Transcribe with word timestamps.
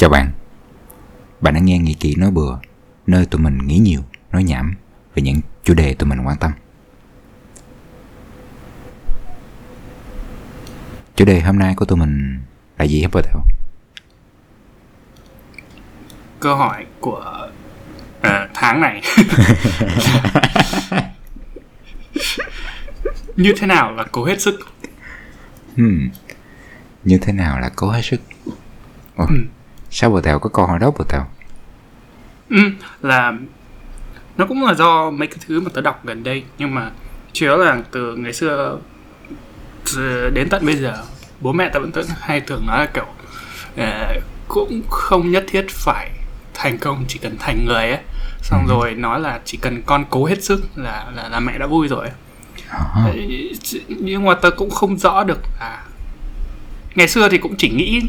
Chào 0.00 0.10
bạn 0.10 0.30
Bạn 1.40 1.54
đang 1.54 1.64
nghe 1.64 1.78
Nghĩ 1.78 1.94
Kỹ 1.94 2.14
Nói 2.18 2.30
Bừa 2.30 2.58
Nơi 3.06 3.26
tụi 3.26 3.40
mình 3.40 3.58
nghĩ 3.58 3.78
nhiều, 3.78 4.00
nói 4.32 4.44
nhảm 4.44 4.74
Về 5.14 5.22
những 5.22 5.40
chủ 5.64 5.74
đề 5.74 5.94
tụi 5.94 6.08
mình 6.08 6.26
quan 6.26 6.36
tâm 6.36 6.52
Chủ 11.16 11.24
đề 11.24 11.40
hôm 11.40 11.58
nay 11.58 11.74
của 11.76 11.84
tụi 11.84 11.98
mình 11.98 12.40
là 12.78 12.84
gì 12.84 13.02
hết 13.02 13.08
theo? 13.12 13.40
Câu 16.40 16.56
hỏi 16.56 16.86
của 17.00 17.48
uh, 18.18 18.50
tháng 18.54 18.80
này 18.80 19.02
Như 23.36 23.54
thế 23.56 23.66
nào 23.66 23.92
là 23.92 24.04
cố 24.12 24.24
hết 24.24 24.40
sức? 24.40 24.60
Hmm. 25.76 26.08
Như 27.04 27.18
thế 27.22 27.32
nào 27.32 27.60
là 27.60 27.70
cố 27.76 27.90
hết 27.90 28.02
sức? 28.02 28.20
Ừ. 29.16 29.24
Sao 29.90 30.10
bờ 30.10 30.20
tèo 30.20 30.38
có 30.38 30.50
câu 30.50 30.66
hỏi 30.66 30.78
đó 30.78 30.90
bờ 30.98 31.04
tèo? 31.08 31.26
Ừ, 32.50 32.56
là 33.02 33.32
nó 34.36 34.46
cũng 34.46 34.62
là 34.64 34.74
do 34.74 35.10
mấy 35.10 35.28
cái 35.28 35.38
thứ 35.46 35.60
mà 35.60 35.70
tớ 35.74 35.80
đọc 35.80 36.00
gần 36.04 36.22
đây 36.24 36.42
nhưng 36.58 36.74
mà 36.74 36.90
chủ 37.32 37.46
yếu 37.46 37.56
là 37.56 37.82
từ 37.90 38.16
ngày 38.16 38.32
xưa 38.32 38.78
từ 39.94 40.30
đến 40.30 40.48
tận 40.48 40.66
bây 40.66 40.76
giờ 40.76 41.02
bố 41.40 41.52
mẹ 41.52 41.68
tớ 41.72 41.80
vẫn 41.80 41.92
tớ 41.92 42.02
hay 42.20 42.40
thường 42.40 42.66
nói 42.66 42.78
là 42.78 42.86
kiểu 42.94 43.04
ờ, 43.76 44.14
cũng 44.48 44.82
không 44.90 45.30
nhất 45.30 45.44
thiết 45.48 45.66
phải 45.70 46.10
thành 46.54 46.78
công 46.78 47.04
chỉ 47.08 47.18
cần 47.22 47.36
thành 47.38 47.64
người 47.64 47.88
ấy 47.90 47.98
xong 48.42 48.66
Ừ. 48.66 48.70
rồi 48.70 48.94
nói 48.94 49.20
là 49.20 49.40
chỉ 49.44 49.58
cần 49.62 49.82
con 49.86 50.04
cố 50.10 50.24
hết 50.26 50.44
sức 50.44 50.60
là 50.76 51.06
là, 51.16 51.28
là 51.28 51.40
mẹ 51.40 51.58
đã 51.58 51.66
vui 51.66 51.88
rồi 51.88 52.08
Đấy, 53.04 53.52
nhưng 53.88 54.24
mà 54.24 54.34
tớ 54.34 54.50
cũng 54.50 54.70
không 54.70 54.98
rõ 54.98 55.24
được 55.24 55.40
là 55.60 55.84
ngày 56.94 57.08
xưa 57.08 57.28
thì 57.28 57.38
cũng 57.38 57.54
chỉ 57.58 57.68
nghĩ 57.70 58.02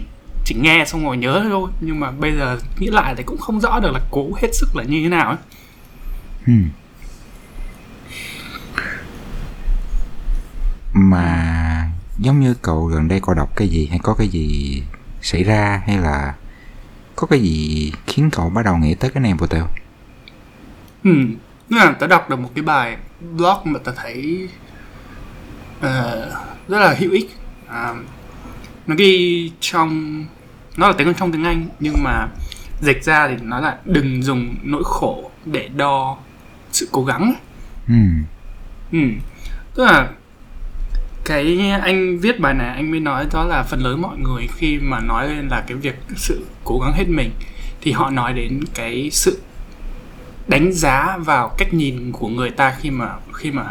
chỉ 0.45 0.55
nghe 0.55 0.85
xong 0.87 1.05
rồi 1.05 1.17
nhớ 1.17 1.45
thôi 1.49 1.71
nhưng 1.81 1.99
mà 1.99 2.11
bây 2.11 2.35
giờ 2.37 2.59
nghĩ 2.79 2.87
lại 2.87 3.13
thì 3.17 3.23
cũng 3.23 3.37
không 3.37 3.61
rõ 3.61 3.79
được 3.79 3.91
là 3.91 3.99
cố 4.11 4.29
hết 4.41 4.55
sức 4.55 4.75
là 4.75 4.83
như 4.83 5.03
thế 5.03 5.09
nào 5.09 5.27
ấy. 5.27 5.37
hmm. 6.45 6.69
Mà 10.93 11.91
giống 12.19 12.39
như 12.39 12.53
cậu 12.61 12.85
gần 12.85 13.07
đây 13.07 13.19
cậu 13.23 13.35
đọc 13.35 13.55
cái 13.55 13.67
gì 13.67 13.87
hay 13.87 13.99
có 14.03 14.13
cái 14.13 14.27
gì 14.27 14.83
xảy 15.21 15.43
ra 15.43 15.81
hay 15.87 15.97
là 15.97 16.33
có 17.15 17.27
cái 17.27 17.39
gì 17.39 17.91
khiến 18.07 18.29
cậu 18.31 18.49
bắt 18.49 18.65
đầu 18.65 18.77
nghĩ 18.77 18.95
tới 18.95 19.09
cái 19.09 19.21
này 19.21 19.33
bờ 19.33 19.47
tèo? 19.47 19.67
Ừ, 21.03 21.11
mà 21.69 21.95
tớ 21.99 22.07
đọc 22.07 22.29
được 22.29 22.39
một 22.39 22.49
cái 22.55 22.63
bài 22.63 22.97
blog 23.35 23.57
mà 23.63 23.79
tớ 23.83 23.91
thấy 23.95 24.49
ờ, 25.81 26.31
rất 26.67 26.79
là 26.79 26.95
hữu 26.99 27.11
ích. 27.11 27.31
À, 27.67 27.93
nó 28.91 28.95
ghi 28.97 29.51
trong 29.59 30.25
nó 30.77 30.87
là 30.87 30.93
tiếng 30.97 31.13
trong 31.13 31.31
tiếng 31.31 31.43
Anh 31.43 31.67
nhưng 31.79 32.03
mà 32.03 32.27
dịch 32.81 33.03
ra 33.03 33.27
thì 33.27 33.35
nó 33.41 33.59
là 33.59 33.77
đừng 33.85 34.23
dùng 34.23 34.55
nỗi 34.63 34.83
khổ 34.85 35.31
để 35.45 35.69
đo 35.75 36.17
sự 36.71 36.87
cố 36.91 37.05
gắng. 37.05 37.33
Hmm. 37.87 38.23
Ừ. 38.91 38.99
Tức 39.75 39.83
là 39.83 40.09
cái 41.25 41.69
anh 41.81 42.19
viết 42.19 42.39
bài 42.39 42.53
này 42.53 42.75
anh 42.75 42.91
mới 42.91 42.99
nói 42.99 43.25
đó 43.33 43.43
là 43.43 43.63
phần 43.63 43.79
lớn 43.83 44.01
mọi 44.01 44.17
người 44.17 44.47
khi 44.57 44.79
mà 44.81 44.99
nói 44.99 45.27
lên 45.27 45.47
là 45.47 45.63
cái 45.67 45.77
việc 45.77 45.95
sự 46.15 46.45
cố 46.63 46.79
gắng 46.79 46.93
hết 46.93 47.09
mình 47.09 47.31
thì 47.81 47.91
họ 47.91 48.09
nói 48.09 48.33
đến 48.33 48.59
cái 48.73 49.09
sự 49.11 49.41
đánh 50.47 50.71
giá 50.73 51.17
vào 51.17 51.55
cách 51.57 51.73
nhìn 51.73 52.11
của 52.11 52.27
người 52.27 52.49
ta 52.49 52.75
khi 52.79 52.89
mà 52.89 53.09
khi 53.33 53.51
mà 53.51 53.63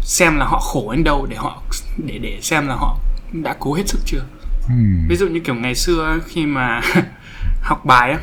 xem 0.00 0.36
là 0.36 0.44
họ 0.44 0.60
khổ 0.60 0.92
đến 0.92 1.04
đâu 1.04 1.26
để 1.30 1.36
họ 1.36 1.62
để 2.06 2.18
để 2.18 2.38
xem 2.42 2.66
là 2.66 2.74
họ 2.74 2.98
đã 3.42 3.56
cố 3.60 3.74
hết 3.74 3.88
sức 3.88 4.00
chưa 4.04 4.22
Hmm. 4.66 5.08
ví 5.08 5.16
dụ 5.16 5.28
như 5.28 5.40
kiểu 5.40 5.54
ngày 5.54 5.74
xưa 5.74 6.18
khi 6.26 6.46
mà 6.46 6.80
học 7.62 7.84
bài 7.84 8.10
á 8.12 8.18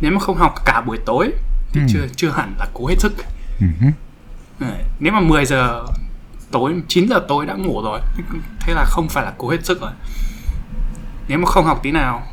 nếu 0.00 0.12
mà 0.12 0.18
không 0.20 0.36
học 0.36 0.54
cả 0.64 0.80
buổi 0.86 0.98
tối 1.06 1.30
thì 1.72 1.80
Ừ. 1.80 1.86
chưa 1.90 2.06
chưa 2.16 2.30
hẳn 2.30 2.54
là 2.58 2.66
cố 2.74 2.86
hết 2.86 2.94
sức. 3.00 3.12
Đấy, 4.58 4.84
nếu 5.00 5.12
mà 5.12 5.20
10 5.20 5.44
giờ 5.44 5.84
tối 6.50 6.74
9 6.88 7.08
giờ 7.08 7.20
tối 7.28 7.46
đã 7.46 7.54
ngủ 7.54 7.82
rồi 7.84 8.00
thế 8.60 8.74
là 8.74 8.84
không 8.84 9.08
phải 9.08 9.24
là 9.24 9.32
cố 9.38 9.50
hết 9.50 9.64
sức 9.66 9.80
rồi 9.80 9.90
nếu 11.28 11.38
mà 11.38 11.46
không 11.46 11.64
học 11.64 11.80
tí 11.82 11.90
nào 11.90 12.26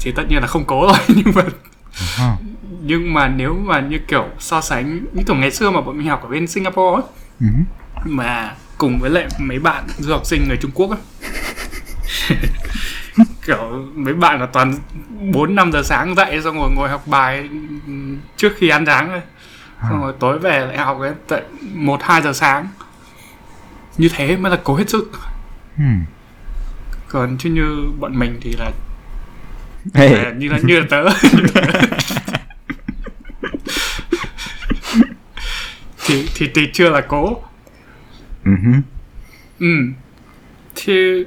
thì 0.00 0.12
tất 0.16 0.22
nhiên 0.28 0.38
là 0.40 0.46
không 0.46 0.64
cố 0.64 0.82
rồi 0.86 0.98
nhưng 1.08 1.34
mà 1.34 1.42
Ờ. 2.18 2.36
nhưng 2.82 3.14
mà 3.14 3.28
nếu 3.28 3.54
mà 3.54 3.80
như 3.80 3.98
kiểu 4.08 4.24
so 4.38 4.60
sánh 4.60 5.00
như 5.12 5.22
kiểu 5.26 5.36
ngày 5.36 5.50
xưa 5.50 5.70
mà 5.70 5.80
bọn 5.80 5.98
mình 5.98 6.08
học 6.08 6.22
ở 6.22 6.28
bên 6.28 6.46
Singapore 6.46 7.02
ấy, 7.02 7.02
Mhm. 7.40 7.64
mà 8.04 8.54
cùng 8.78 8.98
với 8.98 9.10
lại 9.10 9.26
mấy 9.38 9.58
bạn 9.58 9.84
du 9.98 10.12
học 10.12 10.26
sinh 10.26 10.48
người 10.48 10.56
Trung 10.56 10.70
Quốc 10.74 10.90
ấy. 10.90 10.98
kiểu 13.46 13.86
mấy 13.94 14.14
bạn 14.14 14.40
là 14.40 14.46
toàn 14.46 14.74
4 15.32 15.54
5 15.54 15.72
giờ 15.72 15.82
sáng 15.84 16.14
dậy 16.14 16.40
xong 16.44 16.56
rồi 16.56 16.70
ngồi 16.76 16.88
học 16.88 17.06
bài 17.06 17.48
trước 18.36 18.52
khi 18.56 18.68
ăn 18.68 18.86
sáng 18.86 19.10
rồi. 19.10 19.20
Xong 19.82 20.00
rồi 20.02 20.12
tối 20.20 20.38
về 20.38 20.66
lại 20.66 20.78
học 20.78 20.98
đến 21.02 21.14
tận 21.26 21.44
1 21.74 22.02
2 22.02 22.22
giờ 22.22 22.32
sáng. 22.32 22.68
Như 23.98 24.08
thế 24.08 24.36
mới 24.36 24.50
là 24.50 24.58
cố 24.64 24.76
hết 24.76 24.90
sức. 24.90 25.12
Hmm. 25.76 26.04
Còn 27.08 27.38
chứ 27.38 27.50
như 27.50 27.84
bọn 28.00 28.18
mình 28.18 28.38
thì 28.40 28.52
là 28.58 28.70
Hey. 29.94 30.14
à, 30.14 30.32
như 30.38 30.48
là 30.48 30.58
như 30.62 30.80
là 30.80 30.86
tớ. 30.90 31.04
thì 36.06 36.28
thì 36.34 36.50
thì 36.54 36.70
chưa 36.72 36.90
là 36.90 37.00
cố. 37.00 37.42
Mhm. 38.48 38.82
Ừ. 39.58 39.66
Thì 40.74 41.24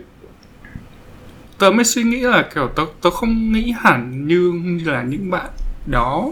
tớ 1.60 1.72
mới 1.72 1.86
suy 1.86 2.04
nghĩ 2.04 2.20
là 2.20 2.50
kiểu 2.56 2.68
tớ 2.76 2.84
tớ 3.02 3.10
không 3.10 3.52
nghĩ 3.52 3.74
hẳn 3.80 4.28
như, 4.28 4.52
như 4.64 4.92
là 4.92 5.02
những 5.04 5.32
bạn 5.32 5.50
đó 5.86 6.32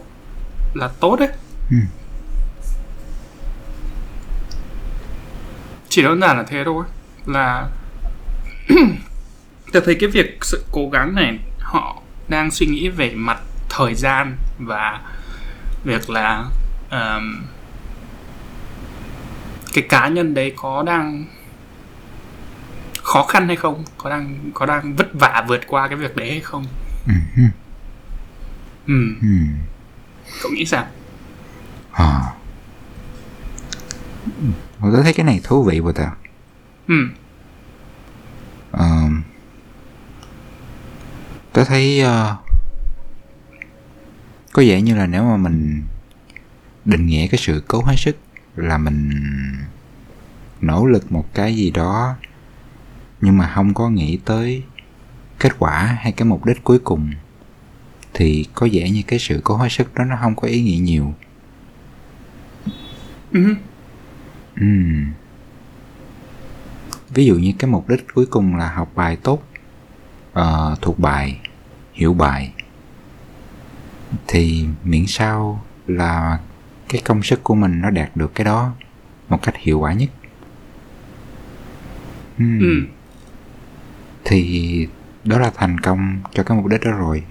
là 0.74 0.90
tốt 1.00 1.16
đấy. 1.20 1.30
Ừ. 1.72 1.78
Chỉ 5.90 6.02
đơn 6.02 6.22
giản 6.22 6.38
là 6.38 6.44
thế 6.44 6.64
thôi. 6.66 6.86
Là 7.26 7.70
tớ 9.74 9.80
thấy 9.86 9.96
cái 9.96 10.10
việc 10.10 10.38
sự 10.42 10.66
cố 10.72 10.90
gắng 10.90 11.16
này 11.16 11.40
họ 11.60 12.02
đang 12.28 12.52
suy 12.52 12.66
nghĩ 12.66 12.90
về 12.90 13.12
mặt 13.16 13.40
thời 13.70 13.94
gian 13.96 14.38
và 14.60 15.02
việc 15.84 16.10
là 16.10 16.46
ờm, 16.90 17.46
cái 19.74 19.84
cá 19.90 20.08
nhân 20.08 20.34
đấy 20.34 20.54
có 20.56 20.84
đang 20.84 21.26
khó 23.04 23.24
khăn 23.24 23.48
hay 23.48 23.56
không 23.56 23.84
có 23.98 24.10
đang 24.10 24.52
có 24.54 24.66
đang 24.66 24.96
vất 24.96 25.08
vả 25.14 25.44
vượt 25.48 25.62
qua 25.68 25.88
cái 25.88 25.98
việc 25.98 26.16
đấy 26.16 26.30
hay 26.32 26.40
không 26.42 26.66
Mhm. 27.06 27.50
ừ 28.88 28.94
Hmm. 29.22 29.48
cậu 30.42 30.52
nghĩ 30.52 30.66
sao 30.66 30.86
À. 31.92 32.20
Tôi 34.82 35.04
thấy 35.04 35.14
cái 35.14 35.26
này 35.26 35.42
thú 35.44 35.64
vị 35.64 35.82
bờ 35.82 35.92
tèo. 35.92 36.10
ừ 36.88 36.96
Ờ, 38.72 38.90
tôi 41.54 41.66
thấy 41.66 42.00
ờ, 42.02 42.36
có 44.54 44.64
vẻ 44.68 44.82
như 44.82 44.96
là 44.96 45.06
nếu 45.08 45.24
mà 45.24 45.38
mình 45.38 45.84
định 46.86 47.06
nghĩa 47.06 47.28
cái 47.28 47.38
sự 47.38 47.64
cố 47.68 47.84
hết 47.84 47.96
sức 47.98 48.18
là 48.62 48.78
mình 48.78 49.12
nỗ 50.62 50.86
lực 50.86 51.12
một 51.12 51.34
cái 51.34 51.56
gì 51.56 51.72
đó 51.72 52.16
nhưng 53.22 53.38
mà 53.38 53.52
không 53.56 53.74
có 53.74 53.90
nghĩ 53.90 54.20
tới 54.26 54.64
kết 55.40 55.52
quả 55.60 55.98
hay 56.02 56.12
cái 56.12 56.26
mục 56.26 56.46
đích 56.46 56.64
cuối 56.64 56.80
cùng 56.80 57.12
thì 58.14 58.46
có 58.54 58.68
vẻ 58.72 58.90
như 58.90 59.02
cái 59.08 59.20
sự 59.20 59.42
cố 59.44 59.56
hết 59.58 59.70
sức 59.72 59.96
đó 59.96 60.04
nó 60.06 60.18
không 60.22 60.36
có 60.36 60.48
ý 60.48 60.62
nghĩa 60.62 60.78
nhiều 60.78 61.14
ừ 63.32 63.56
Ừm. 64.60 65.12
Ví 67.10 67.26
dụ 67.26 67.36
như 67.36 67.54
cái 67.60 67.72
mục 67.72 67.90
đích 67.90 68.06
cuối 68.14 68.26
cùng 68.26 68.56
là 68.56 68.70
học 68.70 68.92
bài 68.96 69.16
tốt, 69.16 69.44
ờ, 70.34 70.76
thuộc 70.82 71.00
bài, 71.00 71.40
hiểu 71.94 72.14
bài, 72.14 72.54
thì 74.28 74.66
miễn 74.84 75.06
sao 75.08 75.64
là 75.88 76.40
cái 76.90 77.02
công 77.06 77.24
sức 77.24 77.44
của 77.44 77.56
mình 77.56 77.82
nó 77.82 77.90
đạt 77.90 78.10
được 78.16 78.36
cái 78.36 78.46
đó 78.46 78.72
một 79.30 79.40
cách 79.44 79.56
hiệu 79.58 79.80
quả 79.80 79.94
nhất. 79.94 80.10
Ừm. 82.38 82.60
ừ 82.60 82.86
Thì 84.26 84.88
đó 85.24 85.40
là 85.40 85.52
thành 85.56 85.80
công 85.80 86.20
cho 86.34 86.44
cái 86.44 86.58
mục 86.58 86.68
đích 86.68 86.82
đó 86.86 86.92
rồi. 86.92 87.24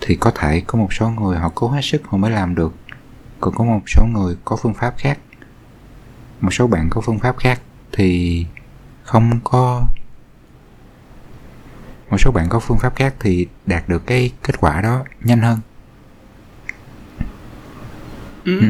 Thì 0.00 0.16
có 0.16 0.32
thể 0.34 0.62
có 0.66 0.78
một 0.78 0.92
số 0.92 1.08
người 1.08 1.38
họ 1.38 1.52
cố 1.54 1.68
hết 1.68 1.80
sức 1.82 2.02
họ 2.06 2.18
mới 2.18 2.30
làm 2.30 2.54
được. 2.54 2.74
Còn 3.40 3.54
có 3.54 3.64
một 3.64 3.80
số 3.86 4.06
người 4.12 4.36
có 4.44 4.56
phương 4.56 4.74
pháp 4.74 4.94
khác 4.98 5.18
một 6.40 6.50
số 6.50 6.66
bạn 6.66 6.90
có 6.90 7.00
phương 7.00 7.18
pháp 7.18 7.36
khác 7.38 7.60
thì 7.92 8.46
không 9.02 9.40
có 9.44 9.86
một 12.10 12.16
số 12.18 12.30
bạn 12.30 12.48
có 12.48 12.60
phương 12.60 12.78
pháp 12.78 12.96
khác 12.96 13.14
thì 13.20 13.46
đạt 13.66 13.88
được 13.88 14.06
cái 14.06 14.32
kết 14.42 14.60
quả 14.60 14.80
đó 14.80 15.04
nhanh 15.20 15.40
hơn 15.40 15.58
ừ. 18.44 18.58
Ừ. 18.60 18.66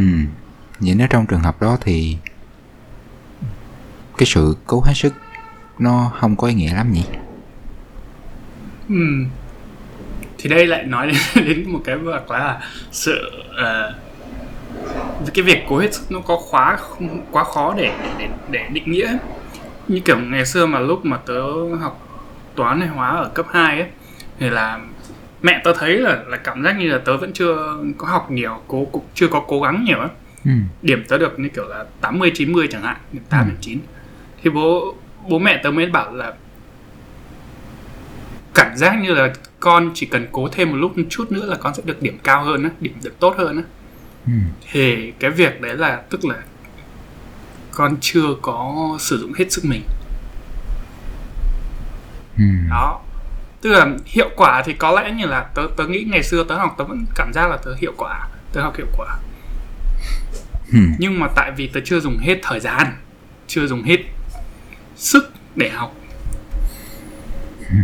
vậy 0.81 0.95
nếu 0.95 1.07
trong 1.11 1.27
trường 1.27 1.41
hợp 1.41 1.63
đó 1.63 1.79
thì 1.81 2.17
cái 4.19 4.27
sự 4.27 4.57
cố 4.67 4.81
hết 4.81 4.93
sức 4.95 5.15
nó 5.79 6.13
không 6.21 6.37
có 6.37 6.49
ý 6.49 6.55
nghĩa 6.55 6.75
lắm 6.75 6.93
nhỉ? 6.93 7.05
Ừ. 8.89 9.25
Thì 10.39 10.51
đây 10.51 10.67
lại 10.67 10.85
nói 10.85 11.07
đến, 11.07 11.17
đến 11.49 11.73
một 11.73 11.81
cái 11.85 11.97
việc 11.97 12.31
là 12.31 12.61
sự 12.91 13.31
uh, 13.51 13.95
cái 15.35 15.43
việc 15.43 15.65
cố 15.69 15.79
hết 15.79 15.95
sức 15.95 16.13
nó 16.13 16.21
có 16.21 16.37
khóa 16.37 16.79
quá 17.31 17.45
khó 17.45 17.75
để 17.77 17.93
để 18.19 18.29
để 18.51 18.69
định 18.73 18.91
nghĩa. 18.91 19.17
Như 19.89 20.01
kiểu 20.01 20.19
ngày 20.19 20.47
xưa 20.47 20.67
mà 20.67 20.79
lúc 20.79 21.05
mà 21.05 21.17
tớ 21.17 21.43
học 21.81 22.09
toán 22.55 22.81
hay 22.81 22.89
hóa 22.89 23.09
ở 23.09 23.29
cấp 23.29 23.47
2 23.51 23.81
ấy 23.81 23.89
thì 24.39 24.51
là 24.51 24.81
mẹ 25.45 25.61
tớ 25.65 25.73
thấy 25.79 25.97
là 25.97 26.23
là 26.27 26.37
cảm 26.37 26.63
giác 26.63 26.79
như 26.79 26.89
là 26.89 26.99
tớ 26.99 27.17
vẫn 27.17 27.33
chưa 27.33 27.77
có 27.99 28.09
học 28.09 28.31
nhiều 28.31 28.63
cố 28.69 28.85
cũng 28.93 29.05
chưa 29.15 29.29
có 29.29 29.41
cố 29.49 29.61
gắng 29.61 29.85
nhiều 29.85 29.99
ấy 29.99 30.09
ừ. 30.45 30.51
điểm 30.83 31.05
tớ 31.09 31.19
được 31.19 31.39
như 31.39 31.49
kiểu 31.49 31.69
là 31.69 31.85
80 32.01 32.33
90 32.35 32.69
chẳng 32.71 32.83
hạn 32.83 32.97
điểm 33.13 33.23
8 33.29 33.45
ừ. 33.45 33.49
điểm 33.49 33.57
9 33.61 33.79
thì 34.43 34.51
bố 34.51 34.95
bố 35.29 35.39
mẹ 35.39 35.61
tớ 35.63 35.71
mới 35.71 35.87
bảo 35.87 36.15
là 36.15 36.33
cảm 38.55 38.77
giác 38.77 38.99
như 39.03 39.15
là 39.15 39.33
con 39.61 39.91
chỉ 39.95 40.07
cần 40.07 40.27
cố 40.33 40.49
thêm 40.49 40.71
một 40.71 40.77
lúc 40.77 40.99
một 40.99 41.05
chút 41.11 41.33
nữa 41.33 41.47
là 41.47 41.57
con 41.57 41.75
sẽ 41.75 41.83
được 41.87 42.03
điểm 42.03 42.19
cao 42.23 42.45
hơn 42.45 42.63
á 42.63 42.71
điểm 42.81 42.95
được 43.03 43.21
tốt 43.21 43.35
hơn 43.39 43.57
á 43.57 43.63
ừ. 44.27 44.33
thì 44.73 45.13
cái 45.19 45.31
việc 45.31 45.61
đấy 45.61 45.77
là 45.77 46.03
tức 46.11 46.25
là 46.25 46.37
con 47.71 47.97
chưa 48.01 48.35
có 48.43 48.75
sử 49.01 49.19
dụng 49.19 49.33
hết 49.33 49.53
sức 49.53 49.65
mình 49.65 49.83
ừ. 52.39 52.45
đó 52.71 53.04
tức 53.65 53.73
là 53.73 53.87
hiệu 54.07 54.31
quả 54.37 54.63
thì 54.65 54.73
có 54.73 54.91
lẽ 54.91 55.11
như 55.11 55.27
là 55.27 55.47
tớ 55.55 55.63
tớ 55.77 55.87
nghĩ 55.87 56.05
ngày 56.11 56.23
xưa 56.23 56.45
tớ 56.45 56.55
học 56.55 56.75
tớ 56.79 56.85
vẫn 56.85 57.05
cảm 57.15 57.33
giác 57.33 57.51
là 57.51 57.57
tớ 57.57 57.75
hiệu 57.79 57.93
quả 57.97 58.29
tớ 58.53 58.61
học 58.61 58.77
hiệu 58.77 58.87
quả 58.97 59.17
ừ. 60.73 60.79
nhưng 60.99 61.21
mà 61.21 61.29
tại 61.37 61.51
vì 61.57 61.67
tớ 61.67 61.81
chưa 61.85 62.01
dùng 62.01 62.19
hết 62.19 62.39
thời 62.43 62.61
gian 62.61 62.87
chưa 63.47 63.67
dùng 63.67 63.83
hết 63.83 63.97
sức 64.97 65.33
để 65.57 65.69
học 65.69 65.95
ừ. 67.71 67.77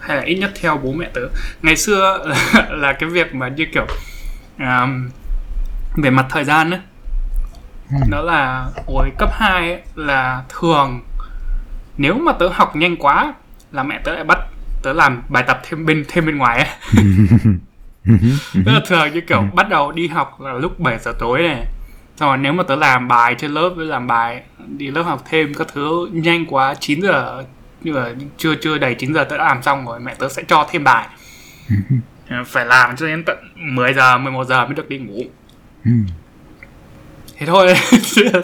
hay 0.00 0.16
là 0.16 0.22
ít 0.22 0.34
nhất 0.34 0.52
theo 0.60 0.76
bố 0.76 0.92
mẹ 0.92 1.10
tớ 1.14 1.20
ngày 1.62 1.76
xưa 1.76 2.18
là, 2.24 2.66
là 2.70 2.92
cái 2.92 3.10
việc 3.10 3.34
mà 3.34 3.48
như 3.48 3.66
kiểu 3.74 3.86
um, 4.58 5.10
về 5.96 6.10
mặt 6.10 6.26
thời 6.30 6.44
gian 6.44 6.70
ấy 6.70 6.80
ừ. 7.90 7.96
đó 8.10 8.22
là 8.22 8.70
hồi 8.86 9.10
cấp 9.18 9.30
2 9.32 9.70
ấy, 9.70 9.82
là 9.94 10.42
thường 10.48 11.00
nếu 11.96 12.14
mà 12.14 12.32
tớ 12.32 12.48
học 12.48 12.76
nhanh 12.76 12.96
quá 12.96 13.34
là 13.72 13.82
mẹ 13.82 14.00
tớ 14.04 14.14
lại 14.14 14.24
bắt 14.24 14.38
tớ 14.82 14.92
làm 14.92 15.22
bài 15.28 15.44
tập 15.46 15.60
thêm 15.64 15.86
bên 15.86 16.04
thêm 16.08 16.26
bên 16.26 16.36
ngoài 16.36 16.58
ấy 16.58 16.68
là 18.64 18.80
thường 18.86 19.12
như 19.12 19.20
kiểu 19.20 19.44
bắt 19.54 19.68
đầu 19.68 19.92
đi 19.92 20.08
học 20.08 20.40
là 20.40 20.52
lúc 20.52 20.80
7 20.80 20.98
giờ 20.98 21.12
tối 21.18 21.42
này. 21.42 21.66
Xong 22.16 22.28
rồi 22.28 22.38
nếu 22.38 22.52
mà 22.52 22.62
tớ 22.62 22.76
làm 22.76 23.08
bài 23.08 23.34
trên 23.38 23.50
lớp 23.50 23.68
với 23.76 23.86
làm 23.86 24.06
bài 24.06 24.42
đi 24.76 24.90
lớp 24.90 25.02
học 25.02 25.22
thêm 25.28 25.54
các 25.54 25.66
thứ 25.74 26.08
nhanh 26.12 26.46
quá 26.46 26.74
9 26.80 27.02
giờ 27.02 27.44
như 27.80 27.92
là 27.92 28.14
chưa 28.36 28.54
chưa 28.54 28.78
đầy 28.78 28.94
9 28.94 29.14
giờ 29.14 29.24
tớ 29.24 29.38
đã 29.38 29.44
làm 29.44 29.62
xong 29.62 29.86
rồi 29.86 30.00
mẹ 30.00 30.14
tớ 30.14 30.28
sẽ 30.28 30.42
cho 30.48 30.66
thêm 30.70 30.84
bài. 30.84 31.08
Phải 32.46 32.66
làm 32.66 32.96
cho 32.96 33.06
đến 33.06 33.22
tận 33.26 33.38
10 33.56 33.94
giờ 33.94 34.18
11 34.18 34.44
giờ 34.44 34.66
mới 34.66 34.74
được 34.74 34.88
đi 34.88 34.98
ngủ. 34.98 35.22
Thế 37.36 37.46
thôi. 37.46 37.74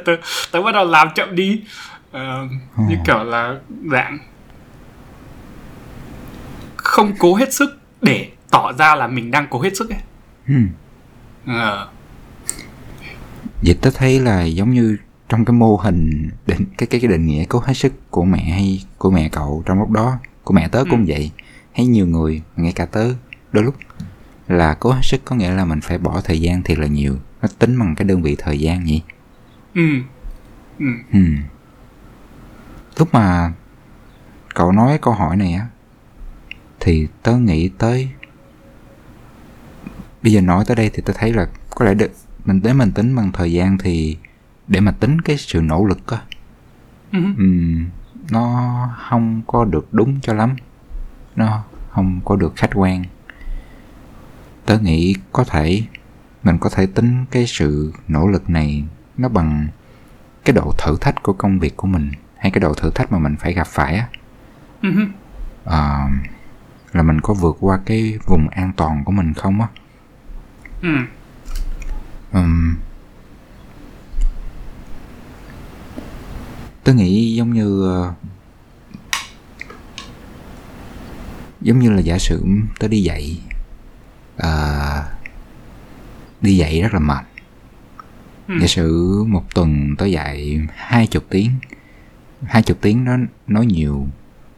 Tớ, 0.05 0.17
tớ 0.53 0.63
bắt 0.63 0.75
đầu 0.75 0.85
làm 0.85 1.09
chậm 1.15 1.35
đi. 1.35 1.63
Uh, 2.17 2.51
như 2.89 2.97
kiểu 3.07 3.25
là 3.25 3.55
dạng 3.91 4.19
không 6.89 7.13
cố 7.19 7.35
hết 7.35 7.53
sức 7.53 7.79
để 8.03 8.31
tỏ 8.51 8.73
ra 8.73 8.95
là 8.95 9.07
mình 9.07 9.31
đang 9.31 9.47
cố 9.51 9.61
hết 9.61 9.77
sức 9.77 9.91
ấy 9.91 9.99
ừ. 10.49 10.55
ờ. 11.47 11.89
vậy 13.63 13.79
tớ 13.83 13.91
thấy 13.95 14.21
là 14.21 14.45
giống 14.45 14.71
như 14.71 14.97
trong 15.29 15.45
cái 15.45 15.53
mô 15.53 15.77
hình 15.77 16.31
định 16.47 16.67
cái 16.79 16.87
cái 16.87 17.01
cái 17.01 17.11
định 17.11 17.27
nghĩa 17.27 17.45
cố 17.45 17.63
hết 17.65 17.75
sức 17.75 17.93
của 18.11 18.25
mẹ 18.25 18.43
hay 18.43 18.85
của 18.99 19.11
mẹ 19.11 19.29
cậu 19.29 19.63
trong 19.67 19.79
lúc 19.79 19.91
đó 19.91 20.19
của 20.45 20.55
mẹ 20.55 20.69
tớ 20.69 20.85
cũng 20.91 21.01
ừ. 21.01 21.05
vậy 21.09 21.31
hay 21.73 21.87
nhiều 21.87 22.07
người 22.07 22.43
ngay 22.57 22.73
cả 22.73 22.87
tớ 22.87 23.07
đôi 23.53 23.65
lúc 23.65 23.75
là 24.49 24.75
cố 24.75 24.91
hết 24.91 25.03
sức 25.03 25.21
có 25.25 25.37
nghĩa 25.37 25.51
là 25.51 25.65
mình 25.65 25.81
phải 25.81 25.99
bỏ 25.99 26.21
thời 26.25 26.41
gian 26.41 26.63
thiệt 26.63 26.79
là 26.79 26.87
nhiều 26.87 27.17
nó 27.43 27.49
tính 27.59 27.79
bằng 27.79 27.95
cái 27.95 28.05
đơn 28.05 28.23
vị 28.23 28.37
thời 28.39 28.61
gian 28.61 28.85
nhỉ 28.85 29.03
ừ 29.75 29.89
ừ, 30.79 30.87
ừ. 31.13 31.21
lúc 32.99 33.09
mà 33.15 33.53
cậu 34.55 34.73
nói 34.73 34.99
câu 35.03 35.15
hỏi 35.15 35.37
này 35.37 35.53
á 35.53 35.67
thì 36.81 37.09
tớ 37.23 37.37
nghĩ 37.37 37.69
tới 37.69 38.09
bây 40.23 40.33
giờ 40.33 40.41
nói 40.41 40.65
tới 40.67 40.77
đây 40.77 40.91
thì 40.95 41.03
tớ 41.07 41.13
thấy 41.17 41.33
là 41.33 41.47
có 41.71 41.85
lẽ 41.85 41.95
được 41.95 42.11
mình 42.45 42.63
đến 42.63 42.79
mình 42.79 42.93
tính 42.93 43.17
bằng 43.17 43.33
thời 43.33 43.53
gian 43.53 43.79
thì 43.79 44.17
để 44.69 44.81
mà 44.81 44.93
tính 44.93 45.21
cái 45.21 45.37
sự 45.37 45.61
nỗ 45.61 45.85
lực 45.85 46.07
á 46.07 46.19
uh-huh. 47.13 47.37
um, 47.37 47.87
nó 48.31 48.89
không 49.09 49.43
có 49.47 49.65
được 49.65 49.89
đúng 49.93 50.21
cho 50.21 50.35
lắm 50.35 50.57
nó 51.37 51.65
không 51.91 52.21
có 52.25 52.37
được 52.37 52.53
khách 52.57 52.71
quan 52.75 53.05
tớ 54.67 54.79
nghĩ 54.79 55.15
có 55.33 55.45
thể 55.45 55.83
mình 56.43 56.59
có 56.59 56.71
thể 56.71 56.87
tính 56.87 57.25
cái 57.31 57.47
sự 57.47 57.93
nỗ 58.09 58.27
lực 58.29 58.51
này 58.51 58.85
nó 59.17 59.29
bằng 59.29 59.69
cái 60.45 60.55
độ 60.55 60.75
thử 60.79 60.97
thách 61.01 61.23
của 61.23 61.33
công 61.33 61.59
việc 61.59 61.77
của 61.77 61.87
mình 61.87 62.13
hay 62.37 62.51
cái 62.51 62.61
độ 62.61 62.75
thử 62.75 62.91
thách 62.91 63.13
mà 63.13 63.19
mình 63.19 63.37
phải 63.37 63.55
gặp 63.55 63.67
phải 63.67 63.97
á 63.97 64.09
uh-huh. 64.83 65.09
uh, 65.65 66.38
là 66.93 67.03
mình 67.03 67.21
có 67.21 67.35
vượt 67.35 67.57
qua 67.61 67.81
cái 67.87 68.19
vùng 68.27 68.49
an 68.49 68.73
toàn 68.77 69.05
của 69.05 69.13
mình 69.13 69.35
không 69.35 69.61
á 69.61 69.69
ừ. 70.83 70.97
um, 72.33 72.75
tôi 76.85 76.95
nghĩ 76.95 77.35
giống 77.35 77.53
như 77.53 77.99
uh, 78.09 78.15
giống 81.61 81.79
như 81.79 81.91
là 81.91 82.01
giả 82.01 82.19
sử 82.19 82.45
tôi 82.79 82.89
đi 82.89 83.03
dạy 83.03 83.41
uh, 84.43 85.05
đi 86.41 86.57
dạy 86.57 86.81
rất 86.83 86.95
là 86.95 87.01
mệt 87.01 87.25
ừ. 88.49 88.55
giả 88.61 88.67
sử 88.67 89.19
một 89.29 89.55
tuần 89.55 89.95
tôi 89.99 90.13
dạy 90.13 90.61
hai 90.75 91.07
chục 91.07 91.25
tiếng 91.29 91.51
hai 92.43 92.63
chục 92.63 92.79
tiếng 92.81 93.05
đó 93.05 93.17
nói 93.47 93.67
nhiều 93.67 94.09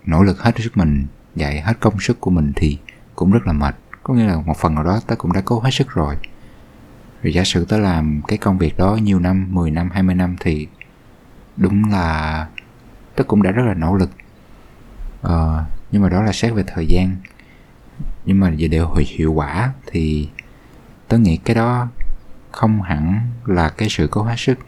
nỗ 0.06 0.22
lực 0.22 0.40
hết 0.40 0.52
sức 0.58 0.76
mình 0.76 1.06
dạy 1.36 1.60
hết 1.60 1.74
công 1.80 2.00
sức 2.00 2.20
của 2.20 2.30
mình 2.30 2.52
thì 2.56 2.78
cũng 3.14 3.30
rất 3.30 3.46
là 3.46 3.52
mệt. 3.52 3.74
Có 4.02 4.14
nghĩa 4.14 4.24
là 4.24 4.36
một 4.36 4.56
phần 4.56 4.74
nào 4.74 4.84
đó 4.84 5.00
tớ 5.06 5.16
cũng 5.16 5.32
đã 5.32 5.40
cố 5.44 5.60
hết 5.60 5.70
sức 5.70 5.88
rồi. 5.90 6.16
Rồi 7.22 7.32
giả 7.32 7.44
sử 7.44 7.64
tớ 7.64 7.78
làm 7.78 8.20
cái 8.28 8.38
công 8.38 8.58
việc 8.58 8.76
đó 8.76 8.98
nhiều 9.02 9.18
năm 9.18 9.46
10 9.50 9.70
năm 9.70 9.90
20 9.92 10.14
năm 10.14 10.36
thì 10.40 10.66
đúng 11.56 11.90
là 11.90 12.46
tớ 13.14 13.24
cũng 13.24 13.42
đã 13.42 13.50
rất 13.50 13.62
là 13.66 13.74
nỗ 13.74 13.94
lực. 13.94 14.10
Ờ, 15.22 15.64
nhưng 15.92 16.02
mà 16.02 16.08
đó 16.08 16.22
là 16.22 16.32
xét 16.32 16.52
về 16.54 16.64
thời 16.66 16.86
gian. 16.86 17.16
Nhưng 18.24 18.40
mà 18.40 18.52
về 18.58 18.68
đều 18.68 18.94
hiệu 19.06 19.32
quả 19.32 19.72
thì 19.86 20.28
tớ 21.08 21.18
nghĩ 21.18 21.36
cái 21.36 21.54
đó 21.54 21.88
không 22.50 22.82
hẳn 22.82 23.20
là 23.46 23.68
cái 23.68 23.88
sự 23.88 24.08
cố 24.10 24.22
hết 24.22 24.36
sức. 24.38 24.58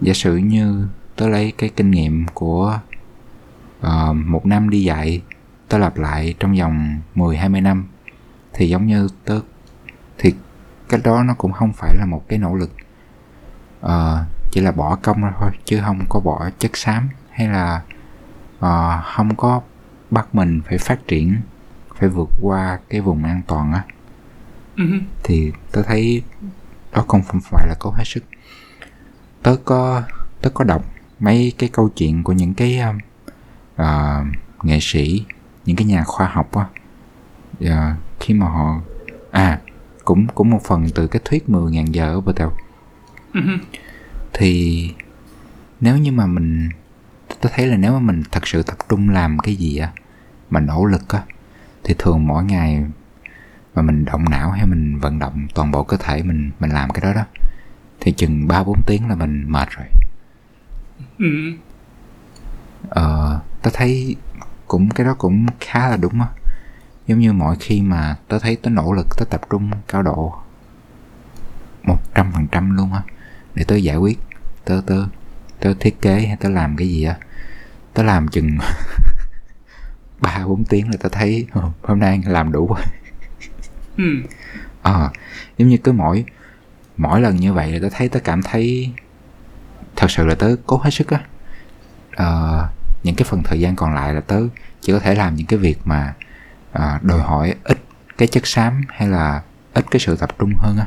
Giả 0.00 0.12
sử 0.12 0.36
như 0.36 0.86
tớ 1.16 1.28
lấy 1.28 1.52
cái 1.58 1.70
kinh 1.76 1.90
nghiệm 1.90 2.26
của 2.34 2.78
uh, 3.86 4.16
một 4.16 4.46
năm 4.46 4.70
đi 4.70 4.82
dạy 4.82 5.22
tớ 5.68 5.78
lặp 5.78 5.98
lại 5.98 6.34
trong 6.40 6.54
vòng 6.54 7.00
10-20 7.14 7.62
năm. 7.62 7.88
Thì 8.52 8.68
giống 8.68 8.86
như 8.86 9.08
tớ 9.24 9.40
thì 10.18 10.34
cái 10.88 11.00
đó 11.04 11.22
nó 11.22 11.34
cũng 11.34 11.52
không 11.52 11.72
phải 11.72 11.96
là 11.98 12.06
một 12.06 12.28
cái 12.28 12.38
nỗ 12.38 12.54
lực. 12.54 12.70
Uh, 13.86 13.90
chỉ 14.50 14.60
là 14.60 14.72
bỏ 14.72 14.96
công 15.02 15.22
ra 15.22 15.32
thôi 15.38 15.50
chứ 15.64 15.80
không 15.84 16.04
có 16.08 16.20
bỏ 16.20 16.50
chất 16.58 16.76
xám 16.76 17.08
hay 17.30 17.48
là 17.48 17.82
uh, 18.58 19.04
không 19.04 19.36
có 19.36 19.60
bắt 20.10 20.34
mình 20.34 20.60
phải 20.68 20.78
phát 20.78 21.08
triển 21.08 21.36
phải 21.96 22.08
vượt 22.08 22.28
qua 22.40 22.78
cái 22.88 23.00
vùng 23.00 23.24
an 23.24 23.42
toàn 23.46 23.72
á. 23.72 23.82
Uh-huh. 24.76 25.00
thì 25.24 25.52
tớ 25.72 25.82
thấy 25.82 26.22
đó 26.92 27.04
không 27.08 27.22
phải 27.42 27.68
là 27.68 27.74
câu 27.80 27.92
hết 27.92 28.04
sức. 28.06 28.24
Tớ 29.42 29.56
có 29.64 30.02
tớ 30.40 30.50
có 30.50 30.64
đọc 30.64 30.84
mấy 31.20 31.52
cái 31.58 31.68
câu 31.72 31.88
chuyện 31.88 32.22
của 32.22 32.32
những 32.32 32.54
cái 32.54 32.80
uh, 33.80 33.84
nghệ 34.62 34.78
sĩ 34.80 35.24
những 35.66 35.76
cái 35.76 35.86
nhà 35.86 36.04
khoa 36.04 36.28
học 36.28 36.50
á 36.54 36.66
uh, 37.64 37.96
khi 38.20 38.34
mà 38.34 38.46
họ 38.46 38.80
à 39.30 39.60
cũng 40.04 40.26
cũng 40.26 40.50
một 40.50 40.60
phần 40.64 40.86
từ 40.94 41.06
cái 41.06 41.22
thuyết 41.24 41.44
10.000 41.48 41.86
giờ 41.86 42.14
ở 42.14 42.20
Bethel 42.20 42.48
uh-huh. 43.32 43.58
thì 44.32 44.90
nếu 45.80 45.98
như 45.98 46.12
mà 46.12 46.26
mình 46.26 46.68
tôi 47.40 47.52
thấy 47.54 47.66
là 47.66 47.76
nếu 47.76 47.92
mà 47.92 47.98
mình 47.98 48.22
thật 48.32 48.46
sự 48.46 48.62
tập 48.62 48.76
trung 48.88 49.08
làm 49.08 49.38
cái 49.38 49.54
gì 49.56 49.76
á 49.78 49.92
mà 50.50 50.60
nỗ 50.60 50.84
lực 50.84 51.08
á 51.08 51.22
thì 51.84 51.94
thường 51.98 52.26
mỗi 52.26 52.44
ngày 52.44 52.84
mà 53.74 53.82
mình 53.82 54.04
động 54.04 54.24
não 54.30 54.50
hay 54.50 54.66
mình 54.66 54.98
vận 54.98 55.18
động 55.18 55.46
toàn 55.54 55.70
bộ 55.70 55.84
cơ 55.84 55.96
thể 56.00 56.22
mình 56.22 56.50
mình 56.60 56.70
làm 56.70 56.90
cái 56.90 57.00
đó 57.02 57.12
đó 57.20 57.26
thì 58.00 58.12
chừng 58.12 58.48
ba 58.48 58.64
bốn 58.64 58.82
tiếng 58.86 59.08
là 59.08 59.14
mình 59.14 59.44
mệt 59.48 59.68
rồi 59.70 59.86
ừ. 61.18 61.52
ờ 62.88 63.40
tao 63.62 63.72
thấy 63.74 64.16
cũng 64.68 64.90
cái 64.90 65.06
đó 65.06 65.14
cũng 65.18 65.46
khá 65.60 65.88
là 65.90 65.96
đúng 65.96 66.20
á. 66.20 66.26
Giống 67.06 67.18
như 67.18 67.32
mọi 67.32 67.56
khi 67.60 67.82
mà 67.82 68.16
tớ 68.28 68.38
thấy 68.38 68.56
tớ 68.56 68.70
nỗ 68.70 68.92
lực 68.92 69.06
tớ 69.16 69.24
tập 69.24 69.40
trung 69.50 69.70
cao 69.88 70.02
độ 70.02 70.34
một 71.82 71.98
trăm 72.14 72.32
phần 72.32 72.46
trăm 72.52 72.76
luôn 72.76 72.92
á 72.92 73.02
để 73.54 73.64
tớ 73.64 73.76
giải 73.76 73.96
quyết 73.96 74.18
tớ 74.64 74.82
tớ 74.86 75.06
tớ 75.60 75.74
thiết 75.80 76.00
kế 76.02 76.26
hay 76.26 76.36
tớ 76.40 76.48
làm 76.48 76.76
cái 76.76 76.88
gì 76.88 77.04
á 77.04 77.16
tớ 77.94 78.02
làm 78.02 78.28
chừng 78.28 78.58
ba 80.20 80.44
bốn 80.46 80.64
tiếng 80.64 80.90
là 80.90 80.96
tớ 81.00 81.08
thấy 81.08 81.46
hôm 81.82 81.98
nay 81.98 82.22
làm 82.26 82.52
đủ 82.52 82.74
rồi. 82.74 82.84
Ừ. 83.96 84.04
Ờ 84.82 85.10
giống 85.58 85.68
như 85.68 85.76
cứ 85.76 85.92
mỗi 85.92 86.24
mỗi 86.96 87.20
lần 87.20 87.36
như 87.36 87.52
vậy 87.52 87.72
là 87.72 87.78
tớ 87.82 87.88
thấy 87.92 88.08
tớ 88.08 88.20
cảm 88.24 88.42
thấy 88.42 88.92
thật 89.96 90.10
sự 90.10 90.26
là 90.26 90.34
tớ 90.34 90.56
cố 90.66 90.76
hết 90.76 90.90
sức 90.90 91.10
á. 91.10 91.20
Ờ, 92.16 92.68
những 93.04 93.14
cái 93.14 93.24
phần 93.24 93.42
thời 93.42 93.60
gian 93.60 93.76
còn 93.76 93.94
lại 93.94 94.14
là 94.14 94.20
tớ 94.20 94.40
chỉ 94.80 94.92
có 94.92 94.98
thể 94.98 95.14
làm 95.14 95.34
những 95.34 95.46
cái 95.46 95.58
việc 95.58 95.78
mà 95.84 96.14
à, 96.72 97.00
đòi 97.02 97.20
hỏi 97.20 97.54
ít 97.64 97.78
cái 98.18 98.28
chất 98.28 98.46
xám 98.46 98.80
hay 98.88 99.08
là 99.08 99.42
ít 99.74 99.84
cái 99.90 100.00
sự 100.00 100.16
tập 100.16 100.30
trung 100.38 100.52
hơn 100.58 100.76
á. 100.78 100.86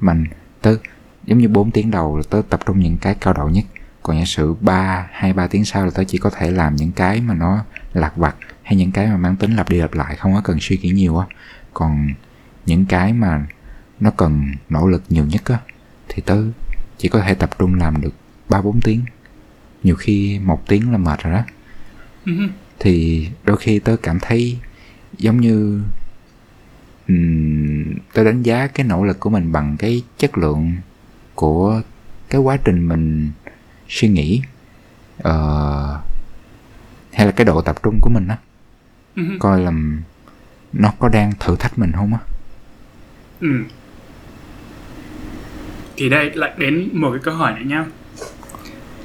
Mình 0.00 0.24
tớ 0.60 0.76
giống 1.24 1.38
như 1.38 1.48
4 1.48 1.70
tiếng 1.70 1.90
đầu 1.90 2.16
là 2.16 2.22
tớ 2.30 2.42
tập 2.48 2.60
trung 2.66 2.80
những 2.80 2.96
cái 2.96 3.14
cao 3.14 3.34
độ 3.34 3.48
nhất. 3.48 3.64
Còn 4.02 4.18
giả 4.18 4.24
sử 4.24 4.54
3 4.60 5.08
hai 5.12 5.32
ba 5.32 5.46
tiếng 5.46 5.64
sau 5.64 5.84
là 5.84 5.90
tớ 5.94 6.04
chỉ 6.04 6.18
có 6.18 6.30
thể 6.30 6.50
làm 6.50 6.76
những 6.76 6.92
cái 6.92 7.20
mà 7.20 7.34
nó 7.34 7.64
lạc 7.92 8.16
vặt 8.16 8.36
hay 8.62 8.76
những 8.76 8.92
cái 8.92 9.06
mà 9.06 9.16
mang 9.16 9.36
tính 9.36 9.56
lặp 9.56 9.68
đi 9.68 9.76
lặp 9.76 9.94
lại 9.94 10.16
không 10.16 10.34
có 10.34 10.40
cần 10.44 10.58
suy 10.60 10.78
nghĩ 10.82 10.90
nhiều 10.90 11.18
á. 11.18 11.26
Còn 11.74 12.08
những 12.66 12.86
cái 12.86 13.12
mà 13.12 13.46
nó 14.00 14.10
cần 14.10 14.42
nỗ 14.68 14.86
lực 14.86 15.02
nhiều 15.08 15.26
nhất 15.26 15.42
á 15.44 15.58
thì 16.08 16.22
tớ 16.26 16.36
chỉ 16.98 17.08
có 17.08 17.20
thể 17.20 17.34
tập 17.34 17.50
trung 17.58 17.74
làm 17.74 18.00
được 18.00 18.14
ba 18.48 18.62
bốn 18.62 18.80
tiếng 18.80 19.04
nhiều 19.82 19.96
khi 19.96 20.38
một 20.38 20.66
tiếng 20.66 20.92
là 20.92 20.98
mệt 20.98 21.22
rồi 21.22 21.32
đó. 21.32 21.42
Ừ 22.26 22.32
thì 22.78 23.28
đôi 23.44 23.56
khi 23.56 23.78
tớ 23.78 23.96
cảm 24.02 24.18
thấy 24.20 24.58
giống 25.18 25.40
như 25.40 25.82
um, 27.08 27.84
tớ 28.12 28.24
đánh 28.24 28.42
giá 28.42 28.66
cái 28.66 28.86
nỗ 28.86 29.04
lực 29.04 29.20
của 29.20 29.30
mình 29.30 29.52
bằng 29.52 29.76
cái 29.78 30.02
chất 30.18 30.38
lượng 30.38 30.72
của 31.34 31.82
cái 32.28 32.40
quá 32.40 32.56
trình 32.64 32.88
mình 32.88 33.30
suy 33.88 34.08
nghĩ 34.08 34.42
uh, 35.18 36.00
hay 37.12 37.26
là 37.26 37.32
cái 37.36 37.44
độ 37.44 37.62
tập 37.62 37.76
trung 37.82 37.98
của 38.02 38.10
mình 38.10 38.28
á. 38.28 38.36
Ừ 39.16 39.22
coi 39.38 39.60
là 39.60 39.72
nó 40.72 40.92
có 40.98 41.08
đang 41.08 41.32
thử 41.40 41.56
thách 41.56 41.78
mình 41.78 41.92
không 41.92 42.12
á. 42.12 42.20
Ừ. 43.40 43.64
Thì 45.96 46.08
đây 46.08 46.30
lại 46.34 46.52
đến 46.56 46.88
một 46.92 47.10
cái 47.10 47.20
câu 47.22 47.34
hỏi 47.34 47.52
nữa 47.52 47.64
nhá 47.66 47.84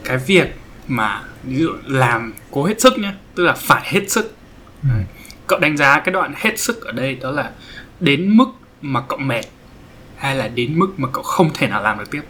cái 0.03 0.17
việc 0.17 0.55
mà 0.87 1.21
ví 1.43 1.57
dụ 1.57 1.71
làm 1.85 2.33
cố 2.51 2.65
hết 2.65 2.81
sức 2.81 2.99
nhá 2.99 3.13
tức 3.35 3.43
là 3.43 3.53
phải 3.53 3.81
hết 3.85 4.11
sức. 4.11 4.35
Đấy. 4.81 5.05
cậu 5.47 5.59
đánh 5.59 5.77
giá 5.77 5.99
cái 5.99 6.13
đoạn 6.13 6.33
hết 6.37 6.59
sức 6.59 6.85
ở 6.85 6.91
đây 6.91 7.15
đó 7.15 7.31
là 7.31 7.51
đến 7.99 8.37
mức 8.37 8.45
mà 8.81 9.01
cậu 9.01 9.19
mệt 9.19 9.43
hay 10.17 10.35
là 10.35 10.47
đến 10.47 10.79
mức 10.79 10.93
mà 10.97 11.07
cậu 11.13 11.23
không 11.23 11.49
thể 11.53 11.67
nào 11.67 11.83
làm 11.83 11.99
được 11.99 12.11
tiếp? 12.11 12.21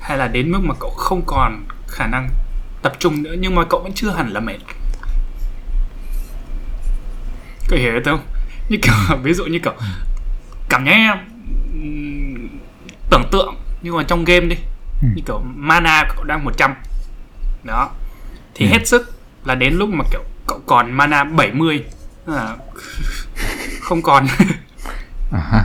Hay 0.00 0.18
là 0.18 0.28
đến 0.28 0.50
mức 0.50 0.58
mà 0.62 0.74
cậu 0.80 0.90
không 0.90 1.22
còn 1.26 1.64
khả 1.88 2.06
năng 2.06 2.28
tập 2.82 2.92
trung 2.98 3.22
nữa 3.22 3.34
nhưng 3.38 3.54
mà 3.54 3.64
cậu 3.70 3.80
vẫn 3.80 3.92
chưa 3.94 4.10
hẳn 4.10 4.32
là 4.32 4.40
mệt? 4.40 4.58
Cậu 7.68 7.78
hiểu 7.78 7.92
không? 8.04 8.20
Như 8.68 8.78
kiểu 8.82 8.94
ví 9.22 9.32
dụ 9.32 9.44
như 9.44 9.58
kiểu 9.58 9.74
cảm 10.68 10.84
giác 10.84 11.18
ừm, 11.72 12.48
tưởng 13.10 13.28
tượng 13.32 13.54
nhưng 13.82 13.96
mà 13.96 14.02
trong 14.02 14.24
game 14.24 14.46
đi 14.46 14.56
Ừ. 15.02 15.08
như 15.14 15.22
kiểu 15.26 15.38
mana 15.56 16.04
của 16.08 16.14
cậu 16.16 16.24
đang 16.24 16.44
100 16.44 16.74
đó. 17.64 17.90
Thì 18.54 18.66
Ừ. 18.66 18.70
hết 18.70 18.86
sức 18.88 19.12
là 19.44 19.54
đến 19.54 19.74
lúc 19.74 19.88
mà 19.88 20.04
kiểu 20.10 20.22
cậu 20.46 20.60
còn 20.66 20.92
mana 20.92 21.24
70 21.24 21.84
Tức 22.26 22.32
là 22.32 22.56
không 23.80 24.02
còn. 24.02 24.26
À 25.32 25.64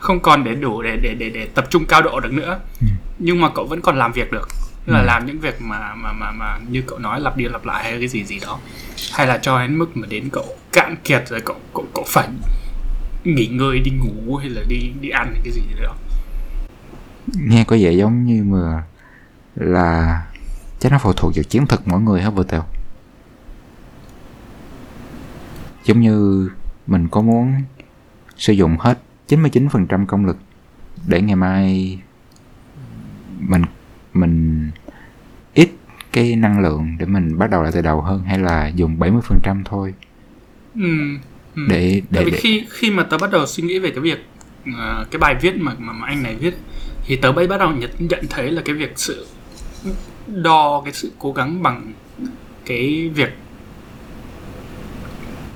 không 0.00 0.20
còn 0.20 0.44
để 0.44 0.54
đủ 0.54 0.82
để 0.82 0.96
để 1.02 1.14
để 1.14 1.30
để 1.30 1.48
tập 1.54 1.66
trung 1.70 1.84
cao 1.86 2.02
độ 2.02 2.20
được 2.20 2.32
nữa. 2.32 2.60
Ừ. 2.80 2.86
nhưng 3.18 3.40
mà 3.40 3.48
cậu 3.54 3.66
vẫn 3.66 3.80
còn 3.80 3.98
làm 3.98 4.12
việc 4.12 4.32
được. 4.32 4.48
Tức 4.86 4.92
là 4.92 5.00
Ừ. 5.00 5.04
làm 5.06 5.26
những 5.26 5.40
việc 5.40 5.60
mà 5.60 5.94
mà 5.94 6.12
mà 6.12 6.30
mà 6.30 6.58
như 6.68 6.82
cậu 6.86 6.98
nói 6.98 7.20
lặp 7.20 7.36
đi 7.36 7.44
lặp 7.44 7.64
lại 7.66 7.84
hay 7.84 7.98
cái 7.98 8.08
gì 8.08 8.24
gì 8.24 8.40
đó. 8.40 8.58
Hay 9.12 9.26
là 9.26 9.38
cho 9.38 9.58
đến 9.60 9.78
mức 9.78 9.96
mà 9.96 10.06
đến 10.10 10.28
cậu 10.32 10.56
cạn 10.72 10.96
kiệt 11.04 11.24
rồi 11.28 11.40
cậu 11.44 11.56
cậu 11.74 11.86
cậu 11.94 12.04
phải 12.08 12.28
nghỉ 13.24 13.46
ngơi 13.46 13.78
đi 13.78 13.90
ngủ 13.90 14.36
hay 14.36 14.48
là 14.48 14.62
đi 14.68 14.92
đi 15.00 15.08
ăn 15.08 15.26
hay 15.32 15.40
cái 15.44 15.52
gì 15.52 15.60
đó 15.82 15.94
nghe 17.34 17.64
có 17.64 17.76
vẻ 17.80 17.92
giống 17.92 18.24
như 18.24 18.44
mà 18.44 18.82
là 19.54 20.22
chắc 20.78 20.92
nó 20.92 20.98
phụ 20.98 21.12
thuộc 21.12 21.32
vào 21.36 21.42
chiến 21.42 21.66
thuật 21.66 21.80
mỗi 21.84 22.00
người 22.00 22.22
hết 22.22 22.30
vừa 22.30 22.44
tèo 22.44 22.64
giống 25.84 26.00
như 26.00 26.48
mình 26.86 27.08
có 27.08 27.20
muốn 27.20 27.54
sử 28.36 28.52
dụng 28.52 28.76
hết 28.78 28.98
99% 29.28 30.06
công 30.06 30.26
lực 30.26 30.36
để 31.06 31.22
ngày 31.22 31.36
mai 31.36 31.98
mình 33.38 33.62
mình 34.14 34.70
ít 35.54 35.70
cái 36.12 36.36
năng 36.36 36.60
lượng 36.60 36.96
để 36.98 37.06
mình 37.06 37.38
bắt 37.38 37.50
đầu 37.50 37.62
lại 37.62 37.72
từ 37.72 37.82
đầu 37.82 38.00
hơn 38.00 38.22
hay 38.24 38.38
là 38.38 38.68
dùng 38.68 38.96
70% 38.98 39.62
thôi 39.64 39.94
ừ. 40.74 40.98
Ừ. 41.56 41.62
để 41.68 42.02
Tại 42.12 42.24
để, 42.24 42.24
vì 42.24 42.30
để 42.30 42.38
khi 42.40 42.66
khi 42.70 42.90
mà 42.90 43.02
tớ 43.02 43.18
bắt 43.18 43.30
đầu 43.30 43.46
suy 43.46 43.62
nghĩ 43.62 43.78
về 43.78 43.90
cái 43.90 44.00
việc 44.00 44.26
ờ, 44.76 45.06
cái 45.10 45.18
bài 45.18 45.34
viết 45.40 45.56
mà, 45.56 45.72
mà 45.78 45.92
mà 45.92 46.06
anh 46.06 46.22
này 46.22 46.36
viết 46.36 46.54
thì 47.06 47.16
tớ 47.16 47.32
mới 47.32 47.46
bắt 47.46 47.58
đầu 47.58 47.70
nhận 47.70 47.90
nhận 47.98 48.26
thấy 48.30 48.50
là 48.50 48.62
cái 48.64 48.74
việc 48.74 48.92
sự 48.96 49.26
đo 50.26 50.82
cái 50.84 50.92
sự 50.92 51.12
cố 51.18 51.32
gắng 51.32 51.62
bằng 51.62 51.92
cái 52.66 53.10
việc 53.14 53.38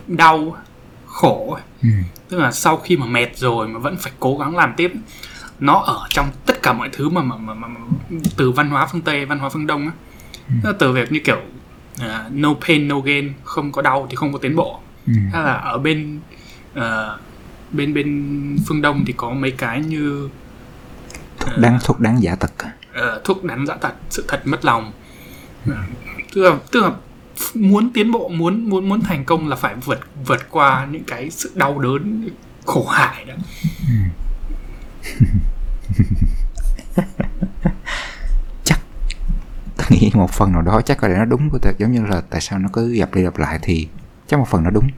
đau 0.07 0.57
khổ 1.07 1.59
ừ, 1.83 1.89
tức 2.29 2.39
là 2.39 2.53
sau 2.53 2.77
khi 2.77 2.97
mà 2.97 3.07
mệt 3.07 3.37
rồi 3.37 3.69
mà 3.69 3.79
vẫn 3.79 3.97
phải 3.97 4.13
cố 4.21 4.39
gắng 4.39 4.57
làm 4.57 4.73
tiếp 4.77 4.93
nó 5.61 5.75
ở 5.75 6.07
trong 6.11 6.27
tất 6.47 6.63
cả 6.63 6.73
mọi 6.73 6.89
thứ 6.93 7.09
mà 7.09 7.23
mà, 7.23 7.37
mà, 7.37 7.55
mà, 7.55 7.69
mà 7.69 7.81
từ 8.37 8.51
văn 8.51 8.71
hóa 8.71 8.87
phương 8.87 9.01
tây 9.01 9.25
văn 9.25 9.39
hóa 9.39 9.49
phương 9.49 9.67
đông 9.67 9.87
á. 9.87 9.93
Là 10.63 10.73
từ 10.79 10.93
việc 10.93 11.13
như 11.13 11.21
kiểu 11.25 11.41
à, 11.99 12.25
no 12.31 12.55
pain 12.55 12.89
no 12.89 13.01
gain 13.01 13.33
không 13.45 13.73
có 13.73 13.83
đau 13.83 14.07
thì 14.11 14.17
không 14.17 14.33
có 14.33 14.39
tiến 14.39 14.57
bộ. 14.57 14.81
Ừ, 15.07 15.13
hay 15.33 15.43
là 15.43 15.53
ở 15.53 15.79
bên 15.79 16.21
ờ, 16.75 17.19
bên 17.73 17.95
bên 17.95 18.57
phương 18.67 18.83
đông 18.83 19.05
thì 19.05 19.13
có 19.17 19.31
mấy 19.31 19.51
cái 19.51 19.81
như 19.81 20.29
đáng 21.57 21.79
thuốc 21.85 22.01
đáng 22.01 22.23
giả 22.23 22.35
tật 22.35 22.53
ờ, 22.99 23.21
thuốc 23.25 23.45
đắn 23.45 23.67
dã 23.67 23.75
tật 23.75 23.93
sự 24.11 24.25
thật 24.29 24.41
mất 24.45 24.65
lòng. 24.65 24.93
Ờ, 25.67 25.77
tức 26.35 26.43
là 26.43 26.57
tức 26.71 26.81
là 26.81 26.91
muốn 27.55 27.91
tiến 27.93 28.13
bộ 28.13 28.29
muốn 28.29 28.71
muốn 28.71 28.89
muốn 28.89 29.01
thành 29.01 29.25
công 29.25 29.49
là 29.49 29.57
phải 29.57 29.75
vượt 29.75 30.01
vượt 30.27 30.51
qua 30.51 30.87
những 30.91 31.05
cái 31.05 31.31
sự 31.31 31.51
đau 31.55 31.79
đớn 31.79 32.29
khổ 32.67 32.87
hại 32.87 33.25
đó. 33.25 33.35
Tôi 39.77 39.87
nghĩ 39.91 40.11
một 40.15 40.31
phần 40.31 40.53
nào 40.53 40.63
đó 40.63 40.81
chắc 40.85 40.99
có 40.99 41.09
lẽ 41.09 41.15
nó 41.19 41.25
đúng 41.25 41.51
của 41.51 41.59
giống 41.79 41.93
như 41.93 42.07
là 42.07 42.21
tại 42.31 42.41
sao 42.41 42.59
nó 42.59 42.69
cứ 42.73 42.95
gặp 42.95 43.15
đi 43.15 43.23
gặp 43.23 43.39
lại 43.39 43.59
thì 43.63 43.89
chắc 44.27 44.39
một 44.39 44.49
phần 44.49 44.65
nó 44.65 44.71
đúng. 44.71 44.89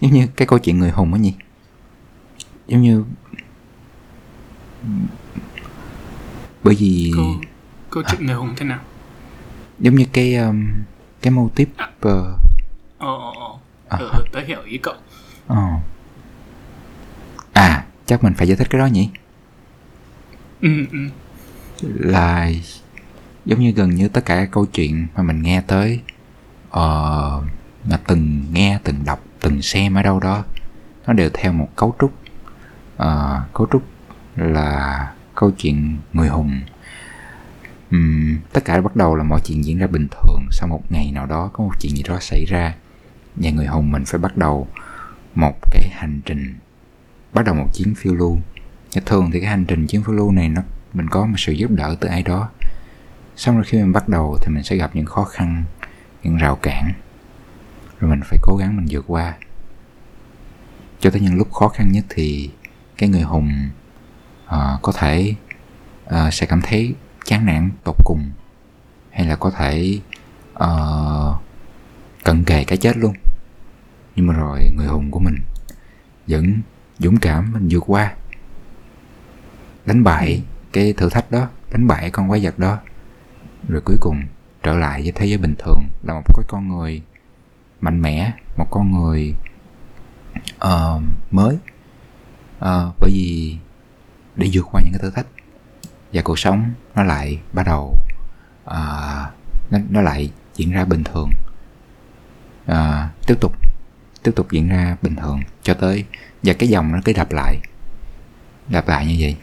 Giống 0.00 0.12
như 0.12 0.26
cái 0.36 0.46
câu 0.46 0.58
chuyện 0.58 0.78
người 0.78 0.90
hùng 0.90 1.12
ấy 1.12 1.20
nhỉ. 1.20 1.34
Giống 2.66 2.82
như 2.82 3.04
bởi 6.64 6.74
vì 6.74 7.12
câu 7.16 7.26
câu 7.90 8.02
chuyện 8.10 8.26
người 8.26 8.34
hùng 8.34 8.54
thế 8.56 8.66
nào? 8.66 8.78
Giống 9.78 9.94
như 9.94 10.04
cái 10.12 10.36
um, 10.36 10.66
cái 11.22 11.30
mô 11.30 11.48
tiếp 11.54 11.68
uh, 11.80 12.12
ờ 12.98 13.18
ờ 13.34 13.58
À. 13.88 13.98
ờ 14.00 14.24
tớ 14.32 14.40
hiểu 14.40 14.62
ý 14.64 14.78
cậu. 14.78 14.94
Ờ. 15.46 15.62
à 17.52 17.84
chắc 18.06 18.24
mình 18.24 18.34
phải 18.34 18.48
giải 18.48 18.56
thích 18.56 18.66
cái 18.70 18.78
đó 18.78 18.86
nhỉ? 18.86 19.08
Ừ 20.60 20.68
ừ. 20.92 20.98
Là 21.82 22.50
giống 23.44 23.60
như 23.60 23.70
gần 23.70 23.90
như 23.90 24.08
tất 24.08 24.24
cả 24.24 24.36
các 24.36 24.48
câu 24.52 24.66
chuyện 24.66 25.06
mà 25.16 25.22
mình 25.22 25.42
nghe 25.42 25.62
tới 25.66 26.00
ờ, 26.70 27.42
mà 27.84 27.96
từng 28.06 28.44
nghe 28.52 28.78
từng 28.84 28.96
đọc 29.04 29.24
từng 29.40 29.62
xem 29.62 29.94
ở 29.94 30.02
đâu 30.02 30.20
đó 30.20 30.44
nó 31.06 31.12
đều 31.12 31.30
theo 31.34 31.52
một 31.52 31.68
cấu 31.76 31.94
trúc. 32.00 32.14
Ờ, 32.96 33.42
cấu 33.54 33.66
trúc 33.72 33.82
là 34.36 35.12
câu 35.34 35.50
chuyện 35.50 35.96
người 36.12 36.28
hùng. 36.28 36.60
Uhm, 37.96 38.36
tất 38.52 38.64
cả 38.64 38.80
bắt 38.80 38.96
đầu 38.96 39.14
là 39.14 39.24
mọi 39.24 39.40
chuyện 39.44 39.64
diễn 39.64 39.78
ra 39.78 39.86
bình 39.86 40.08
thường 40.10 40.48
sau 40.50 40.68
một 40.68 40.82
ngày 40.90 41.10
nào 41.12 41.26
đó 41.26 41.50
có 41.52 41.64
một 41.64 41.72
chuyện 41.80 41.96
gì 41.96 42.02
đó 42.02 42.18
xảy 42.20 42.44
ra. 42.44 42.74
Và 43.36 43.50
người 43.50 43.66
hùng 43.66 43.92
mình 43.92 44.04
phải 44.04 44.20
bắt 44.20 44.36
đầu 44.36 44.68
một 45.34 45.58
cái 45.70 45.88
hành 45.92 46.20
trình 46.24 46.54
bắt 47.32 47.44
đầu 47.44 47.54
một 47.54 47.68
chuyến 47.74 47.94
phiêu 47.94 48.14
lưu. 48.14 48.38
Và 48.94 49.02
thường 49.06 49.30
thì 49.32 49.40
cái 49.40 49.48
hành 49.50 49.64
trình 49.64 49.86
chuyến 49.86 50.02
phiêu 50.02 50.14
lưu 50.14 50.32
này 50.32 50.48
nó 50.48 50.62
mình 50.94 51.08
có 51.08 51.26
một 51.26 51.36
sự 51.38 51.52
giúp 51.52 51.70
đỡ 51.70 51.96
từ 52.00 52.08
ai 52.08 52.22
đó. 52.22 52.48
Xong 53.36 53.54
rồi 53.54 53.64
khi 53.64 53.78
mình 53.78 53.92
bắt 53.92 54.08
đầu 54.08 54.38
thì 54.42 54.54
mình 54.54 54.62
sẽ 54.62 54.76
gặp 54.76 54.90
những 54.94 55.06
khó 55.06 55.24
khăn 55.24 55.64
những 56.22 56.36
rào 56.36 56.56
cản. 56.56 56.92
Rồi 58.00 58.10
mình 58.10 58.20
phải 58.24 58.38
cố 58.42 58.56
gắng 58.56 58.76
mình 58.76 58.86
vượt 58.90 59.04
qua. 59.06 59.34
Cho 61.00 61.10
tới 61.10 61.20
những 61.20 61.34
lúc 61.36 61.52
khó 61.52 61.68
khăn 61.68 61.92
nhất 61.92 62.04
thì 62.08 62.50
cái 62.98 63.08
người 63.08 63.22
hùng 63.22 63.50
uh, 64.46 64.82
có 64.82 64.92
thể 64.92 65.34
uh, 66.04 66.34
sẽ 66.34 66.46
cảm 66.46 66.60
thấy 66.62 66.94
chán 67.24 67.46
nản 67.46 67.70
tột 67.84 67.96
cùng 68.04 68.30
hay 69.10 69.26
là 69.26 69.36
có 69.36 69.50
thể 69.50 69.98
uh, 70.54 71.36
cận 72.24 72.44
kề 72.44 72.64
cái 72.64 72.78
chết 72.78 72.96
luôn. 72.96 73.14
Nhưng 74.16 74.26
mà 74.26 74.34
rồi 74.34 74.70
người 74.76 74.86
hùng 74.86 75.10
của 75.10 75.18
mình 75.20 75.36
vẫn 76.26 76.60
dũng 76.98 77.16
cảm 77.16 77.52
mình 77.52 77.68
vượt 77.70 77.84
qua. 77.86 78.14
Đánh 79.86 80.04
bại 80.04 80.42
cái 80.72 80.92
thử 80.92 81.08
thách 81.08 81.30
đó 81.30 81.48
đánh 81.70 81.86
bại 81.86 82.10
con 82.10 82.28
quái 82.28 82.40
vật 82.44 82.58
đó 82.58 82.78
rồi 83.68 83.80
cuối 83.84 83.96
cùng 84.00 84.22
trở 84.62 84.76
lại 84.78 85.02
với 85.02 85.12
thế 85.12 85.26
giới 85.26 85.38
bình 85.38 85.54
thường 85.58 85.82
là 86.02 86.14
một 86.14 86.22
cái 86.26 86.44
con 86.48 86.68
người 86.68 87.02
mạnh 87.80 88.02
mẽ 88.02 88.32
một 88.56 88.66
con 88.70 88.92
người 88.92 89.34
uh, 90.64 91.02
mới. 91.30 91.58
Uh, 92.58 92.94
bởi 93.00 93.10
vì 93.10 93.56
để 94.36 94.50
vượt 94.52 94.66
qua 94.72 94.80
những 94.84 94.92
cái 94.92 95.00
thử 95.02 95.10
thách 95.10 95.26
và 96.12 96.22
cuộc 96.22 96.38
sống 96.38 96.70
nó 96.94 97.02
lại 97.02 97.40
bắt 97.52 97.62
đầu 97.66 97.98
uh, 98.64 98.72
nó, 99.70 99.78
nó 99.90 100.00
lại 100.00 100.30
diễn 100.54 100.72
ra 100.72 100.84
bình 100.84 101.04
thường 101.04 101.30
uh, 102.70 103.26
tiếp 103.26 103.34
tục 103.40 103.52
tiếp 104.22 104.32
tục 104.36 104.46
diễn 104.50 104.68
ra 104.68 104.96
bình 105.02 105.16
thường 105.16 105.40
cho 105.62 105.74
tới 105.74 106.04
và 106.42 106.52
cái 106.52 106.68
dòng 106.68 106.92
nó 106.92 106.98
cứ 107.04 107.12
đập 107.12 107.32
lại 107.32 107.58
đập 108.68 108.88
lại 108.88 109.06
như 109.06 109.16
vậy 109.20 109.36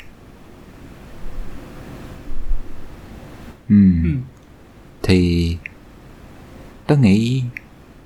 uhm. 3.73 4.03
Ừ. 4.03 4.09
thì 5.03 5.57
tớ 6.87 6.95
nghĩ 6.95 7.43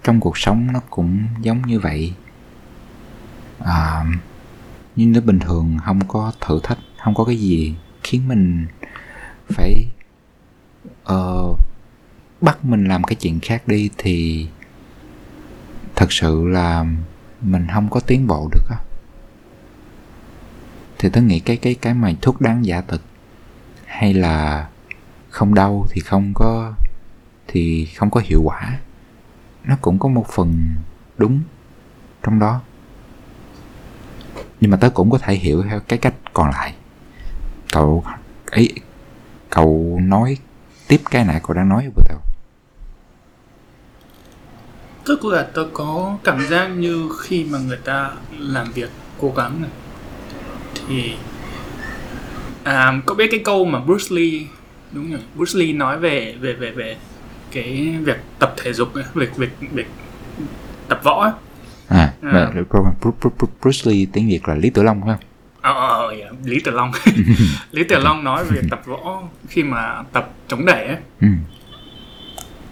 trong 0.04 0.20
cuộc 0.20 0.38
sống 0.38 0.68
nó 0.74 0.80
cũng 0.90 1.28
giống 1.42 1.62
như 1.62 1.80
vậy 1.80 2.14
à, 3.60 4.06
nhưng 4.96 5.12
nếu 5.12 5.22
bình 5.22 5.40
thường 5.40 5.78
không 5.86 6.08
có 6.08 6.32
thử 6.42 6.60
thách 6.64 6.78
không 7.04 7.16
có 7.16 7.24
cái 7.24 7.36
gì 7.36 7.76
khiến 8.04 8.28
mình 8.28 8.68
phải 9.48 9.86
uh, 11.14 11.60
bắt 12.42 12.66
mình 12.66 12.86
làm 12.86 13.04
cái 13.04 13.16
chuyện 13.16 13.40
khác 13.40 13.68
đi 13.68 13.90
thì 13.98 14.48
thật 15.96 16.12
sự 16.12 16.48
là 16.48 16.86
mình 17.42 17.68
không 17.74 17.90
có 17.90 18.00
tiến 18.00 18.28
bộ 18.28 18.50
được 18.52 18.70
á. 18.70 18.78
Thì 20.98 21.10
tớ 21.10 21.22
nghĩ 21.22 21.40
cái 21.40 21.58
cái 21.58 21.76
cái 21.76 21.94
mà 21.94 22.14
thuốc 22.22 22.42
đáng 22.42 22.66
giả 22.66 22.82
thực 22.82 23.02
hay 23.86 24.14
là 24.14 24.70
không 25.30 25.54
đau 25.54 25.88
thì 25.90 26.02
không 26.02 26.32
có 26.36 26.74
thì 27.48 27.86
không 27.86 28.10
có 28.10 28.22
hiệu 28.24 28.42
quả 28.44 28.80
nó 29.64 29.76
cũng 29.82 30.00
có 30.00 30.10
một 30.10 30.26
phần 30.28 30.76
đúng 31.18 31.42
trong 32.24 32.40
đó 32.40 32.62
nhưng 34.66 34.72
mà 34.72 34.78
tớ 34.78 34.90
cũng 34.90 35.10
có 35.12 35.18
thể 35.18 35.34
hiểu 35.34 35.64
theo 35.70 35.80
cái 35.80 36.00
cách 36.00 36.14
còn 36.34 36.50
lại 36.50 36.74
cậu 37.72 38.04
ấy 38.52 38.70
cậu 39.50 40.00
nói 40.02 40.38
tiếp 40.88 41.02
cái 41.12 41.26
này 41.26 41.42
cậu 41.44 41.54
đang 41.54 41.70
nói 41.70 41.90
với 41.96 42.06
đầu 42.10 42.20
tức 45.06 45.26
là 45.26 45.48
tớ 45.54 45.68
có 45.74 46.18
cảm 46.24 46.48
giác 46.48 46.68
như 46.68 47.10
khi 47.22 47.44
mà 47.44 47.60
người 47.60 47.78
ta 47.78 48.12
làm 48.40 48.72
việc 48.72 48.90
cố 49.20 49.34
gắng 49.36 49.62
này 49.62 49.72
thì 50.88 51.14
à, 52.64 53.02
có 53.06 53.16
biết 53.16 53.28
cái 53.32 53.42
câu 53.46 53.66
mà 53.66 53.80
Bruce 53.80 54.16
Lee 54.16 54.48
đúng 54.92 55.12
rồi 55.12 55.22
Bruce 55.36 55.60
Lee 55.60 55.74
nói 55.74 56.00
về 56.00 56.36
về 56.40 56.54
về 56.54 56.72
về 56.72 56.98
cái 57.52 57.98
việc 58.04 58.18
tập 58.40 58.54
thể 58.58 58.74
dục 58.74 58.94
ấy, 58.94 59.04
việc 59.14 59.36
việc 59.36 59.50
việc 59.72 59.88
tập 60.88 61.00
võ 61.04 61.24
ấy 61.24 61.32
à. 62.32 62.52
Bruce 63.62 63.92
Lee 63.92 64.06
tiếng 64.14 64.28
Việt 64.28 64.48
là 64.48 64.56
Lý 64.56 64.70
Tử 64.70 64.84
Long 64.84 65.02
phải 65.02 65.10
không? 65.14 65.24
Ờ, 65.62 65.74
ờ, 65.74 66.10
yeah. 66.10 66.34
Lý 66.44 66.60
Tử 66.60 66.72
Long 66.72 66.92
Lý 67.72 67.84
Tử 67.84 68.00
Long 68.00 68.24
nói 68.24 68.46
về 68.46 68.62
tập 68.70 68.82
võ 68.86 69.22
khi 69.48 69.64
mà 69.64 70.04
tập 70.14 70.30
chống 70.48 70.66
đẩy 70.66 70.86
ấy 70.86 70.98
ừ. 71.22 71.28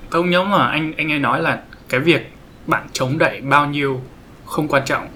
tôi 0.10 0.22
không 0.22 0.29
nhớ 0.29 0.43
mà 0.43 0.67
anh 0.67 0.93
anh 0.98 1.12
ấy 1.12 1.19
nói 1.19 1.41
là 1.41 1.62
cái 1.89 2.00
việc 2.00 2.33
bạn 2.67 2.88
chống 2.93 3.17
đẩy 3.17 3.41
bao 3.41 3.65
nhiêu 3.65 4.01
không 4.45 4.67
quan 4.67 4.86
trọng 4.86 5.07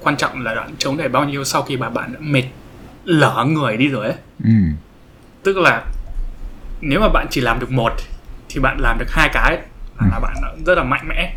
quan 0.00 0.16
trọng 0.16 0.40
là 0.40 0.54
bạn 0.54 0.74
chống 0.78 0.96
đẩy 0.96 1.08
bao 1.08 1.24
nhiêu 1.24 1.44
sau 1.44 1.62
khi 1.62 1.76
mà 1.76 1.90
bạn 1.90 2.12
đã 2.12 2.18
mệt 2.22 2.44
lở 3.04 3.44
người 3.48 3.76
đi 3.76 3.88
rồi 3.88 4.06
ấy 4.06 4.16
ừ. 4.44 4.50
tức 5.42 5.56
là 5.56 5.84
nếu 6.80 7.00
mà 7.00 7.08
bạn 7.08 7.26
chỉ 7.30 7.40
làm 7.40 7.60
được 7.60 7.70
một 7.70 7.92
thì 8.48 8.60
bạn 8.60 8.78
làm 8.80 8.98
được 8.98 9.10
hai 9.10 9.28
cái 9.32 9.58
là, 10.00 10.08
là 10.10 10.20
bạn 10.20 10.34
rất 10.66 10.74
là 10.78 10.84
mạnh 10.84 11.08
mẽ 11.08 11.34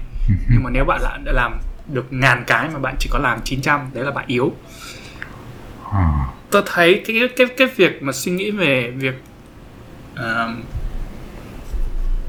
nhưng 0.49 0.63
mà 0.63 0.69
nếu 0.69 0.85
bạn 0.85 1.01
đã 1.23 1.31
làm 1.31 1.59
được 1.87 2.05
ngàn 2.13 2.43
cái 2.47 2.69
mà 2.73 2.79
bạn 2.79 2.95
chỉ 2.99 3.09
có 3.11 3.19
làm 3.19 3.39
900 3.43 3.81
đấy 3.93 4.03
là 4.05 4.11
bạn 4.11 4.25
yếu 4.27 4.51
À. 5.91 6.25
tôi 6.51 6.63
thấy 6.65 7.03
cái 7.07 7.29
cái 7.37 7.47
cái 7.57 7.67
việc 7.75 8.03
mà 8.03 8.11
suy 8.13 8.31
nghĩ 8.31 8.51
về 8.51 8.91
việc 8.97 9.15
uh, 10.13 10.55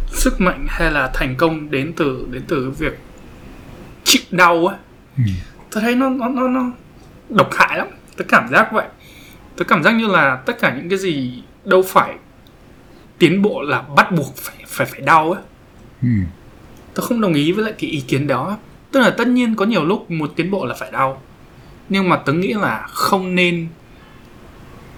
sức 0.09 0.41
mạnh 0.41 0.67
hay 0.69 0.91
là 0.91 1.11
thành 1.15 1.37
công 1.37 1.71
đến 1.71 1.93
từ 1.97 2.27
đến 2.31 2.43
từ 2.49 2.71
việc 2.71 2.99
chịu 4.05 4.23
đau 4.31 4.67
á 4.67 4.77
Ừ. 5.17 5.23
tôi 5.71 5.83
thấy 5.83 5.95
nó 5.95 6.09
nó 6.09 6.29
nó 6.29 6.49
nó 6.49 6.71
độc 7.29 7.51
hại 7.55 7.79
lắm 7.79 7.89
tôi 8.17 8.27
cảm 8.29 8.49
giác 8.49 8.69
vậy 8.73 8.87
tôi 9.57 9.65
cảm 9.69 9.83
giác 9.83 9.93
như 9.93 10.07
là 10.07 10.37
tất 10.47 10.59
cả 10.61 10.75
những 10.77 10.89
cái 10.89 10.99
gì 10.99 11.43
đâu 11.65 11.83
phải 11.87 12.15
tiến 13.19 13.43
bộ 13.43 13.63
là 13.63 13.83
bắt 13.97 14.13
buộc 14.13 14.37
phải 14.37 14.57
phải 14.67 14.87
phải 14.87 15.01
đau 15.01 15.33
á 15.33 15.41
Ừ. 16.03 16.09
tôi 16.95 17.07
không 17.07 17.21
đồng 17.21 17.35
ý 17.35 17.53
với 17.53 17.65
lại 17.65 17.75
cái 17.79 17.91
ý 17.91 18.01
kiến 18.01 18.27
đó 18.27 18.59
tức 18.93 19.01
là 19.01 19.11
tất 19.11 19.29
nhiên 19.29 19.55
có 19.55 19.65
nhiều 19.65 19.85
lúc 19.85 20.11
một 20.11 20.33
tiến 20.37 20.51
bộ 20.51 20.67
là 20.67 20.75
phải 20.75 20.91
đau 20.91 21.23
nhưng 21.89 22.09
mà 22.09 22.17
tớ 22.17 22.33
nghĩ 22.33 22.53
là 22.53 22.87
không 22.89 23.35
nên 23.35 23.69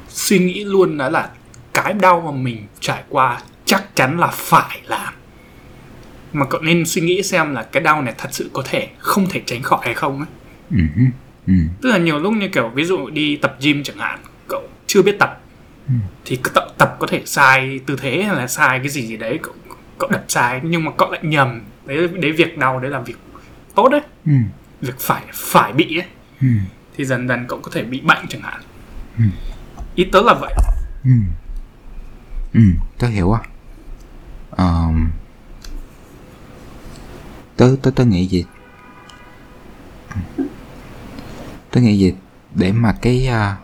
suy 0.08 0.38
nghĩ 0.38 0.64
luôn 0.64 0.98
đó 0.98 1.08
là 1.08 1.30
cái 1.74 1.92
đau 1.92 2.20
mà 2.20 2.30
mình 2.42 2.66
trải 2.80 3.02
qua 3.08 3.40
chắc 3.64 3.96
chắn 3.96 4.18
là 4.18 4.26
phải 4.26 4.80
làm 4.86 5.14
mà 6.32 6.44
cậu 6.46 6.60
nên 6.60 6.86
suy 6.86 7.02
nghĩ 7.02 7.22
xem 7.22 7.54
là 7.54 7.62
cái 7.62 7.82
đau 7.82 8.02
này 8.02 8.14
thật 8.18 8.28
sự 8.32 8.50
có 8.52 8.62
thể 8.66 8.88
không 8.98 9.26
thể 9.30 9.42
tránh 9.46 9.62
khỏi 9.62 9.80
hay 9.82 9.94
không 9.94 10.18
ấy 10.18 10.26
Ừ. 10.70 10.76
Ừ. 11.46 11.52
tức 11.82 11.90
là 11.90 11.98
nhiều 11.98 12.18
lúc 12.18 12.32
như 12.32 12.48
kiểu 12.48 12.68
ví 12.68 12.84
dụ 12.84 13.10
đi 13.10 13.36
tập 13.36 13.56
gym 13.60 13.82
chẳng 13.82 13.96
hạn 13.98 14.18
cậu 14.48 14.62
chưa 14.86 15.02
biết 15.02 15.16
tập 15.18 15.40
Ừ. 15.88 15.94
thì 16.24 16.36
cậu 16.42 16.52
tập, 16.54 16.64
tập 16.78 16.96
có 16.98 17.06
thể 17.06 17.22
sai 17.26 17.80
tư 17.86 17.96
thế 18.00 18.22
hay 18.22 18.36
là 18.36 18.46
sai 18.46 18.78
cái 18.78 18.88
gì 18.88 19.06
gì 19.06 19.16
đấy 19.16 19.38
cậu, 19.42 19.54
cậu 19.98 20.10
đập 20.10 20.24
sai 20.28 20.60
nhưng 20.62 20.84
mà 20.84 20.90
cậu 20.98 21.10
lại 21.10 21.20
nhầm 21.24 21.60
đấy 21.86 22.08
đấy 22.08 22.32
việc 22.32 22.58
đau 22.58 22.80
đấy 22.80 22.90
là 22.90 23.00
việc 23.00 23.16
tốt 23.78 23.88
đấy 23.88 24.00
Ừ. 24.26 24.32
việc 24.80 24.94
phải 24.98 25.22
phải 25.34 25.72
bị 25.72 25.98
ấy 25.98 26.06
Ừ. 26.40 26.46
thì 26.96 27.04
dần 27.04 27.28
dần 27.28 27.44
cậu 27.48 27.58
có 27.62 27.70
thể 27.74 27.82
bị 27.82 28.00
bệnh 28.00 28.26
chẳng 28.28 28.42
hạn 28.42 28.60
Ừ. 29.18 29.24
ý 29.94 30.04
tớ 30.12 30.22
là 30.22 30.34
vậy 30.40 30.54
Ừ. 31.04 31.10
Ừ. 32.54 32.60
Tớ 32.98 33.08
hiểu 33.08 33.32
á. 33.32 33.40
Ờm, 34.50 35.10
tớ 37.56 37.76
tớ 37.82 37.90
tớ 37.96 38.04
nghĩ 38.04 38.26
gì? 38.26 38.44
Tớ 41.70 41.80
nghĩ 41.80 41.98
gì 41.98 42.14
để 42.54 42.72
mà 42.72 42.92
cái 43.02 43.26
à, 43.26 43.56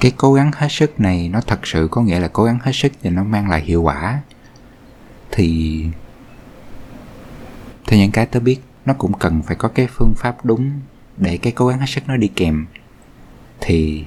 cái 0.00 0.12
cố 0.16 0.32
gắng 0.34 0.50
hết 0.54 0.68
sức 0.70 1.00
này 1.00 1.28
nó 1.28 1.40
thật 1.40 1.58
sự 1.62 1.88
có 1.90 2.02
nghĩa 2.02 2.18
là 2.20 2.28
cố 2.28 2.44
gắng 2.44 2.58
hết 2.62 2.72
sức 2.74 2.92
và 3.02 3.10
nó 3.10 3.24
mang 3.24 3.48
lại 3.50 3.60
hiệu 3.60 3.82
quả 3.82 4.20
thì 5.30 5.84
theo 7.86 8.00
những 8.00 8.10
cái 8.10 8.26
tớ 8.26 8.40
biết 8.40 8.60
nó 8.86 8.94
cũng 8.94 9.12
cần 9.18 9.42
phải 9.42 9.56
có 9.56 9.68
cái 9.68 9.88
phương 9.96 10.14
pháp 10.16 10.44
đúng 10.44 10.80
để 11.16 11.36
cái 11.36 11.52
cố 11.52 11.66
gắng 11.66 11.78
hết 11.78 11.86
sức 11.88 12.04
nó 12.06 12.16
đi 12.16 12.28
kèm. 12.36 12.66
Thì 13.60 14.04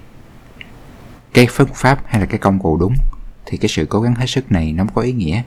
cái 1.34 1.48
phương 1.50 1.74
pháp 1.74 2.00
hay 2.06 2.22
là 2.22 2.26
cái 2.26 2.38
công 2.38 2.60
cụ 2.60 2.78
đúng 2.78 2.96
thì 3.46 3.58
cái 3.58 3.70
sự 3.70 3.86
cố 3.90 4.02
gắng 4.02 4.16
hết 4.16 4.26
sức 4.26 4.52
này 4.52 4.74
nó 4.74 4.86
có 4.96 5.02
ý 5.02 5.12
nghĩa. 5.12 5.42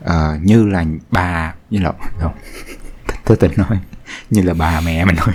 Ờ, 0.00 0.38
như 0.42 0.64
là 0.66 0.84
bà 1.10 1.54
như 1.70 1.80
là 1.80 1.92
không 2.20 2.34
tôi 3.24 3.36
tình 3.36 3.52
nói 3.56 3.78
như 4.30 4.42
là 4.42 4.54
bà 4.54 4.80
mẹ 4.80 5.04
mình 5.04 5.16
nói 5.16 5.34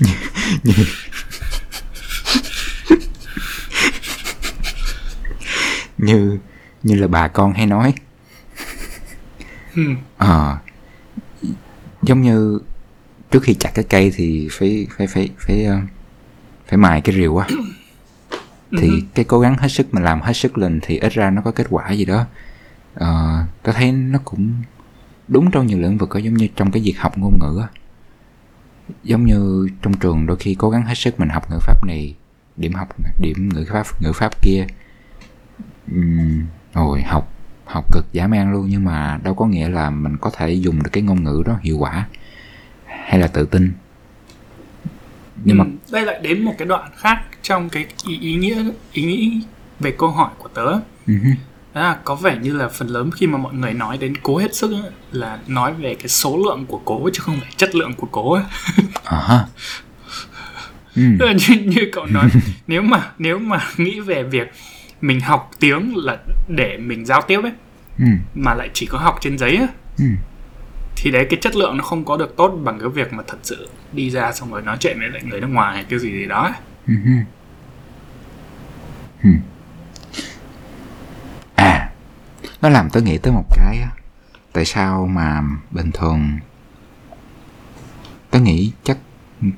như, 0.00 0.12
như, 0.62 0.74
như 5.98 6.38
như 6.82 6.94
là 6.94 7.08
bà 7.08 7.28
con 7.28 7.52
hay 7.52 7.66
nói. 7.66 7.94
Ừ. 9.76 9.82
Ờ, 10.26 10.56
giống 12.02 12.22
như 12.22 12.58
trước 13.30 13.42
khi 13.42 13.54
chặt 13.54 13.70
cái 13.74 13.84
cây 13.88 14.12
thì 14.14 14.48
phải 14.52 14.86
phải 14.96 15.06
phải 15.06 15.28
phải 15.38 15.64
ờ, 15.64 15.78
phải 16.66 16.76
mài 16.78 17.00
cái 17.00 17.14
rìu 17.14 17.36
á. 17.36 17.48
Thì 18.78 18.88
Ừ. 18.88 19.00
cái 19.14 19.24
cố 19.24 19.40
gắng 19.40 19.56
hết 19.58 19.68
sức 19.68 19.94
mình 19.94 20.02
làm 20.04 20.20
hết 20.20 20.32
sức 20.32 20.58
lên 20.58 20.80
thì 20.82 20.98
ít 20.98 21.12
ra 21.12 21.30
nó 21.30 21.42
có 21.42 21.50
kết 21.50 21.66
quả 21.70 21.90
gì 21.90 22.04
đó. 22.04 22.24
Ờ, 22.94 23.42
tôi 23.62 23.74
thấy 23.74 23.92
nó 23.92 24.18
cũng 24.24 24.52
đúng 25.28 25.50
trong 25.50 25.66
nhiều 25.66 25.78
lĩnh 25.80 25.98
vực 25.98 26.08
có 26.08 26.18
giống 26.18 26.34
như 26.34 26.48
trong 26.56 26.70
cái 26.70 26.82
việc 26.82 26.94
học 26.98 27.18
ngôn 27.18 27.38
ngữ 27.40 27.60
á. 27.62 27.68
Giống 29.04 29.24
như 29.24 29.68
trong 29.82 29.94
trường 29.94 30.26
đôi 30.26 30.36
khi 30.36 30.54
cố 30.58 30.70
gắng 30.70 30.82
hết 30.82 30.94
sức 30.94 31.20
mình 31.20 31.28
học 31.28 31.50
ngữ 31.50 31.58
pháp 31.60 31.84
này 31.86 32.14
điểm 32.56 32.72
học 32.72 32.88
điểm 33.20 33.48
ngữ 33.54 33.64
pháp 33.70 33.86
ngữ 34.02 34.12
pháp 34.12 34.42
kia. 34.42 34.66
Ừm, 35.92 36.42
rồi 36.74 37.02
học 37.02 37.32
học 37.66 37.92
cực 37.92 38.04
dã 38.12 38.26
man 38.26 38.52
luôn 38.52 38.66
nhưng 38.70 38.84
mà 38.84 39.18
đâu 39.22 39.34
có 39.34 39.46
nghĩa 39.46 39.68
là 39.68 39.90
mình 39.90 40.16
có 40.20 40.30
thể 40.30 40.52
dùng 40.52 40.82
được 40.82 40.90
cái 40.92 41.02
ngôn 41.02 41.24
ngữ 41.24 41.42
đó 41.46 41.58
hiệu 41.62 41.78
quả 41.78 42.06
hay 42.86 43.18
là 43.20 43.26
tự 43.26 43.46
tin. 43.46 43.72
Nhưng 45.44 45.58
mà 45.58 45.64
Ừ, 45.64 45.70
đây 45.92 46.04
lại 46.04 46.20
đến 46.22 46.44
một 46.44 46.54
cái 46.58 46.66
đoạn 46.68 46.90
khác 46.96 47.22
trong 47.42 47.68
cái 47.68 47.86
ý, 48.06 48.18
ý 48.20 48.34
nghĩa 48.34 48.64
ý 48.92 49.02
nghĩ 49.02 49.40
về 49.80 49.94
câu 49.98 50.10
hỏi 50.10 50.30
của 50.38 50.48
tớ. 50.48 50.72
Hứ, 51.06 51.14
đó 51.74 51.80
là 51.80 51.98
có 52.04 52.14
vẻ 52.14 52.38
như 52.42 52.56
là 52.56 52.68
phần 52.68 52.88
lớn 52.88 53.10
khi 53.10 53.26
mà 53.26 53.38
mọi 53.38 53.54
người 53.54 53.72
nói 53.74 53.98
đến 53.98 54.16
cố 54.22 54.38
hết 54.38 54.54
sức 54.54 54.70
là 55.12 55.38
nói 55.46 55.74
về 55.74 55.94
cái 55.94 56.08
số 56.08 56.36
lượng 56.36 56.66
của 56.66 56.80
cố 56.84 57.10
chứ 57.12 57.20
không 57.22 57.40
phải 57.40 57.50
chất 57.56 57.74
lượng 57.74 57.94
của 57.94 58.08
cố 58.10 58.40
ha. 59.04 59.46
Ừ, 60.96 61.02
như, 61.48 61.54
như 61.64 61.88
cậu 61.92 62.06
nói 62.06 62.28
nếu 62.66 62.82
mà 62.82 63.10
nếu 63.18 63.38
mà 63.38 63.60
nghĩ 63.76 64.00
về 64.00 64.22
việc 64.22 64.52
mình 65.00 65.20
học 65.20 65.50
tiếng 65.60 65.96
là 65.96 66.18
để 66.48 66.76
mình 66.76 67.06
giao 67.06 67.22
tiếp 67.22 67.40
ấy 67.42 67.52
ừ, 67.98 68.04
mà 68.34 68.54
lại 68.54 68.70
chỉ 68.74 68.86
có 68.86 68.98
học 68.98 69.18
trên 69.20 69.38
giấy 69.38 69.56
ấy, 69.56 69.68
ừ, 69.98 70.04
thì 70.96 71.10
đấy 71.10 71.26
cái 71.30 71.38
chất 71.42 71.56
lượng 71.56 71.76
nó 71.76 71.84
không 71.84 72.04
có 72.04 72.16
được 72.16 72.36
tốt 72.36 72.48
bằng 72.48 72.78
cái 72.78 72.88
việc 72.88 73.12
mà 73.12 73.22
thật 73.26 73.38
sự 73.42 73.68
đi 73.92 74.10
ra 74.10 74.32
xong 74.32 74.52
rồi 74.52 74.62
nói 74.62 74.76
chuyện 74.80 74.98
với 74.98 75.08
lại 75.08 75.22
người 75.22 75.40
nước 75.40 75.46
ngoài 75.46 75.74
hay 75.74 75.84
cái 75.84 75.98
gì 75.98 76.12
gì 76.12 76.26
đó 76.26 76.42
ấy. 76.42 76.52
Ừ. 76.86 76.94
Ừ. 79.22 79.30
À, 81.54 81.90
nó 82.62 82.68
làm 82.68 82.90
tớ 82.90 83.00
nghĩ 83.00 83.18
tới 83.18 83.32
một 83.32 83.44
cái. 83.50 83.78
Tại 84.52 84.64
sao 84.64 85.06
mà 85.06 85.42
bình 85.70 85.90
thường 85.92 86.38
tớ 88.30 88.40
nghĩ 88.40 88.72
chắc 88.84 88.98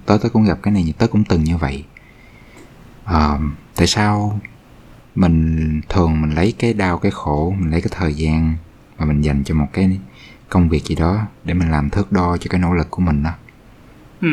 tớ 0.06 0.18
tớ 0.22 0.28
cũng 0.28 0.44
gặp 0.44 0.58
cái 0.62 0.74
này 0.74 0.94
tớ 0.98 1.06
cũng 1.06 1.24
từng 1.24 1.44
như 1.44 1.56
vậy. 1.56 1.84
Ờ, 3.04 3.38
tại 3.76 3.86
sao 3.86 4.40
mình 5.18 5.80
thường 5.88 6.20
mình 6.20 6.30
lấy 6.30 6.54
cái 6.58 6.74
đau 6.74 6.98
cái 6.98 7.10
khổ 7.10 7.54
mình 7.58 7.70
lấy 7.70 7.80
cái 7.80 7.90
thời 7.90 8.14
gian 8.14 8.56
mà 8.98 9.04
mình 9.04 9.20
dành 9.20 9.44
cho 9.44 9.54
một 9.54 9.66
cái 9.72 9.98
công 10.48 10.68
việc 10.68 10.84
gì 10.84 10.94
đó 10.94 11.26
để 11.44 11.54
mình 11.54 11.70
làm 11.70 11.90
thước 11.90 12.12
đo 12.12 12.36
cho 12.36 12.48
cái 12.50 12.60
nỗ 12.60 12.72
lực 12.72 12.90
của 12.90 13.02
mình 13.02 13.22
đó. 13.22 13.30
Ừ. 14.20 14.28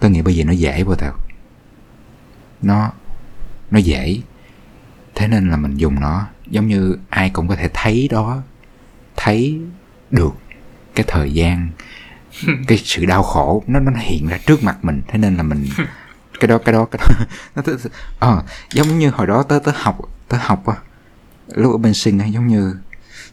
tớ 0.00 0.08
nghĩ 0.08 0.22
bây 0.22 0.36
giờ 0.36 0.44
nó 0.44 0.52
dễ 0.52 0.82
vô 0.82 0.94
tao. 0.94 1.14
Nó 2.62 2.92
nó 3.70 3.78
dễ. 3.78 4.20
Thế 5.14 5.28
nên 5.28 5.50
là 5.50 5.56
mình 5.56 5.76
dùng 5.76 6.00
nó. 6.00 6.26
Giống 6.46 6.68
như 6.68 6.98
ai 7.08 7.30
cũng 7.30 7.48
có 7.48 7.56
thể 7.56 7.70
thấy 7.74 8.08
đó 8.10 8.42
thấy 9.16 9.60
được 10.10 10.34
cái 10.94 11.04
thời 11.08 11.32
gian 11.34 11.68
cái 12.66 12.78
sự 12.78 13.04
đau 13.04 13.22
khổ. 13.22 13.62
Nó 13.66 13.80
nó 13.80 13.92
hiện 13.98 14.28
ra 14.28 14.38
trước 14.46 14.64
mặt 14.64 14.84
mình. 14.84 15.02
Thế 15.08 15.18
nên 15.18 15.36
là 15.36 15.42
mình 15.42 15.64
cái 16.40 16.48
đó 16.48 16.58
cái 16.58 16.72
đó 16.72 16.84
cái 16.90 17.00
đó. 17.08 17.24
Nó 17.56 17.62
tớ, 17.62 17.72
à, 17.72 17.90
ờ, 18.18 18.42
giống 18.72 18.98
như 18.98 19.10
hồi 19.10 19.26
đó 19.26 19.42
tớ 19.42 19.58
tớ 19.64 19.72
học 19.74 19.98
tớ 20.28 20.36
học 20.40 20.66
á 20.66 20.74
lúc 21.48 21.72
ở 21.72 21.78
bên 21.78 21.94
sinh 21.94 22.32
giống 22.32 22.46
như 22.46 22.74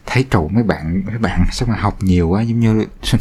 thấy 0.06 0.26
trụ 0.30 0.48
mấy 0.48 0.62
bạn 0.62 1.02
mấy 1.06 1.18
bạn 1.18 1.44
sao 1.52 1.68
mà 1.68 1.76
học 1.76 2.02
nhiều 2.02 2.28
quá 2.28 2.42
giống 2.42 2.60
như 2.60 2.84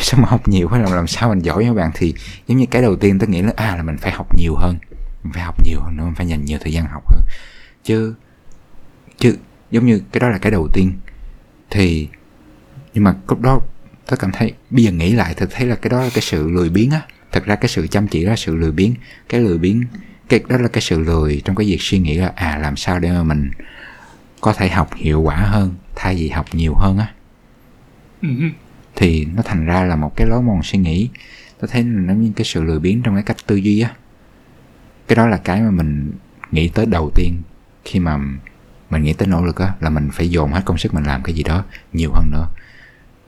sao 0.00 0.20
mà 0.20 0.28
học 0.28 0.48
nhiều 0.48 0.68
quá 0.68 0.78
làm 0.78 0.92
làm 0.92 1.06
sao 1.06 1.28
mình 1.28 1.38
giỏi 1.38 1.64
với 1.64 1.74
bạn 1.74 1.90
thì 1.94 2.14
giống 2.46 2.58
như 2.58 2.66
cái 2.70 2.82
đầu 2.82 2.96
tiên 2.96 3.18
tôi 3.18 3.28
nghĩ 3.28 3.42
là 3.42 3.52
à 3.56 3.76
là 3.76 3.82
mình 3.82 3.96
phải 3.96 4.12
học 4.12 4.36
nhiều 4.36 4.54
hơn. 4.54 4.78
Mình 5.22 5.32
phải 5.32 5.42
học 5.42 5.64
nhiều 5.64 5.80
hơn 5.80 5.96
nữa 5.96 6.04
mình 6.04 6.14
phải 6.14 6.28
dành 6.28 6.44
nhiều 6.44 6.58
thời 6.62 6.72
gian 6.72 6.86
học 6.86 7.02
hơn. 7.06 7.20
Chứ 7.84 8.14
chứ 9.18 9.36
giống 9.70 9.86
như 9.86 10.02
cái 10.12 10.20
đó 10.20 10.28
là 10.28 10.38
cái 10.38 10.52
đầu 10.52 10.68
tiên. 10.72 10.92
Thì 11.70 12.08
nhưng 12.94 13.04
mà 13.04 13.14
lúc 13.28 13.40
đó 13.40 13.60
tôi 14.08 14.16
cảm 14.16 14.32
thấy 14.32 14.52
bây 14.70 14.84
giờ 14.84 14.92
nghĩ 14.92 15.12
lại 15.12 15.34
tôi 15.36 15.48
thấy 15.50 15.66
là 15.66 15.76
cái 15.76 15.90
đó 15.90 16.02
là 16.02 16.10
cái 16.14 16.22
sự 16.22 16.50
lười 16.50 16.68
biếng 16.70 16.90
á. 16.90 17.00
Thật 17.32 17.44
ra 17.44 17.54
cái 17.54 17.68
sự 17.68 17.86
chăm 17.86 18.08
chỉ 18.08 18.24
đó 18.24 18.30
là 18.30 18.36
sự 18.36 18.56
lười 18.56 18.72
biếng. 18.72 18.94
Cái 19.28 19.40
lười 19.40 19.58
biếng 19.58 19.82
cái 20.28 20.40
đó 20.48 20.56
là 20.58 20.68
cái 20.68 20.80
sự 20.80 21.00
lười 21.00 21.42
trong 21.44 21.56
cái 21.56 21.66
việc 21.66 21.78
suy 21.80 21.98
nghĩ 21.98 22.14
là 22.14 22.32
à 22.34 22.58
làm 22.58 22.76
sao 22.76 22.98
để 22.98 23.10
mà 23.10 23.22
mình 23.22 23.50
có 24.40 24.52
thể 24.52 24.68
học 24.68 24.94
hiệu 24.94 25.20
quả 25.20 25.36
hơn 25.36 25.74
thay 25.96 26.14
vì 26.14 26.28
học 26.28 26.46
nhiều 26.52 26.74
hơn 26.74 26.98
á. 26.98 27.12
Ừ. 28.22 28.28
thì 28.96 29.24
nó 29.24 29.42
thành 29.42 29.66
ra 29.66 29.84
là 29.84 29.96
một 29.96 30.16
cái 30.16 30.26
lối 30.26 30.42
mòn 30.42 30.62
suy 30.62 30.78
nghĩ. 30.78 31.08
Tôi 31.60 31.68
thấy 31.68 31.82
nó 31.82 32.14
như 32.14 32.32
cái 32.36 32.44
sự 32.44 32.62
lười 32.62 32.78
biếng 32.78 33.02
trong 33.02 33.14
cái 33.14 33.22
cách 33.22 33.36
tư 33.46 33.56
duy 33.56 33.80
á. 33.80 33.90
Cái 35.08 35.16
đó 35.16 35.26
là 35.26 35.36
cái 35.36 35.60
mà 35.60 35.70
mình 35.70 36.12
nghĩ 36.50 36.68
tới 36.68 36.86
đầu 36.86 37.10
tiên 37.14 37.42
khi 37.84 38.00
mà 38.00 38.18
mình 38.90 39.02
nghĩ 39.02 39.12
tới 39.12 39.28
nỗ 39.28 39.44
lực 39.44 39.56
á 39.56 39.72
là 39.80 39.90
mình 39.90 40.08
phải 40.12 40.30
dồn 40.30 40.52
hết 40.52 40.62
công 40.64 40.78
sức 40.78 40.94
mình 40.94 41.04
làm 41.04 41.22
cái 41.22 41.34
gì 41.34 41.42
đó 41.42 41.64
nhiều 41.92 42.10
hơn 42.12 42.30
nữa. 42.30 42.48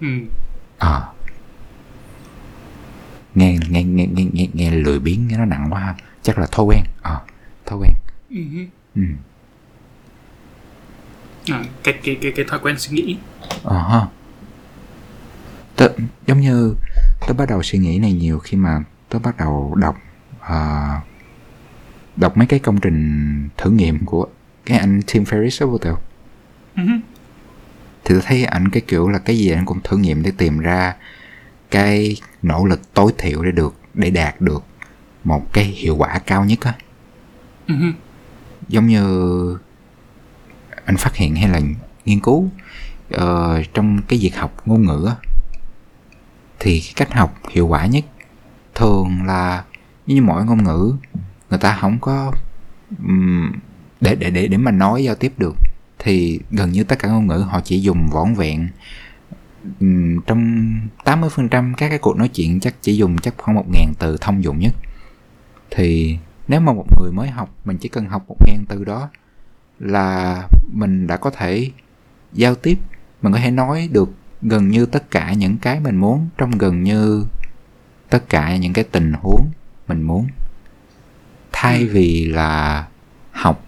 Ừ. 0.00 0.06
ờ. 0.80 1.12
Nghe 3.34 3.58
nghe 3.70 3.84
nghe 3.84 4.06
nghe 4.06 4.26
nghe, 4.32 4.48
nghe 4.52 4.70
lười 4.70 4.98
biếng 4.98 5.28
nghe 5.28 5.36
nó 5.36 5.44
nặng 5.44 5.68
quá 5.70 5.94
chắc 6.22 6.38
là 6.38 6.46
thói 6.52 6.66
quen. 6.66 6.84
Ờ 7.02 7.20
thói 7.66 7.78
quen. 7.78 7.92
Ừ. 8.30 8.40
ừ. 8.94 9.02
À, 11.48 11.64
cái 11.84 11.94
cái 12.04 12.18
cái 12.22 12.32
cái 12.36 12.44
thói 12.48 12.58
quen 12.58 12.78
suy 12.78 12.96
nghĩ. 12.96 13.16
Ờ 13.62 13.78
ha. 13.78 14.06
Tớ, 15.76 15.88
giống 16.26 16.40
như 16.40 16.74
tớ 17.26 17.34
bắt 17.34 17.48
đầu 17.48 17.62
suy 17.62 17.78
nghĩ 17.78 17.98
này 17.98 18.12
nhiều 18.12 18.38
khi 18.38 18.56
mà 18.56 18.78
tớ 19.08 19.18
bắt 19.18 19.36
đầu 19.36 19.74
đọc 19.74 19.96
ờ, 20.40 20.88
đọc 22.16 22.36
mấy 22.36 22.46
cái 22.46 22.58
công 22.58 22.80
trình 22.80 23.48
thử 23.56 23.70
nghiệm 23.70 24.04
của 24.04 24.26
cái 24.66 24.78
anh 24.78 25.00
Tim 25.12 25.24
Ferriss 25.24 25.66
đó 25.66 25.70
vô 25.70 25.78
tèo. 25.78 25.98
Ừ. 26.76 26.82
thì 28.04 28.14
tôi 28.14 28.22
thấy 28.26 28.44
ảnh 28.44 28.68
cái 28.68 28.82
kiểu 28.88 29.08
là 29.08 29.18
cái 29.18 29.38
gì 29.38 29.50
anh 29.50 29.64
cũng 29.66 29.80
thử 29.84 29.96
nghiệm 29.96 30.22
để 30.22 30.32
tìm 30.38 30.58
ra 30.58 30.94
cái 31.70 32.16
nỗ 32.42 32.64
lực 32.64 32.94
tối 32.94 33.12
thiểu 33.18 33.42
để 33.42 33.50
được 33.50 33.74
để 33.94 34.10
đạt 34.10 34.40
được 34.40 34.64
một 35.24 35.52
cái 35.52 35.64
hiệu 35.64 35.96
quả 35.96 36.18
cao 36.18 36.44
nhất 36.44 36.58
á 36.60 36.74
Ừ. 37.66 37.74
giống 38.68 38.86
như 38.86 39.58
anh 40.84 40.96
phát 40.96 41.14
hiện 41.16 41.36
hay 41.36 41.48
là 41.48 41.60
nghiên 42.04 42.20
cứu 42.20 42.48
ờ, 43.10 43.62
trong 43.74 44.00
cái 44.08 44.18
việc 44.22 44.36
học 44.36 44.62
ngôn 44.66 44.86
ngữ 44.86 45.06
á, 45.08 45.14
thì 46.58 46.80
cái 46.80 46.92
cách 46.96 47.12
học 47.18 47.36
hiệu 47.50 47.66
quả 47.66 47.86
nhất 47.86 48.04
thường 48.74 49.22
là 49.26 49.64
như 50.06 50.22
mỗi 50.22 50.44
ngôn 50.44 50.64
ngữ 50.64 50.94
người 51.50 51.58
ta 51.58 51.78
không 51.80 51.98
có 52.00 52.32
ừm, 53.06 53.52
để 54.00 54.14
để 54.14 54.30
để 54.30 54.46
để 54.48 54.56
mà 54.56 54.70
nói 54.70 55.04
giao 55.04 55.14
tiếp 55.14 55.32
được 55.38 55.54
thì 56.02 56.40
gần 56.50 56.72
như 56.72 56.84
tất 56.84 56.98
cả 56.98 57.08
ngôn 57.08 57.26
ngữ 57.26 57.46
họ 57.48 57.60
chỉ 57.64 57.80
dùng 57.80 58.08
vỏn 58.10 58.34
vẹn. 58.34 58.68
Trong 60.26 60.70
80% 61.04 61.74
các 61.76 61.88
cái 61.88 61.98
cuộc 61.98 62.16
nói 62.16 62.28
chuyện 62.28 62.60
chắc 62.60 62.74
chỉ 62.82 62.96
dùng 62.96 63.18
chắc 63.18 63.34
khoảng 63.38 63.54
một 63.54 63.66
ngàn 63.72 63.92
từ 63.98 64.16
thông 64.20 64.44
dụng 64.44 64.58
nhất. 64.58 64.74
Thì 65.70 66.18
nếu 66.48 66.60
mà 66.60 66.72
một 66.72 66.86
người 67.00 67.12
mới 67.12 67.28
học, 67.28 67.54
mình 67.64 67.78
chỉ 67.78 67.88
cần 67.88 68.06
học 68.06 68.24
một 68.28 68.36
ngàn 68.46 68.64
từ 68.68 68.84
đó 68.84 69.08
là 69.78 70.42
mình 70.72 71.06
đã 71.06 71.16
có 71.16 71.30
thể 71.30 71.70
giao 72.32 72.54
tiếp, 72.54 72.78
mình 73.22 73.32
có 73.32 73.38
thể 73.38 73.50
nói 73.50 73.88
được 73.92 74.12
gần 74.42 74.68
như 74.68 74.86
tất 74.86 75.10
cả 75.10 75.32
những 75.32 75.58
cái 75.58 75.80
mình 75.80 75.96
muốn 75.96 76.28
trong 76.38 76.50
gần 76.50 76.82
như 76.82 77.26
tất 78.08 78.28
cả 78.28 78.56
những 78.56 78.72
cái 78.72 78.84
tình 78.84 79.12
huống 79.12 79.46
mình 79.88 80.02
muốn. 80.02 80.26
Thay 81.52 81.86
vì 81.86 82.24
là 82.24 82.86
học 83.32 83.64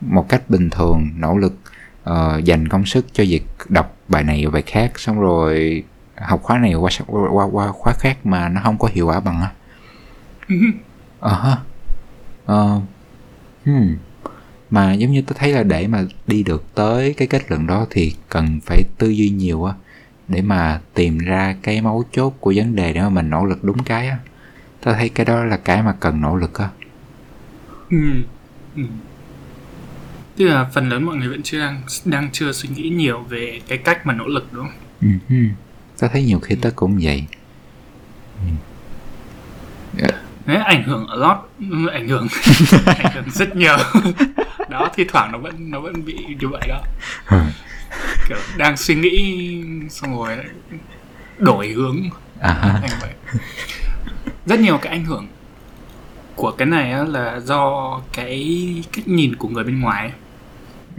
một 0.00 0.28
cách 0.28 0.50
bình 0.50 0.70
thường, 0.70 1.08
nỗ 1.16 1.36
lực 1.36 1.58
ờ, 2.04 2.40
dành 2.44 2.68
công 2.68 2.86
sức 2.86 3.06
cho 3.12 3.24
việc 3.28 3.42
đọc 3.68 3.96
bài 4.08 4.24
này 4.24 4.46
bài 4.52 4.62
khác 4.66 5.00
xong 5.00 5.20
rồi 5.20 5.84
học 6.16 6.40
khóa 6.42 6.58
này 6.58 6.74
qua 6.74 6.90
qua 7.32 7.44
qua 7.52 7.68
khóa 7.72 7.92
khác 7.98 8.26
mà 8.26 8.48
nó 8.48 8.60
không 8.64 8.78
có 8.78 8.88
hiệu 8.92 9.06
quả 9.06 9.20
bằng 9.20 9.40
á 9.40 9.50
ờ 11.20 11.34
ha 11.34 11.56
ờ 12.46 12.80
hmm. 13.64 13.96
mà 14.70 14.92
giống 14.92 15.12
như 15.12 15.22
tôi 15.26 15.36
thấy 15.40 15.52
là 15.52 15.62
để 15.62 15.86
mà 15.86 16.04
đi 16.26 16.42
được 16.42 16.64
tới 16.74 17.14
cái 17.14 17.28
kết 17.28 17.50
luận 17.50 17.66
đó 17.66 17.86
thì 17.90 18.14
cần 18.28 18.60
phải 18.66 18.82
tư 18.98 19.08
duy 19.08 19.30
nhiều 19.30 19.64
á 19.64 19.74
để 20.28 20.42
mà 20.42 20.80
tìm 20.94 21.18
ra 21.18 21.56
cái 21.62 21.80
mấu 21.80 22.04
chốt 22.12 22.34
của 22.40 22.52
vấn 22.56 22.76
đề 22.76 22.92
để 22.92 23.00
mà 23.02 23.08
mình 23.08 23.30
nỗ 23.30 23.44
lực 23.44 23.64
đúng 23.64 23.84
cái 23.84 24.08
á 24.08 24.18
tôi 24.82 24.94
thấy 24.94 25.08
cái 25.08 25.26
đó 25.26 25.44
là 25.44 25.56
cái 25.56 25.82
mà 25.82 25.94
cần 26.00 26.20
nỗ 26.20 26.36
lực 26.36 26.58
á 26.58 26.68
Ừ. 27.90 28.22
Ừ. 28.76 28.82
Tức 30.40 30.46
là 30.46 30.64
phần 30.72 30.88
lớn 30.88 31.02
mọi 31.02 31.16
người 31.16 31.28
vẫn 31.28 31.42
chưa 31.42 31.58
đang 31.60 31.82
đang 32.04 32.30
chưa 32.32 32.52
suy 32.52 32.68
nghĩ 32.68 32.88
nhiều 32.88 33.20
về 33.28 33.60
cái 33.68 33.78
cách 33.78 34.06
mà 34.06 34.14
nỗ 34.14 34.26
lực 34.26 34.52
đúng 34.52 34.64
không? 34.64 35.18
ừ. 35.28 35.36
tôi 35.98 36.10
thấy 36.12 36.22
nhiều 36.22 36.38
khi 36.40 36.54
tớ 36.54 36.70
cũng 36.76 36.98
vậy 37.02 37.24
Đấy, 40.46 40.56
ảnh 40.56 40.82
hưởng 40.84 41.06
a 41.08 41.14
lot, 41.16 41.36
ừ, 41.70 41.86
ảnh 41.92 42.08
hưởng 42.08 42.26
ảnh 42.86 43.12
hưởng 43.14 43.30
rất 43.30 43.56
nhiều. 43.56 43.76
đó 44.68 44.88
thi 44.94 45.04
thoảng 45.08 45.32
nó 45.32 45.38
vẫn 45.38 45.70
nó 45.70 45.80
vẫn 45.80 46.04
bị 46.04 46.16
như 46.40 46.48
vậy 46.48 46.68
đó. 46.68 46.80
Kiểu 48.28 48.38
đang 48.56 48.76
suy 48.76 48.94
nghĩ 48.94 49.54
xong 49.90 50.16
rồi 50.18 50.36
lại 50.36 50.46
đổi 51.38 51.68
hướng 51.68 51.96
à 52.40 52.78
thành 52.82 52.98
vậy. 53.00 53.14
Rất 54.46 54.60
nhiều 54.60 54.78
cái 54.78 54.92
ảnh 54.92 55.04
hưởng 55.04 55.26
của 56.34 56.50
cái 56.50 56.66
này 56.66 56.92
á 56.92 57.04
là 57.04 57.40
do 57.40 58.00
cái 58.12 58.84
cách 58.92 59.08
nhìn 59.08 59.36
của 59.36 59.48
người 59.48 59.64
bên 59.64 59.80
ngoài 59.80 60.02
ấy. 60.02 60.12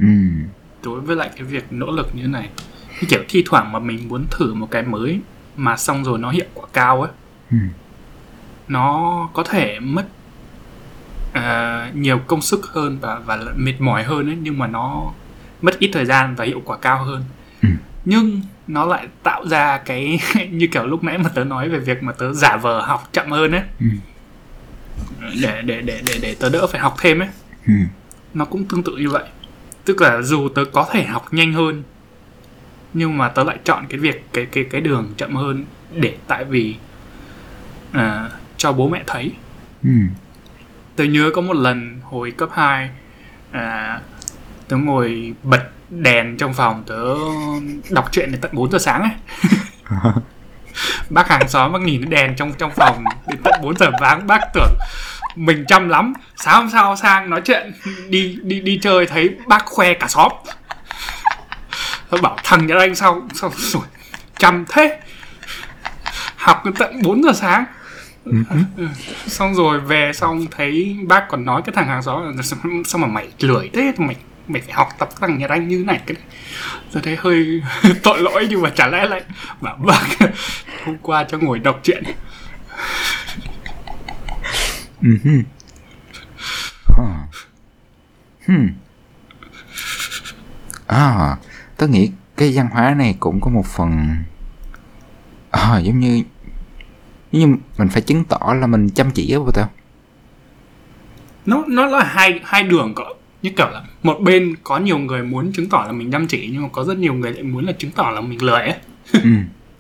Ừ. 0.02 0.08
đối 0.84 1.02
với 1.02 1.16
lại 1.16 1.30
cái 1.36 1.44
việc 1.44 1.66
nỗ 1.72 1.92
lực 1.92 2.10
như 2.16 2.22
thế 2.22 2.28
này 2.28 2.50
như 3.02 3.08
kiểu 3.10 3.24
thi 3.30 3.44
thoảng 3.46 3.72
mà 3.72 3.80
mình 3.80 4.08
muốn 4.08 4.26
thử 4.32 4.54
một 4.54 4.68
cái 4.72 4.84
mới 4.84 5.20
mà 5.58 5.78
xong 5.78 6.04
rồi 6.04 6.20
nó 6.20 6.30
hiệu 6.30 6.46
quả 6.54 6.66
cao 6.74 7.02
ấy 7.02 7.12
Ừ. 7.52 7.58
nó 8.68 9.30
có 9.34 9.44
thể 9.44 9.80
mất 9.80 10.06
à, 11.34 11.92
nhiều 11.96 12.20
công 12.28 12.42
sức 12.42 12.66
hơn 12.74 12.98
và 13.02 13.20
và 13.26 13.40
mệt 13.56 13.74
mỏi 13.82 14.04
hơn 14.04 14.30
ấy 14.30 14.38
nhưng 14.42 14.58
mà 14.60 14.68
nó 14.68 15.12
mất 15.62 15.80
ít 15.80 15.90
thời 15.94 16.06
gian 16.06 16.36
và 16.36 16.46
hiệu 16.46 16.62
quả 16.66 16.78
cao 16.78 17.04
hơn 17.04 17.24
Ừ. 17.62 17.70
nhưng 18.06 18.42
nó 18.68 18.86
lại 18.86 19.08
tạo 19.24 19.48
ra 19.48 19.78
cái 19.78 20.20
như 20.52 20.68
kiểu 20.68 20.86
lúc 20.88 21.04
nãy 21.04 21.18
mà 21.18 21.30
tớ 21.36 21.44
nói 21.44 21.70
về 21.70 21.80
việc 21.80 22.04
mà 22.04 22.12
tớ 22.12 22.34
giả 22.34 22.58
vờ 22.58 22.82
học 22.82 23.10
chậm 23.12 23.32
hơn 23.32 23.52
ấy 23.52 23.62
Ừ. 23.80 23.86
để 25.42 25.62
để 25.66 25.82
để 25.82 26.02
để 26.08 26.20
để 26.22 26.36
tớ 26.40 26.50
đỡ 26.50 26.68
phải 26.68 26.82
học 26.82 26.96
thêm 27.02 27.20
ấy 27.20 27.30
Ừ. 27.68 27.74
nó 28.34 28.46
cũng 28.46 28.66
tương 28.66 28.84
tự 28.84 28.96
như 28.98 29.10
vậy 29.10 29.24
tức 29.86 30.02
là 30.02 30.22
dù 30.22 30.50
tớ 30.50 30.66
có 30.74 30.88
thể 30.92 31.04
học 31.04 31.26
nhanh 31.34 31.54
hơn 31.54 31.84
nhưng 32.94 33.18
mà 33.18 33.30
tớ 33.30 33.44
lại 33.44 33.58
chọn 33.64 33.86
cái 33.90 34.00
việc 34.00 34.24
cái 34.34 34.46
cái 34.46 34.64
cái 34.64 34.82
đường 34.82 35.14
chậm 35.18 35.36
hơn 35.36 35.66
để 35.96 36.16
tại 36.28 36.44
vì 36.44 36.76
à, 37.92 38.30
cho 38.58 38.72
bố 38.72 38.90
mẹ 38.90 39.04
thấy 39.08 39.32
Ừ. 39.84 39.90
tớ 40.96 41.04
nhớ 41.04 41.32
có 41.36 41.42
một 41.42 41.56
lần 41.56 42.00
hồi 42.04 42.32
cấp 42.32 42.50
2 42.54 42.90
à, 43.52 44.00
tớ 44.68 44.78
ngồi 44.78 45.34
bật 45.44 45.64
đèn 45.90 46.38
trong 46.38 46.54
phòng 46.54 46.84
tớ 46.88 47.04
đọc 47.90 48.12
truyện 48.12 48.32
đến 48.32 48.42
tận 48.42 48.52
4 48.54 48.72
giờ 48.72 48.78
sáng 48.78 49.02
ấy 49.02 49.12
bác 51.10 51.28
hàng 51.30 51.50
xóm 51.50 51.72
bác 51.72 51.82
nhìn 51.82 52.10
đèn 52.10 52.36
trong 52.36 52.54
trong 52.58 52.72
phòng 52.76 53.04
đến 53.28 53.40
tận 53.44 53.54
4 53.62 53.78
giờ 53.78 53.92
sáng 54.00 54.28
bác 54.28 54.42
tưởng 54.54 54.74
mình 55.36 55.66
chăm 55.68 55.90
lắm. 55.90 56.14
Sáng 56.36 56.56
hôm 56.56 56.70
sau 56.70 56.96
sang 56.96 57.30
nói 57.30 57.42
chuyện 57.46 57.74
đi 58.10 58.38
đi 58.44 58.60
đi 58.60 58.80
chơi 58.82 59.08
thấy 59.08 59.36
bác 59.48 59.66
khoe 59.66 59.94
cả 59.94 60.08
xóm. 60.08 60.32
Tôi 62.10 62.22
bảo 62.22 62.38
thằng 62.44 62.68
nhà 62.68 62.76
anh 62.80 62.96
sao 62.96 63.22
sao 63.34 63.52
rồi 63.56 63.84
chăm 64.38 64.66
thế? 64.70 65.00
Học 66.36 66.66
đến 66.66 66.74
tận 66.74 67.02
4 67.02 67.24
giờ 67.24 67.32
sáng. 67.34 67.66
Ừ. 68.26 68.34
xong 69.28 69.56
rồi 69.56 69.80
về 69.80 70.12
xong 70.14 70.46
thấy 70.52 70.98
bác 71.08 71.30
còn 71.30 71.46
nói 71.46 71.62
cái 71.66 71.74
thằng 71.76 71.88
hàng 71.88 72.04
xóm 72.04 72.38
là 72.38 72.44
sao 72.86 73.00
mà 73.00 73.08
mày 73.08 73.28
lười 73.40 73.70
thế? 73.74 73.94
Mày 73.98 74.16
mày 74.48 74.62
phải 74.62 74.74
học 74.74 74.90
tập 75.00 75.10
thằng 75.22 75.38
nhà 75.38 75.48
anh 75.50 75.68
như 75.68 75.84
này 75.88 76.00
cái 76.06 76.16
này. 76.16 76.24
Tôi 76.94 77.04
thấy 77.04 77.16
hơi 77.20 77.62
tội 78.04 78.20
lỗi 78.22 78.48
nhưng 78.50 78.62
mà 78.62 78.70
chả 78.70 78.88
lẽ 78.88 79.06
lại 79.06 79.22
bảo 79.62 79.78
bác 79.78 80.30
hôm 80.86 80.98
qua 81.02 81.24
cho 81.24 81.38
ngồi 81.38 81.60
đọc 81.60 81.80
chuyện 81.84 82.04
uh-huh. 85.02 85.44
hmm. 88.48 88.68
à, 90.88 91.38
tớ 91.78 91.88
nghĩ 91.88 92.12
cái 92.38 92.52
văn 92.56 92.68
hóa 92.72 92.94
này 92.94 93.16
cũng 93.20 93.42
có 93.42 93.52
một 93.52 93.66
phần 93.66 94.16
à, 95.52 95.80
giống 95.80 96.00
như 96.00 96.24
giống 97.32 97.52
như 97.52 97.58
mình 97.78 97.90
phải 97.90 98.02
chứng 98.02 98.24
tỏ 98.24 98.54
là 98.60 98.68
mình 98.68 98.90
chăm 98.90 99.12
chỉ 99.12 99.34
á 99.34 99.40
tao 99.54 99.70
nó 101.46 101.64
nó 101.68 101.86
là 101.86 102.04
hai 102.04 102.40
hai 102.44 102.64
đường 102.64 102.94
cỡ 102.96 103.04
như 103.42 103.50
kiểu 103.58 103.68
là 103.70 103.84
một 104.04 104.20
bên 104.22 104.56
có 104.64 104.78
nhiều 104.78 104.98
người 104.98 105.24
muốn 105.24 105.52
chứng 105.54 105.70
tỏ 105.70 105.84
là 105.88 105.92
mình 105.92 106.12
chăm 106.12 106.28
chỉ 106.28 106.50
nhưng 106.54 106.64
mà 106.64 106.70
có 106.72 106.84
rất 106.84 106.98
nhiều 106.98 107.14
người 107.14 107.34
lại 107.34 107.44
muốn 107.44 107.66
là 107.66 107.72
chứng 107.72 107.92
tỏ 107.92 108.12
là 108.16 108.22
mình 108.22 108.44
lười 108.44 108.62
ấy 108.62 108.76
ừ. 109.14 109.30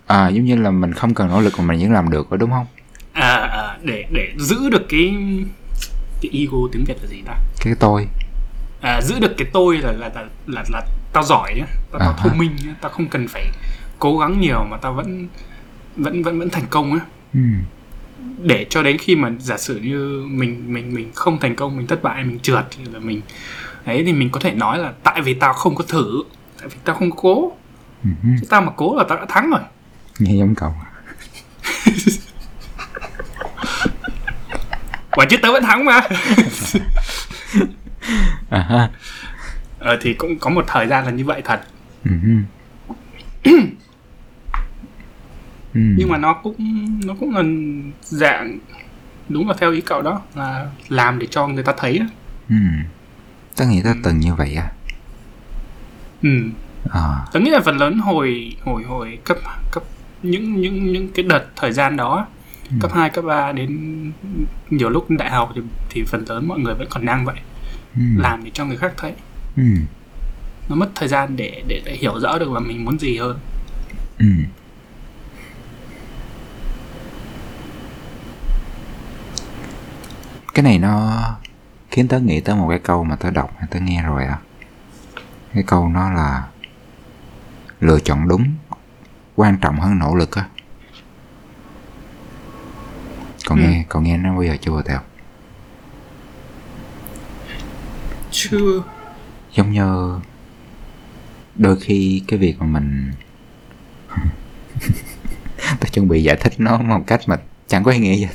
à 0.07 0.27
giống 0.29 0.45
như 0.45 0.55
là 0.55 0.71
mình 0.71 0.93
không 0.93 1.13
cần 1.13 1.27
nỗ 1.27 1.41
lực 1.41 1.53
mà 1.60 1.65
mình 1.65 1.79
vẫn 1.79 1.91
làm 1.91 2.10
được 2.10 2.29
rồi 2.29 2.38
đúng 2.38 2.49
không 2.49 2.65
à, 3.13 3.36
à 3.36 3.78
để 3.84 4.06
để 4.12 4.34
giữ 4.38 4.69
được 4.69 4.86
cái 4.89 5.15
cái 6.21 6.32
ego 6.34 6.58
tiếng 6.71 6.86
việt 6.86 6.97
là 7.02 7.08
gì 7.08 7.21
ta? 7.26 7.34
Cái 7.62 7.74
tôi. 7.80 8.08
À, 8.82 9.02
giữ 9.02 9.19
được 9.19 9.34
cái 9.38 9.47
tôi 9.54 9.78
là 9.78 9.91
là 9.91 10.10
là 10.15 10.26
là, 10.47 10.63
là 10.69 10.82
tao 11.13 11.24
giỏi 11.24 11.54
nhá 11.58 11.65
tao, 11.91 12.00
tao 12.00 12.10
à, 12.10 12.17
thông 12.17 12.38
minh 12.38 12.56
nhá 12.65 12.76
tao 12.82 12.91
không 12.91 13.08
cần 13.08 13.28
phải 13.28 13.47
cố 14.00 14.17
gắng 14.17 14.39
nhiều 14.41 14.63
mà 14.69 14.78
tao 14.78 14.93
vẫn 14.93 15.28
vẫn 15.95 16.24
vẫn 16.24 16.39
vẫn 16.39 16.50
thành 16.50 16.65
công 16.69 16.93
á. 16.93 17.00
Ừ. 17.34 17.39
để 18.43 18.65
cho 18.69 18.84
đến 18.84 18.97
khi 18.97 19.15
mà 19.15 19.32
giả 19.39 19.58
sử 19.58 19.80
như 19.80 20.26
mình 20.28 20.74
mình 20.74 20.93
mình 20.93 21.12
không 21.15 21.39
thành 21.39 21.56
công 21.56 21.78
mình 21.78 21.88
thất 21.88 22.04
bại 22.04 22.24
mình 22.24 22.39
trượt 22.39 22.65
thì 22.71 22.84
là 22.93 23.00
mình 23.00 23.21
ấy 23.86 24.04
thì 24.06 24.13
mình 24.13 24.30
có 24.30 24.39
thể 24.39 24.52
nói 24.52 24.80
là 24.80 24.93
tại 25.04 25.21
vì 25.21 25.34
tao 25.34 25.54
không 25.54 25.76
có 25.76 25.84
thử 25.88 26.24
tại 26.60 26.69
vì 26.69 26.78
tao 26.84 26.95
không 26.95 27.12
cố. 27.12 27.52
Chứ 28.24 28.47
tao 28.50 28.62
mà 28.62 28.71
cố 28.76 28.95
là 28.95 29.04
tao 29.10 29.17
đã 29.17 29.26
thắng 29.30 29.50
rồi. 29.50 29.60
Nghe 30.19 30.36
giống 30.36 30.56
cậu 30.56 30.74
quả 35.12 35.26
chứ 35.30 35.38
tớ 35.38 35.52
vẫn 35.52 35.63
thắng 35.63 35.86
mà 35.86 36.02
uh-huh. 38.50 38.88
ờ, 39.80 39.97
thì 40.02 40.13
cũng 40.13 40.39
có 40.39 40.50
một 40.50 40.65
thời 40.67 40.88
gian 40.88 41.06
là 41.06 41.12
như 41.12 41.26
vậy 41.26 41.41
thật 41.45 41.62
ừ. 45.74 45.82
nhưng 45.97 46.10
mà 46.10 46.17
nó 46.17 46.34
cũng 46.34 46.56
nó 47.06 47.13
cũng 47.19 47.36
là 47.36 47.43
dạng 48.02 48.60
đúng 49.30 49.47
là 49.47 49.56
theo 49.60 49.71
ý 49.71 49.82
cậu 49.82 50.02
đó 50.02 50.21
là 50.36 50.67
làm 50.89 51.19
để 51.19 51.28
cho 51.32 51.47
người 51.47 51.63
ta 51.63 51.74
thấy 51.78 52.00
đó. 52.00 52.06
Ừ. 52.50 52.56
Tớ 53.56 53.65
nghĩ 53.65 53.82
tớ 53.84 53.89
ừ. 53.89 53.95
từng 54.04 54.19
như 54.19 54.36
vậy 54.36 54.56
á. 54.56 54.71
Ừ. 56.21 56.30
À. 56.89 57.26
Tớ 57.34 57.39
nghĩ 57.39 57.50
là 57.50 57.60
phần 57.60 57.78
lớn 57.78 57.97
hồi 57.97 58.56
hồi 58.63 58.84
hồi 58.84 59.19
cấp 59.24 59.38
cấp 59.71 59.84
những 60.24 60.62
những 60.62 60.91
những 60.91 61.12
cái 61.12 61.24
đợt 61.24 61.45
thời 61.56 61.71
gian 61.71 61.97
đó 61.97 62.28
ừ. 62.71 62.77
cấp 62.81 62.91
2, 62.93 63.10
cấp 63.10 63.25
3 63.25 63.51
đến 63.51 64.12
nhiều 64.69 64.89
lúc 64.89 65.05
đại 65.10 65.29
học 65.29 65.51
thì 65.55 65.62
thì 65.89 66.03
phần 66.07 66.25
lớn 66.29 66.47
mọi 66.47 66.60
người 66.60 66.73
vẫn 66.73 66.88
còn 66.89 67.05
đang 67.05 67.25
vậy. 67.25 67.39
Ừ. 67.95 68.01
Làm 68.17 68.43
để 68.43 68.51
cho 68.53 68.65
người 68.65 68.77
khác 68.77 68.93
thấy. 68.97 69.13
Ừ. 69.57 69.63
Nó 70.69 70.75
mất 70.75 70.89
thời 70.95 71.07
gian 71.07 71.36
để 71.36 71.63
để 71.67 71.81
để 71.86 71.95
hiểu 71.95 72.19
rõ 72.19 72.39
được 72.39 72.51
là 72.51 72.60
mình 72.60 72.86
muốn 72.86 72.99
gì 72.99 73.17
hơn. 73.17 73.39
Ừ. 74.19 74.25
cái 80.53 80.63
này 80.63 80.79
nó 80.79 81.21
khiến 81.91 82.07
tớ 82.07 82.19
nghĩ 82.19 82.39
tới 82.39 82.55
một 82.55 82.67
cái 82.69 82.79
câu 82.79 83.03
mà 83.03 83.15
tớ 83.15 83.31
đọc 83.31 83.51
tớ 83.69 83.79
nghe 83.79 84.03
rồi 84.03 84.25
á 84.25 84.38
cái 85.53 85.63
câu 85.67 85.89
nó 85.89 86.12
là 86.12 86.47
lựa 87.79 87.99
chọn 87.99 88.27
đúng 88.27 88.43
quan 89.36 89.57
trọng 89.62 89.79
hơn 89.79 89.99
nỗ 89.99 90.15
lực 90.15 90.36
á 90.36 90.45
còn 93.45 93.60
ừ. 93.60 93.63
nghe 93.63 93.86
còn 93.89 94.04
nghe 94.04 94.17
nó 94.17 94.34
bao 94.34 94.43
giờ 94.43 94.58
chưa 94.62 94.82
theo 94.86 94.99
chưa. 98.32 98.84
Giống 99.56 99.71
như 99.71 100.19
đôi 101.56 101.80
khi 101.80 102.23
cái 102.27 102.39
việc 102.39 102.60
mà 102.60 102.65
mình 102.65 103.12
tao 105.58 105.89
chuẩn 105.91 106.08
bị 106.08 106.23
giải 106.23 106.36
thích 106.36 106.54
nó 106.58 106.77
một 106.77 107.04
cách 107.08 107.21
mà 107.27 107.38
chẳng 107.67 107.84
có 107.84 107.91
ý 107.91 107.99
nghĩa 107.99 108.15
gì. 108.15 108.27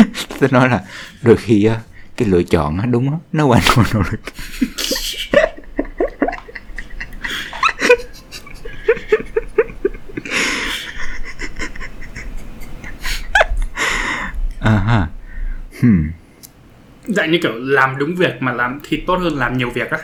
Tôi 0.40 0.48
nói 0.52 0.68
là 0.68 0.84
đôi 1.22 1.36
khi 1.36 1.64
á 1.64 1.80
cái 2.16 2.28
lựa 2.28 2.42
chọn 2.42 2.78
á 2.78 2.86
đúng 2.86 3.10
á 3.10 3.18
nó 3.32 3.46
quan 3.46 3.62
trọng 3.64 3.84
nỗ 3.94 4.02
lực 4.10 4.20
à 14.60 14.78
ha 14.78 15.08
hmm. 15.82 16.10
dạng 17.04 17.30
như 17.30 17.38
kiểu 17.42 17.52
làm 17.54 17.98
đúng 17.98 18.14
việc 18.14 18.36
mà 18.40 18.52
làm 18.52 18.80
thì 18.88 19.04
tốt 19.06 19.16
hơn 19.16 19.38
làm 19.38 19.58
nhiều 19.58 19.70
việc 19.70 19.90
á 19.90 19.98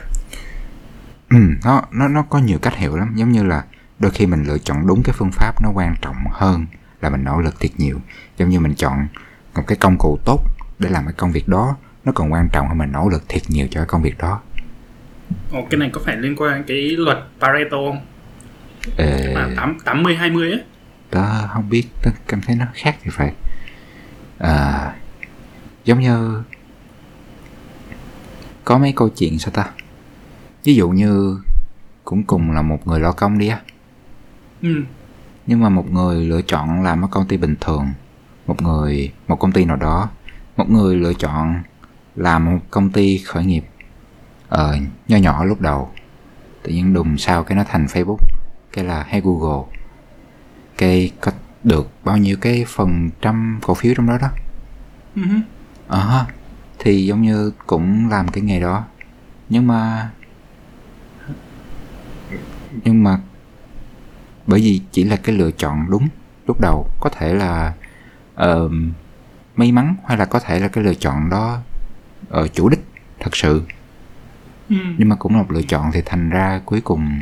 ừ 1.30 1.38
nó 1.64 1.82
nó 1.92 2.08
nó 2.08 2.22
có 2.22 2.38
nhiều 2.38 2.58
cách 2.58 2.76
hiểu 2.76 2.96
lắm 2.96 3.12
giống 3.14 3.32
như 3.32 3.42
là 3.44 3.64
đôi 3.98 4.10
khi 4.10 4.26
mình 4.26 4.44
lựa 4.44 4.58
chọn 4.58 4.86
đúng 4.86 5.02
cái 5.04 5.14
phương 5.18 5.30
pháp 5.32 5.62
nó 5.62 5.70
quan 5.74 5.94
trọng 6.02 6.16
hơn 6.32 6.66
là 7.00 7.10
mình 7.10 7.24
nỗ 7.24 7.40
lực 7.40 7.60
thiệt 7.60 7.70
nhiều 7.76 8.00
giống 8.38 8.48
như 8.48 8.60
mình 8.60 8.74
chọn 8.74 9.06
một 9.54 9.62
cái 9.66 9.78
công 9.80 9.98
cụ 9.98 10.18
tốt 10.24 10.40
để 10.78 10.88
làm 10.88 11.04
cái 11.04 11.14
công 11.16 11.32
việc 11.32 11.48
đó 11.48 11.76
nó 12.04 12.12
còn 12.12 12.32
quan 12.32 12.48
trọng 12.52 12.68
hơn 12.68 12.78
mình 12.78 12.92
nỗ 12.92 13.08
lực 13.08 13.28
thiệt 13.28 13.42
nhiều 13.48 13.66
cho 13.70 13.80
cái 13.80 13.86
công 13.86 14.02
việc 14.02 14.18
đó 14.18 14.40
Ồ, 15.52 15.66
cái 15.70 15.78
này 15.78 15.90
có 15.92 16.00
phải 16.04 16.16
liên 16.16 16.36
quan 16.36 16.64
cái 16.64 16.96
luật 16.98 17.18
Pareto 17.40 17.76
không? 17.76 18.00
Ờ... 18.96 19.34
À, 19.34 19.48
8, 19.56 19.78
80 19.84 20.16
20 20.16 20.50
ấy. 20.50 20.62
Tớ 21.10 21.46
không 21.48 21.68
biết, 21.70 21.84
tớ 22.02 22.10
cảm 22.28 22.40
thấy 22.40 22.56
nó 22.56 22.64
khác 22.74 22.96
thì 23.02 23.10
phải. 23.12 23.32
À, 24.38 24.92
giống 25.84 26.00
như 26.00 26.42
có 28.64 28.78
mấy 28.78 28.92
câu 28.92 29.08
chuyện 29.08 29.38
sao 29.38 29.50
ta? 29.50 29.70
Ví 30.64 30.74
dụ 30.74 30.90
như 30.90 31.40
cũng 32.04 32.22
cùng 32.22 32.50
là 32.50 32.62
một 32.62 32.86
người 32.86 33.00
lo 33.00 33.12
công 33.12 33.38
đi 33.38 33.48
á. 33.48 33.60
Ừ. 34.62 34.82
Nhưng 35.46 35.60
mà 35.60 35.68
một 35.68 35.90
người 35.90 36.24
lựa 36.24 36.42
chọn 36.42 36.82
làm 36.82 37.04
ở 37.04 37.08
công 37.10 37.26
ty 37.26 37.36
bình 37.36 37.56
thường 37.60 37.92
một 38.46 38.62
người 38.62 39.12
một 39.28 39.36
công 39.36 39.52
ty 39.52 39.64
nào 39.64 39.76
đó 39.76 40.10
một 40.56 40.70
người 40.70 40.96
lựa 40.96 41.14
chọn 41.14 41.62
làm 42.16 42.44
một 42.44 42.58
công 42.70 42.90
ty 42.90 43.18
khởi 43.18 43.44
nghiệp 43.44 43.64
ờ 44.48 44.76
nho 45.08 45.16
nhỏ 45.16 45.44
lúc 45.44 45.60
đầu 45.60 45.90
tự 46.62 46.72
nhiên 46.72 46.94
đùng 46.94 47.18
sau 47.18 47.44
cái 47.44 47.56
nó 47.56 47.64
thành 47.64 47.86
facebook 47.86 48.18
cái 48.72 48.84
là 48.84 49.02
hay 49.02 49.20
google 49.24 49.64
cái 50.78 51.10
có 51.20 51.32
được 51.64 51.90
bao 52.04 52.16
nhiêu 52.16 52.36
cái 52.40 52.64
phần 52.68 53.10
trăm 53.20 53.58
cổ 53.62 53.74
phiếu 53.74 53.94
trong 53.96 54.06
đó 54.06 54.18
đó 54.18 54.28
ờ 55.92 56.22
uh, 56.22 56.34
thì 56.78 57.06
giống 57.06 57.22
như 57.22 57.52
cũng 57.66 58.08
làm 58.10 58.28
cái 58.28 58.42
nghề 58.42 58.60
đó. 58.60 58.84
Nhưng 59.48 59.66
mà 59.66 60.10
nhưng 62.84 63.04
mà 63.04 63.20
bởi 64.46 64.60
vì 64.60 64.80
chỉ 64.92 65.04
là 65.04 65.16
cái 65.16 65.36
lựa 65.36 65.50
chọn 65.50 65.86
đúng 65.90 66.08
lúc 66.46 66.60
đầu 66.60 66.90
có 67.00 67.10
thể 67.10 67.34
là 67.34 67.74
uh, 68.42 68.72
may 69.56 69.72
mắn 69.72 69.96
hay 70.06 70.16
là 70.16 70.24
có 70.24 70.40
thể 70.40 70.58
là 70.58 70.68
cái 70.68 70.84
lựa 70.84 70.94
chọn 70.94 71.30
đó 71.30 71.58
uh, 72.40 72.52
chủ 72.54 72.68
đích 72.68 72.84
thật 73.20 73.36
sự. 73.36 73.62
Ừ. 74.68 74.76
nhưng 74.98 75.08
mà 75.08 75.16
cũng 75.16 75.36
là 75.36 75.42
một 75.42 75.52
lựa 75.52 75.62
chọn 75.62 75.90
thì 75.92 76.02
thành 76.06 76.30
ra 76.30 76.60
cuối 76.64 76.80
cùng 76.80 77.20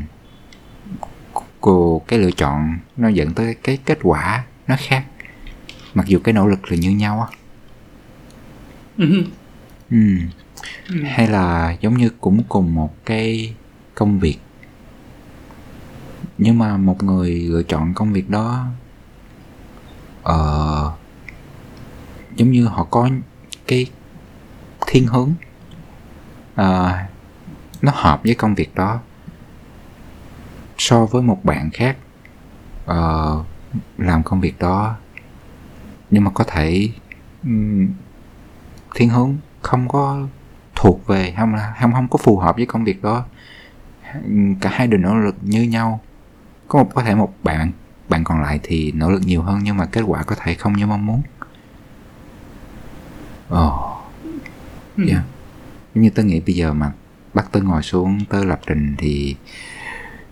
cô 1.60 2.02
cái 2.08 2.18
lựa 2.18 2.30
chọn 2.30 2.78
nó 2.96 3.08
dẫn 3.08 3.34
tới 3.34 3.54
cái 3.62 3.78
kết 3.84 3.98
quả 4.02 4.44
nó 4.66 4.76
khác. 4.78 5.04
Mặc 5.94 6.06
dù 6.06 6.18
cái 6.24 6.32
nỗ 6.32 6.46
lực 6.46 6.70
là 6.70 6.76
như 6.76 6.90
nhau 6.90 7.28
á 7.30 7.39
ừ. 9.00 9.22
Ừ. 9.90 9.96
hay 11.04 11.28
là 11.28 11.76
giống 11.80 11.96
như 11.96 12.10
cũng 12.20 12.42
cùng 12.48 12.74
một 12.74 12.94
cái 13.04 13.54
công 13.94 14.18
việc 14.18 14.38
nhưng 16.38 16.58
mà 16.58 16.76
một 16.76 17.02
người 17.02 17.30
lựa 17.30 17.62
chọn 17.62 17.94
công 17.94 18.12
việc 18.12 18.30
đó 18.30 18.66
uh, 20.22 20.92
giống 22.36 22.50
như 22.50 22.66
họ 22.66 22.84
có 22.84 23.08
cái 23.66 23.86
thiên 24.86 25.06
hướng 25.06 25.32
à, 26.54 27.08
nó 27.82 27.92
hợp 27.94 28.20
với 28.24 28.34
công 28.34 28.54
việc 28.54 28.74
đó 28.74 29.00
so 30.78 31.06
với 31.06 31.22
một 31.22 31.44
bạn 31.44 31.70
khác 31.70 31.96
uh, 32.84 33.46
làm 33.98 34.22
công 34.22 34.40
việc 34.40 34.58
đó 34.58 34.96
nhưng 36.10 36.24
mà 36.24 36.30
có 36.30 36.44
thể 36.44 36.88
um, 37.42 37.88
thiên 38.94 39.08
hướng 39.08 39.36
không 39.62 39.88
có 39.88 40.26
thuộc 40.74 41.06
về 41.06 41.34
không 41.36 41.54
là 41.54 41.74
không 41.80 41.92
không 41.92 42.08
có 42.08 42.18
phù 42.18 42.38
hợp 42.38 42.56
với 42.56 42.66
công 42.66 42.84
việc 42.84 43.02
đó. 43.02 43.24
Cả 44.60 44.70
hai 44.72 44.86
đều 44.86 45.00
nỗ 45.00 45.14
lực 45.14 45.34
như 45.42 45.62
nhau. 45.62 46.00
Có 46.68 46.78
một 46.78 46.90
có 46.94 47.02
thể 47.02 47.14
một 47.14 47.34
bạn 47.42 47.72
bạn 48.08 48.24
còn 48.24 48.40
lại 48.42 48.60
thì 48.62 48.92
nỗ 48.92 49.10
lực 49.10 49.22
nhiều 49.26 49.42
hơn 49.42 49.60
nhưng 49.62 49.76
mà 49.76 49.86
kết 49.86 50.00
quả 50.06 50.22
có 50.22 50.36
thể 50.38 50.54
không 50.54 50.72
như 50.72 50.86
mong 50.86 51.06
muốn. 51.06 51.22
Ồ. 53.48 53.96
Oh. 55.02 55.08
yeah. 55.08 55.22
như 55.94 56.10
tớ 56.10 56.22
nghĩ 56.22 56.40
bây 56.40 56.54
giờ 56.54 56.72
mà 56.72 56.92
bắt 57.34 57.48
tớ 57.52 57.60
ngồi 57.60 57.82
xuống 57.82 58.24
tớ 58.28 58.44
lập 58.44 58.60
trình 58.66 58.94
thì 58.98 59.36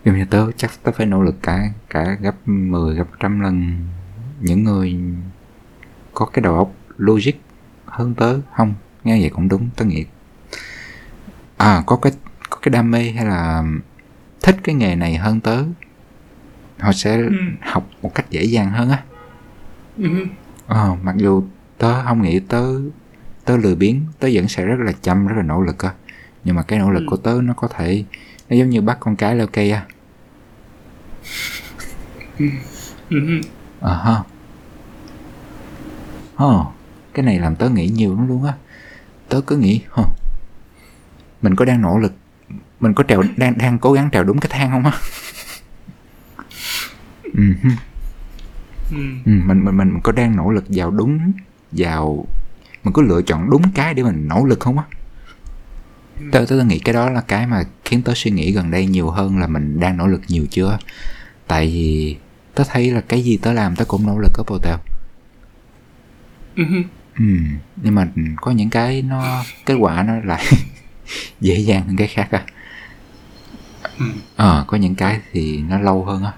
giống 0.04 0.18
như 0.18 0.24
tớ 0.24 0.52
chắc 0.56 0.70
tớ 0.82 0.92
phải 0.92 1.06
nỗ 1.06 1.22
lực 1.22 1.42
cả 1.42 1.72
cả 1.90 2.16
gấp 2.20 2.48
10 2.48 2.94
gấp 2.94 3.06
trăm 3.20 3.40
lần. 3.40 3.86
Những 4.40 4.64
người 4.64 4.96
có 6.14 6.26
cái 6.26 6.42
đầu 6.42 6.54
óc 6.54 6.72
logic 6.96 7.32
hơn 7.98 8.14
tớ 8.14 8.40
không 8.56 8.74
nghe 9.04 9.20
vậy 9.20 9.30
cũng 9.30 9.48
đúng 9.48 9.68
tớ 9.76 9.84
nghĩ 9.84 10.04
à 11.56 11.82
có 11.86 11.96
cái 11.96 12.12
có 12.50 12.58
cái 12.62 12.70
đam 12.70 12.90
mê 12.90 13.10
hay 13.10 13.24
là 13.24 13.64
thích 14.42 14.56
cái 14.64 14.74
nghề 14.74 14.94
này 14.94 15.16
hơn 15.16 15.40
tớ 15.40 15.64
họ 16.78 16.92
sẽ 16.92 17.16
ừ. 17.16 17.30
học 17.60 17.88
một 18.02 18.14
cách 18.14 18.30
dễ 18.30 18.44
dàng 18.44 18.70
hơn 18.70 18.90
á. 18.90 19.02
Ừ. 19.96 20.08
ờ, 20.66 20.96
mặc 21.02 21.16
dù 21.16 21.42
tớ 21.78 22.04
không 22.04 22.22
nghĩ 22.22 22.40
tớ 22.40 22.64
tớ 23.44 23.56
lười 23.56 23.74
biếng 23.74 24.00
tớ 24.18 24.28
vẫn 24.32 24.48
sẽ 24.48 24.64
rất 24.64 24.78
là 24.78 24.92
chăm 25.02 25.26
rất 25.26 25.34
là 25.36 25.42
nỗ 25.42 25.62
lực 25.62 25.78
á. 25.78 25.92
Nhưng 26.44 26.56
mà 26.56 26.62
cái 26.62 26.78
nỗ 26.78 26.90
lực 26.90 27.00
ừ. 27.00 27.06
của 27.10 27.16
tớ 27.16 27.40
nó 27.42 27.54
có 27.54 27.68
thể 27.68 28.04
nó 28.48 28.56
giống 28.56 28.70
như 28.70 28.80
bắt 28.80 28.96
con 29.00 29.16
cái 29.16 29.34
leo 29.34 29.46
cây 29.46 29.70
á. 29.70 29.84
Ờ 33.80 33.94
ha. 33.94 34.22
Ờ 36.36 36.64
cái 37.18 37.24
này 37.24 37.38
làm 37.38 37.56
tớ 37.56 37.68
nghĩ 37.68 37.88
nhiều 37.88 38.16
lắm 38.16 38.28
luôn 38.28 38.44
á 38.44 38.52
tớ 39.28 39.40
cứ 39.40 39.56
nghĩ 39.56 39.80
huh, 39.90 40.06
mình 41.42 41.56
có 41.56 41.64
đang 41.64 41.82
nỗ 41.82 41.98
lực 41.98 42.12
mình 42.80 42.94
có 42.94 43.04
trèo 43.08 43.22
đang 43.36 43.58
đang 43.58 43.78
cố 43.78 43.92
gắng 43.92 44.08
trèo 44.12 44.24
đúng 44.24 44.38
cái 44.40 44.50
thang 44.52 44.70
không 44.70 44.84
á 44.84 44.92
ừ. 47.22 47.42
ừ. 48.90 48.98
mình 49.24 49.64
mình 49.64 49.76
mình 49.76 50.00
có 50.02 50.12
đang 50.12 50.36
nỗ 50.36 50.50
lực 50.50 50.64
vào 50.68 50.90
đúng 50.90 51.32
vào 51.72 52.26
mình 52.84 52.92
có 52.92 53.02
lựa 53.02 53.22
chọn 53.22 53.50
đúng 53.50 53.62
cái 53.74 53.94
để 53.94 54.02
mình 54.02 54.28
nỗ 54.28 54.44
lực 54.44 54.60
không 54.60 54.78
á 54.78 54.84
ừ. 56.20 56.26
tớ, 56.32 56.44
tớ, 56.48 56.64
nghĩ 56.64 56.78
cái 56.78 56.92
đó 56.92 57.10
là 57.10 57.20
cái 57.20 57.46
mà 57.46 57.62
khiến 57.84 58.02
tớ 58.02 58.12
suy 58.16 58.30
nghĩ 58.30 58.52
gần 58.52 58.70
đây 58.70 58.86
nhiều 58.86 59.10
hơn 59.10 59.38
là 59.38 59.46
mình 59.46 59.80
đang 59.80 59.96
nỗ 59.96 60.06
lực 60.06 60.20
nhiều 60.28 60.46
chưa 60.50 60.78
tại 61.46 61.66
vì 61.66 62.16
tớ 62.54 62.64
thấy 62.68 62.90
là 62.90 63.00
cái 63.00 63.22
gì 63.22 63.36
tớ 63.36 63.52
làm 63.52 63.76
tớ 63.76 63.84
cũng 63.84 64.06
nỗ 64.06 64.18
lực 64.18 64.32
ở 64.34 64.44
bộ 64.46 64.58
tèo 64.62 64.78
ừ. 67.18 67.24
nhưng 67.76 67.94
mà 67.94 68.08
có 68.36 68.50
những 68.50 68.70
cái 68.70 69.02
nó 69.02 69.44
kết 69.66 69.74
quả 69.74 70.02
nó 70.02 70.12
lại 70.24 70.44
dễ 71.40 71.54
dàng 71.54 71.84
hơn 71.86 71.96
cái 71.96 72.06
khác 72.06 72.28
à 72.30 72.44
ờ 74.36 74.58
à, 74.58 74.64
có 74.66 74.76
những 74.76 74.94
cái 74.94 75.20
thì 75.32 75.62
nó 75.68 75.78
lâu 75.78 76.04
hơn 76.04 76.24
á. 76.24 76.32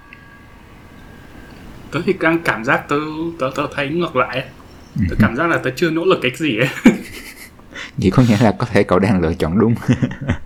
Tớ 1.91 2.01
thì 2.05 2.13
đang 2.19 2.39
cảm 2.43 2.63
giác 2.65 2.89
tớ 2.89 2.95
tớ 3.39 3.51
tớ 3.55 3.67
thấy 3.75 3.89
ngược 3.89 4.15
lại 4.15 4.43
tớ 4.95 5.05
ừ. 5.09 5.15
cảm 5.19 5.35
giác 5.35 5.47
là 5.47 5.57
tớ 5.57 5.69
chưa 5.75 5.89
nỗ 5.89 6.05
lực 6.05 6.19
cái 6.21 6.31
gì 6.35 6.57
ấy 6.57 6.69
vậy 7.97 8.11
có 8.11 8.23
nghĩa 8.23 8.37
là 8.41 8.51
có 8.51 8.65
thể 8.65 8.83
cậu 8.83 8.99
đang 8.99 9.21
lựa 9.21 9.33
chọn 9.33 9.59
đúng 9.59 9.75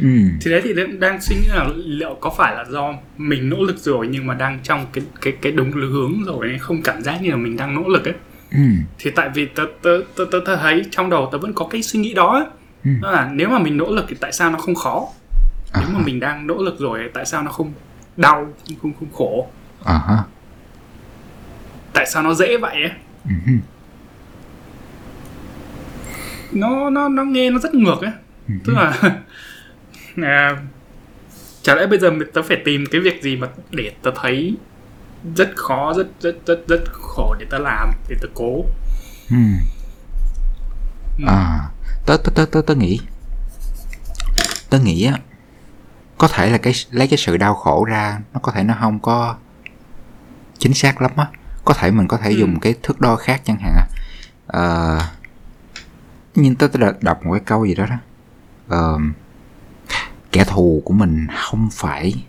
ừ. 0.00 0.08
thì 0.40 0.50
đấy 0.50 0.60
thì 0.64 0.74
đang 0.98 1.20
suy 1.20 1.36
nghĩ 1.36 1.46
là 1.48 1.68
liệu 1.76 2.14
có 2.20 2.30
phải 2.30 2.54
là 2.54 2.64
do 2.68 2.94
mình 3.16 3.50
nỗ 3.50 3.56
lực 3.62 3.78
rồi 3.78 4.08
nhưng 4.10 4.26
mà 4.26 4.34
đang 4.34 4.58
trong 4.62 4.86
cái 4.92 5.04
cái 5.20 5.32
cái 5.42 5.52
đúng 5.52 5.72
hướng 5.72 6.24
rồi 6.26 6.58
không 6.60 6.82
cảm 6.82 7.02
giác 7.02 7.22
như 7.22 7.30
là 7.30 7.36
mình 7.36 7.56
đang 7.56 7.74
nỗ 7.74 7.88
lực 7.88 8.04
ấy 8.04 8.14
ừ. 8.50 8.58
thì 8.98 9.10
tại 9.10 9.30
vì 9.34 9.46
tớ 9.46 9.64
tớ, 9.82 9.90
tớ 10.16 10.24
tớ 10.32 10.40
tớ 10.46 10.56
thấy 10.56 10.82
trong 10.90 11.10
đầu 11.10 11.28
tớ 11.32 11.38
vẫn 11.38 11.52
có 11.52 11.66
cái 11.70 11.82
suy 11.82 12.00
nghĩ 12.00 12.14
đó 12.14 12.28
ấy. 12.28 12.44
Ừ. 12.84 12.90
đó 13.02 13.10
là 13.10 13.30
nếu 13.32 13.48
mà 13.48 13.58
mình 13.58 13.76
nỗ 13.76 13.94
lực 13.94 14.04
thì 14.08 14.16
tại 14.20 14.32
sao 14.32 14.50
nó 14.50 14.58
không 14.58 14.74
khó 14.74 15.08
à. 15.72 15.80
nếu 15.80 15.98
mà 15.98 16.04
mình 16.04 16.20
đang 16.20 16.46
nỗ 16.46 16.62
lực 16.62 16.78
rồi 16.78 17.10
tại 17.14 17.26
sao 17.26 17.42
nó 17.42 17.50
không 17.50 17.72
đau 18.16 18.46
không 18.68 18.76
không, 18.82 18.92
không 18.98 19.12
khổ 19.12 19.48
à. 19.84 20.24
tại 21.92 22.06
sao 22.06 22.22
nó 22.22 22.34
dễ 22.34 22.56
vậy 22.56 22.74
ấy 22.74 22.92
ừ. 23.24 23.52
nó 26.52 26.90
nó 26.90 27.08
nó 27.08 27.24
nghe 27.24 27.50
nó 27.50 27.58
rất 27.58 27.74
ngược 27.74 28.00
ấy 28.00 28.12
ừ. 28.48 28.54
tức 28.64 28.72
là 28.76 28.92
à, 30.22 30.62
chả 31.62 31.74
lẽ 31.74 31.86
bây 31.86 31.98
giờ 31.98 32.10
tớ 32.32 32.42
phải 32.42 32.62
tìm 32.64 32.84
cái 32.90 33.00
việc 33.00 33.22
gì 33.22 33.36
mà 33.36 33.48
để 33.70 33.92
tớ 34.02 34.10
thấy 34.22 34.56
rất 35.36 35.50
khó 35.56 35.94
rất 35.96 36.06
rất 36.20 36.36
rất 36.46 36.68
rất 36.68 36.80
khổ 36.92 37.34
để 37.38 37.46
tớ 37.50 37.58
làm 37.58 37.90
để 38.08 38.16
tớ 38.20 38.28
cố. 38.34 38.64
Ừ. 39.30 39.36
à 41.26 41.68
tớ 42.06 42.16
tớ 42.16 42.30
tớ 42.34 42.46
tớ 42.52 42.62
tớ 42.66 42.74
nghĩ 42.74 43.00
tớ 44.70 44.78
nghĩ 44.78 45.04
á 45.04 45.18
có 46.18 46.28
thể 46.28 46.50
là 46.50 46.58
cái 46.58 46.72
lấy 46.90 47.08
cái 47.08 47.18
sự 47.18 47.36
đau 47.36 47.54
khổ 47.54 47.84
ra 47.84 48.20
nó 48.32 48.40
có 48.40 48.52
thể 48.52 48.62
nó 48.62 48.74
không 48.80 48.98
có 48.98 49.36
chính 50.58 50.74
xác 50.74 51.02
lắm 51.02 51.10
á. 51.16 51.26
Có 51.64 51.74
thể 51.74 51.90
mình 51.90 52.08
có 52.08 52.16
thể 52.16 52.30
ừ. 52.30 52.36
dùng 52.36 52.60
cái 52.60 52.74
thước 52.82 53.00
đo 53.00 53.16
khác 53.16 53.42
chẳng 53.44 53.58
hạn. 53.60 53.86
À, 54.46 54.98
nhưng 56.34 56.54
tớ, 56.54 56.68
tớ 56.68 56.92
đọc 57.00 57.26
một 57.26 57.32
cái 57.32 57.42
câu 57.46 57.66
gì 57.66 57.74
đó 57.74 57.86
đó. 57.86 57.96
Uh, 58.76 59.00
kẻ 60.34 60.44
thù 60.44 60.82
của 60.84 60.94
mình 60.94 61.26
không 61.34 61.68
phải 61.72 62.24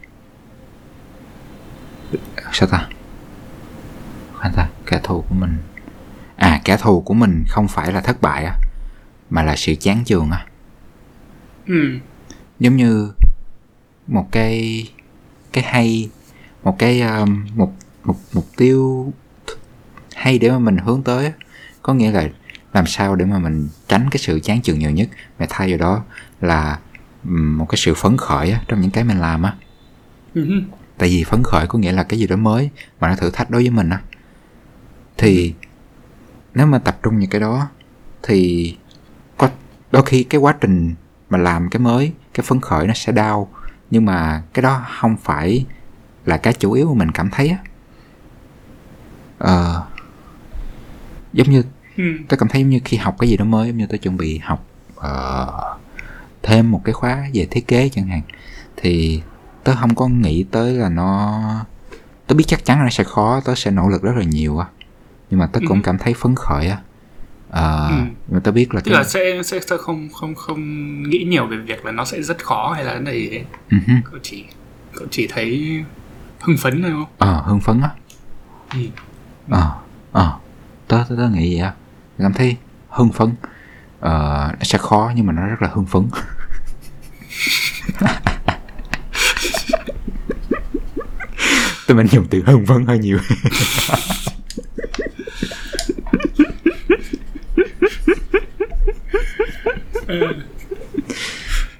sao 2.53 2.69
ta? 2.69 2.89
Khoan 4.33 4.53
ta 4.55 4.69
kẻ 4.85 4.99
thù 5.03 5.21
của 5.29 5.35
mình. 5.35 5.57
À 6.35 6.61
kẻ 6.63 6.77
thù 6.77 7.01
của 7.01 7.13
mình 7.13 7.43
không 7.47 7.67
phải 7.67 7.91
là 7.91 8.01
thất 8.01 8.21
bại 8.21 8.45
á 8.45 8.55
mà 9.29 9.43
là 9.43 9.55
sự 9.55 9.75
chán 9.75 10.03
chường 10.05 10.31
á. 10.31 10.45
Ừ. 11.67 11.99
giống 12.59 12.75
như 12.75 13.11
một 14.07 14.27
cái 14.31 14.87
cái 15.53 15.63
hay 15.63 16.09
một 16.63 16.75
cái 16.79 17.01
um, 17.01 17.45
một 17.55 17.73
một 18.03 18.15
mục 18.33 18.45
tiêu 18.57 19.13
hay 20.15 20.39
để 20.39 20.51
mà 20.51 20.59
mình 20.59 20.77
hướng 20.77 21.03
tới 21.03 21.33
có 21.81 21.93
nghĩa 21.93 22.11
là 22.11 22.29
làm 22.73 22.87
sao 22.87 23.15
để 23.15 23.25
mà 23.25 23.39
mình 23.39 23.67
tránh 23.87 24.07
cái 24.11 24.17
sự 24.17 24.39
chán 24.43 24.61
chường 24.61 24.79
nhiều 24.79 24.91
nhất 24.91 25.09
mà 25.39 25.45
thay 25.49 25.69
vào 25.69 25.77
đó 25.77 26.03
là 26.41 26.79
một 27.25 27.65
cái 27.69 27.77
sự 27.77 27.93
phấn 27.93 28.17
khởi 28.17 28.51
á, 28.51 28.61
trong 28.67 28.81
những 28.81 28.91
cái 28.91 29.03
mình 29.03 29.19
làm 29.19 29.43
á. 29.43 29.55
Uh-huh. 30.35 30.61
tại 30.97 31.09
vì 31.09 31.23
phấn 31.23 31.43
khởi 31.43 31.67
có 31.67 31.79
nghĩa 31.79 31.91
là 31.91 32.03
cái 32.03 32.19
gì 32.19 32.27
đó 32.27 32.35
mới 32.35 32.69
mà 32.99 33.09
nó 33.09 33.15
thử 33.15 33.29
thách 33.31 33.49
đối 33.49 33.61
với 33.61 33.71
mình 33.71 33.89
á. 33.89 34.01
Thì 35.17 35.53
nếu 36.53 36.65
mà 36.65 36.79
tập 36.79 36.99
trung 37.03 37.19
những 37.19 37.29
cái 37.29 37.41
đó 37.41 37.67
thì 38.23 38.77
có 39.37 39.49
đôi 39.91 40.03
khi 40.05 40.23
cái 40.23 40.41
quá 40.41 40.55
trình 40.61 40.95
mà 41.29 41.37
làm 41.37 41.69
cái 41.69 41.79
mới 41.79 42.11
cái 42.33 42.43
phấn 42.43 42.61
khởi 42.61 42.87
nó 42.87 42.93
sẽ 42.93 43.11
đau. 43.11 43.51
Nhưng 43.91 44.05
mà 44.05 44.43
cái 44.53 44.63
đó 44.63 44.85
không 44.99 45.17
phải 45.17 45.65
là 46.25 46.37
cái 46.37 46.53
chủ 46.53 46.71
yếu 46.71 46.93
mà 46.93 46.99
mình 46.99 47.11
cảm 47.11 47.29
thấy 47.29 47.49
á. 47.49 47.57
Ờ, 49.37 49.83
giống 51.33 51.49
như 51.49 51.63
ừ. 51.97 52.03
tôi 52.27 52.37
cảm 52.37 52.49
thấy 52.49 52.61
giống 52.61 52.69
như 52.69 52.79
khi 52.85 52.97
học 52.97 53.15
cái 53.19 53.29
gì 53.29 53.37
đó 53.37 53.45
mới 53.45 53.67
giống 53.67 53.77
như 53.77 53.87
tôi 53.89 53.97
chuẩn 53.97 54.17
bị 54.17 54.37
học 54.37 54.67
uh, 54.97 55.84
thêm 56.45 56.71
một 56.71 56.81
cái 56.85 56.93
khóa 56.93 57.27
về 57.33 57.47
thiết 57.51 57.67
kế 57.67 57.89
chẳng 57.89 58.07
hạn 58.07 58.21
thì 58.77 59.21
tớ 59.63 59.75
không 59.75 59.95
có 59.95 60.07
nghĩ 60.07 60.45
tới 60.51 60.73
là 60.73 60.89
nó 60.89 61.41
tớ 62.27 62.35
biết 62.35 62.43
chắc 62.47 62.65
chắn 62.65 62.77
là 62.77 62.83
nó 62.83 62.89
sẽ 62.89 63.03
khó 63.03 63.41
tớ 63.45 63.55
sẽ 63.55 63.71
nỗ 63.71 63.89
lực 63.89 64.01
rất 64.01 64.15
là 64.15 64.23
nhiều 64.23 64.57
á. 64.57 64.67
Nhưng 65.29 65.39
mà 65.39 65.47
tớ 65.47 65.59
cũng 65.67 65.77
ừ. 65.77 65.81
cảm 65.83 65.97
thấy 65.97 66.13
phấn 66.13 66.35
khởi 66.35 66.67
á. 66.67 66.77
À, 67.51 67.87
ừ. 67.87 67.95
nhưng 68.27 68.41
tớ 68.41 68.51
biết 68.51 68.73
là 68.73 68.81
tức 68.81 68.91
cái... 68.91 68.99
là 68.99 69.03
sẽ, 69.03 69.43
sẽ 69.43 69.59
sẽ 69.59 69.77
không 69.77 70.09
không 70.13 70.35
không 70.35 70.59
nghĩ 71.09 71.23
nhiều 71.27 71.47
về 71.47 71.57
việc 71.57 71.85
là 71.85 71.91
nó 71.91 72.05
sẽ 72.05 72.21
rất 72.21 72.43
khó 72.43 72.73
hay 72.75 72.83
là 72.83 72.91
cái 72.91 73.01
này 73.01 73.45
uh-huh. 73.69 74.01
cậu 74.11 74.19
chỉ 74.23 74.45
cậu 74.93 75.07
chỉ 75.11 75.27
thấy 75.27 75.79
hưng 76.39 76.57
phấn 76.57 76.81
thôi 76.81 76.91
không? 76.91 77.05
Ờ 77.17 77.33
à, 77.33 77.41
hưng 77.45 77.59
phấn 77.59 77.81
á. 77.81 77.89
Ừ. 78.73 78.79
ờ 79.49 79.71
ờ. 80.11 80.39
Tớ, 80.87 81.03
tớ 81.09 81.15
tớ 81.17 81.29
nghĩ 81.29 81.55
vậy 81.55 81.67
á. 81.67 81.73
Cảm 82.17 82.33
thấy 82.33 82.57
hưng 82.89 83.11
phấn. 83.11 83.35
Ờ 83.99 84.47
nó 84.57 84.63
sẽ 84.63 84.77
khó 84.77 85.11
nhưng 85.15 85.25
mà 85.25 85.33
nó 85.33 85.47
rất 85.47 85.61
là 85.61 85.69
hưng 85.73 85.85
phấn 85.85 86.03
tụi 91.87 91.97
mình 91.97 92.07
dùng 92.07 92.27
từ 92.29 92.43
hưng 92.45 92.65
phấn 92.65 92.85
hơi 92.85 92.99
nhiều 92.99 93.19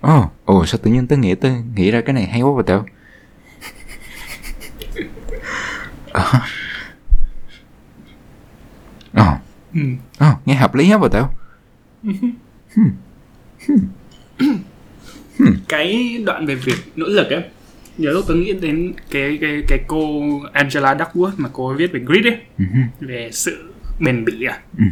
Ồ, 0.02 0.20
oh, 0.20 0.32
oh, 0.52 0.68
sao 0.68 0.80
tự 0.84 0.92
nhiên 0.92 1.08
tôi 1.08 1.20
nghĩ 1.20 1.36
tôi 1.36 1.64
nghĩ 1.76 1.92
ra 1.92 2.02
cái 2.02 2.14
này 2.14 2.26
hay 2.26 2.42
quá 2.42 2.52
vậy 2.52 2.64
tao 2.68 2.86
oh. 9.22 9.38
oh, 10.32 10.48
nghe 10.48 10.56
hợp 10.56 10.76
lý 10.76 10.86
hết 10.86 10.98
vậy 10.98 11.10
tao 11.14 11.34
hmm. 12.04 12.32
Hmm. 14.38 14.58
Cái 15.68 16.18
đoạn 16.26 16.46
về 16.46 16.56
việc 16.56 16.78
nỗ 16.96 17.06
lực 17.08 17.30
ấy 17.30 17.44
nhớ 17.98 18.12
lúc 18.12 18.26
tôi 18.28 18.38
nghĩ 18.38 18.54
đến 18.54 18.94
cái 19.12 19.38
cái 19.42 19.64
cái 19.68 19.80
cô 19.88 20.24
Angela 20.54 20.94
Duckworth 20.96 21.32
mà 21.38 21.50
cô 21.54 21.68
ấy 21.68 21.78
viết 21.78 21.92
về 21.94 22.00
grit 22.06 22.26
ấy 22.26 22.38
hứ, 22.58 22.66
về 23.00 23.30
sự 23.34 23.74
bền 24.00 24.26
bỉ 24.26 24.46
à. 24.46 24.60
Hứ, 24.78 24.86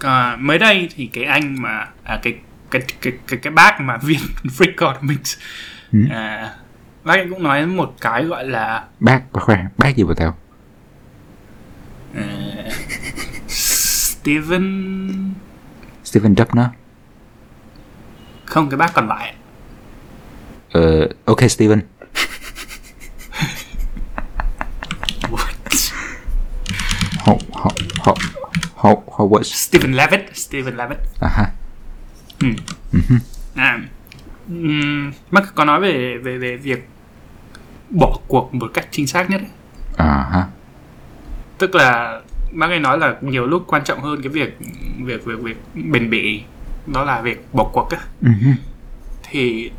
à, 0.00 0.36
mới 0.40 0.58
đây 0.58 0.88
thì 0.96 1.06
cái 1.12 1.24
anh 1.24 1.62
mà 1.62 1.88
à, 2.04 2.20
cái 2.22 2.34
cái 2.70 2.82
cái 3.00 3.12
cái 3.26 3.38
cái 3.42 3.52
bác 3.52 3.80
mà 3.80 3.96
viết 4.02 4.18
Free 4.44 4.66
Economics 4.68 5.38
Ừ. 5.92 5.98
à, 6.10 6.54
bác 7.04 7.14
ấy 7.14 7.26
cũng 7.30 7.42
nói 7.42 7.66
một 7.66 7.94
cái 8.00 8.24
gọi 8.24 8.48
là 8.48 8.84
bác 9.00 9.20
bà 9.32 9.40
khoan 9.40 9.66
bác 9.78 9.96
gì 9.96 10.04
bà 10.04 10.14
tao 10.16 10.36
à, 12.14 12.24
Steven 13.48 15.34
Stephen 16.04 16.36
Dupp 16.36 16.54
nó 16.54 16.70
không 18.50 18.70
cái 18.70 18.76
bác 18.78 18.94
còn 18.94 19.08
lại. 19.08 19.34
Ờ 20.72 21.08
ok 21.24 21.50
Stephen 21.50 21.80
họ 27.18 27.36
họ 27.52 27.70
họ 27.98 28.16
họ 28.74 28.94
họ 29.12 29.24
what 29.24 29.42
Stephen 29.42 29.92
Levitt 29.92 30.36
Stephen 30.36 30.76
Levitt 30.76 31.00
à 31.20 31.28
ha 31.28 31.52
Ừ. 32.40 32.48
À, 33.54 33.78
ừm, 34.48 35.12
bác 35.30 35.54
có 35.54 35.64
nói 35.64 35.80
về 35.80 36.18
về 36.18 36.38
về 36.38 36.56
việc 36.56 36.88
bỏ 37.90 38.18
cuộc 38.28 38.54
một 38.54 38.70
cách 38.74 38.88
chính 38.90 39.06
xác 39.06 39.30
nhất 39.30 39.40
à 39.96 40.28
ha 40.32 40.46
tức 41.58 41.74
là 41.74 42.20
bác 42.52 42.66
ấy 42.66 42.78
nói 42.78 42.98
là 42.98 43.14
nhiều 43.20 43.46
lúc 43.46 43.64
quan 43.66 43.84
trọng 43.84 44.00
hơn 44.00 44.22
cái 44.22 44.28
việc 44.28 44.58
việc 45.04 45.24
việc 45.24 45.38
việc 45.42 45.56
bền 45.74 46.10
bỉ 46.10 46.42
đó 46.86 47.04
là 47.04 47.20
việc 47.20 47.46
bỏ 47.52 47.64
cuộc 47.72 47.90
á. 47.90 47.98
Ừ 48.22 48.30
hứ, 48.40 48.50
thì 49.30 49.70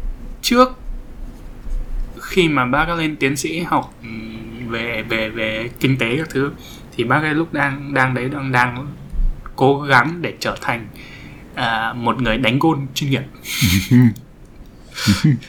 trước 0.41 0.77
khi 2.21 2.49
mà 2.49 2.65
bác 2.65 2.87
ấy 2.87 2.97
lên 2.97 3.15
tiến 3.15 3.35
sĩ 3.35 3.59
học 3.59 3.93
ừm, 4.01 4.67
về 4.69 5.03
về 5.09 5.29
về 5.29 5.69
kinh 5.79 5.97
tế 5.97 6.17
các 6.17 6.29
thứ 6.29 6.51
thì 6.95 7.03
bác 7.03 7.21
ấy 7.21 7.33
lúc 7.33 7.53
đang 7.53 7.93
đang 7.93 8.13
đấy 8.13 8.29
đang 8.29 8.51
đang 8.51 8.87
cố 9.55 9.81
gắng 9.81 10.21
để 10.21 10.33
trở 10.39 10.57
thành 10.61 10.87
à, 11.55 11.93
một 11.93 12.21
người 12.21 12.37
đánh 12.37 12.59
gôn 12.59 12.87
chuyên 12.93 13.09
nghiệp. 13.09 13.23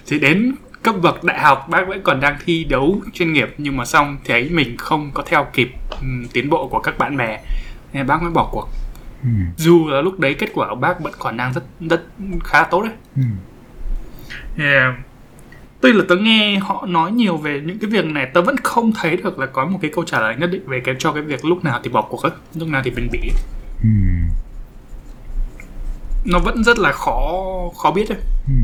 Thì 0.07 0.19
đến 0.19 0.55
cấp 0.83 0.95
bậc 1.03 1.25
đại 1.25 1.41
học 1.41 1.67
bác 1.69 1.89
vẫn 1.89 2.03
còn 2.03 2.21
đang 2.21 2.37
thi 2.45 2.65
đấu 2.65 3.03
chuyên 3.13 3.33
nghiệp 3.33 3.55
nhưng 3.59 3.77
mà 3.77 3.85
xong 3.85 4.19
thấy 4.25 4.49
mình 4.51 4.77
không 4.77 5.11
có 5.15 5.23
theo 5.27 5.47
kịp 5.53 5.73
ừm, 5.91 6.27
tiến 6.33 6.51
bộ 6.51 6.69
của 6.69 6.79
các 6.79 6.99
bạn 6.99 7.17
bè 7.17 7.41
nên 7.93 8.07
bác 8.07 8.23
mới 8.23 8.31
bỏ 8.31 8.49
cuộc 8.53 8.69
ừ. 9.23 9.29
Dù 9.57 9.89
là 9.89 10.01
lúc 10.01 10.21
đấy 10.21 10.35
kết 10.35 10.51
quả 10.55 10.69
của 10.69 10.75
bác 10.75 11.01
vẫn 11.01 11.13
còn 11.19 11.37
đang 11.37 11.53
rất 11.53 11.65
rất 11.81 12.03
khá 12.45 12.65
tốt 12.65 12.83
đấy. 12.83 12.93
Ừ. 13.17 13.23
Thì, 14.57 14.65
à, 14.65 15.03
tuy 15.81 15.93
là 15.93 16.05
tớ 16.09 16.17
nghe 16.17 16.59
họ 16.59 16.87
nói 16.87 17.13
nhiều 17.13 17.37
về 17.37 17.61
những 17.65 17.79
cái 17.79 17.91
việc 17.91 18.05
này 18.05 18.31
tớ 18.35 18.43
vẫn 18.43 18.57
không 18.57 18.93
thấy 18.93 19.17
được 19.17 19.39
là 19.39 19.47
có 19.47 19.67
một 19.67 19.79
cái 19.83 19.91
câu 19.95 20.05
trả 20.05 20.21
lời 20.21 20.37
nhất 20.37 20.47
định 20.47 20.63
về 20.67 20.81
cái 20.81 20.95
cho 20.99 21.13
cái 21.13 21.23
việc 21.23 21.45
lúc 21.45 21.65
nào 21.65 21.81
thì 21.85 21.91
bỏ 21.91 22.03
cuộc 22.03 22.23
ấy 22.23 22.33
lúc 22.55 22.69
nào 22.69 22.83
thì 22.85 22.91
bền 22.91 23.09
bỉ. 23.13 23.31
Ừ. 23.83 23.89
Nó 26.25 26.39
vẫn 26.39 26.65
rất 26.65 26.79
là 26.79 26.93
khó 26.93 27.43
khó 27.83 27.91
biết 27.91 28.09
ấy 28.09 28.19
ừ. 28.47 28.55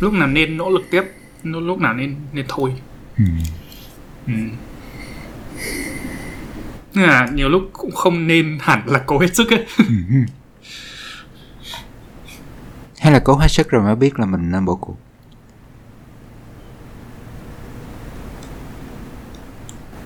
Lúc 0.00 0.12
nào 0.12 0.28
nên 0.28 0.56
nỗ 0.56 0.70
lực 0.70 0.82
tiếp 0.90 1.02
lúc 1.42 1.78
nào 1.78 1.94
nên 1.94 2.16
nên 2.32 2.44
thôi. 2.48 2.72
Ừ. 3.18 3.24
Ừ. 4.26 4.32
Nên 6.94 7.08
là 7.08 7.28
nhiều 7.34 7.48
lúc 7.48 7.70
cũng 7.72 7.90
không 7.90 8.26
nên 8.26 8.58
hẳn 8.60 8.82
là 8.86 8.98
cố 9.06 9.18
hết 9.18 9.34
sức 9.34 9.50
ấy. 9.50 9.66
Hay 12.98 13.12
là 13.12 13.18
cố 13.24 13.36
hết 13.36 13.48
sức 13.48 13.70
rồi 13.70 13.82
mới 13.82 13.96
biết 13.96 14.18
là 14.18 14.26
mình 14.26 14.50
nên 14.50 14.64
bỏ 14.64 14.74
cuộc. 14.74 14.98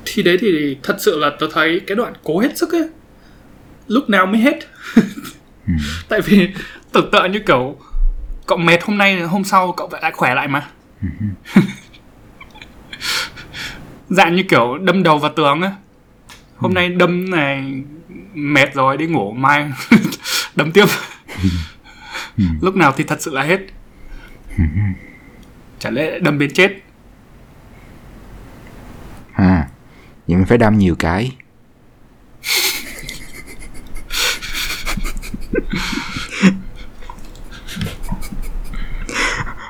Thì 0.05 0.23
đấy 0.23 0.37
thì 0.41 0.77
thật 0.83 0.97
sự 1.01 1.19
là 1.19 1.31
tớ 1.41 1.47
thấy 1.53 1.81
cái 1.87 1.97
đoạn 1.97 2.13
cố 2.25 2.39
hết 2.39 2.59
sức 2.59 2.73
ấy 2.73 2.89
lúc 3.89 4.11
nào 4.11 4.27
mới 4.27 4.41
hết. 4.41 4.59
Ừ. 5.67 5.73
Tại 6.09 6.21
vì 6.21 6.49
tưởng 6.93 7.11
tượng 7.13 7.33
như 7.33 7.39
kiểu 7.47 7.77
cậu 8.47 8.59
mệt 8.59 8.83
hôm 8.83 8.99
nay 8.99 9.21
hôm 9.21 9.45
sau 9.45 9.73
cậu 9.73 9.91
lại 10.03 10.13
khỏe 10.13 10.35
lại 10.35 10.49
mà. 10.49 10.67
Dạng 14.09 14.37
như 14.37 14.43
kiểu 14.43 14.79
đâm 14.79 15.03
đầu 15.03 15.19
vào 15.19 15.33
tường 15.37 15.63
á 15.63 15.73
hôm 16.63 16.75
nay 16.75 16.89
đâm 16.89 17.31
này 17.31 17.83
mệt 18.35 18.75
rồi 18.75 18.97
đi 18.97 19.07
ngủ 19.07 19.33
mai 19.33 19.73
đâm 20.57 20.73
tiếp. 20.73 20.87
Lúc 22.61 22.77
nào 22.77 22.93
thì 22.97 23.05
thật 23.05 23.23
sự 23.23 23.35
là 23.35 23.43
hết. 23.43 23.61
Chả 25.79 25.91
lẽ 25.91 26.19
đâm 26.19 26.39
đến 26.39 26.51
chết. 26.55 26.73
À 29.33 29.69
vậy 30.29 30.37
mình 30.37 30.47
phải 30.47 30.59
đâm 30.59 30.79
nhiều 30.79 30.95
cái. 30.99 31.37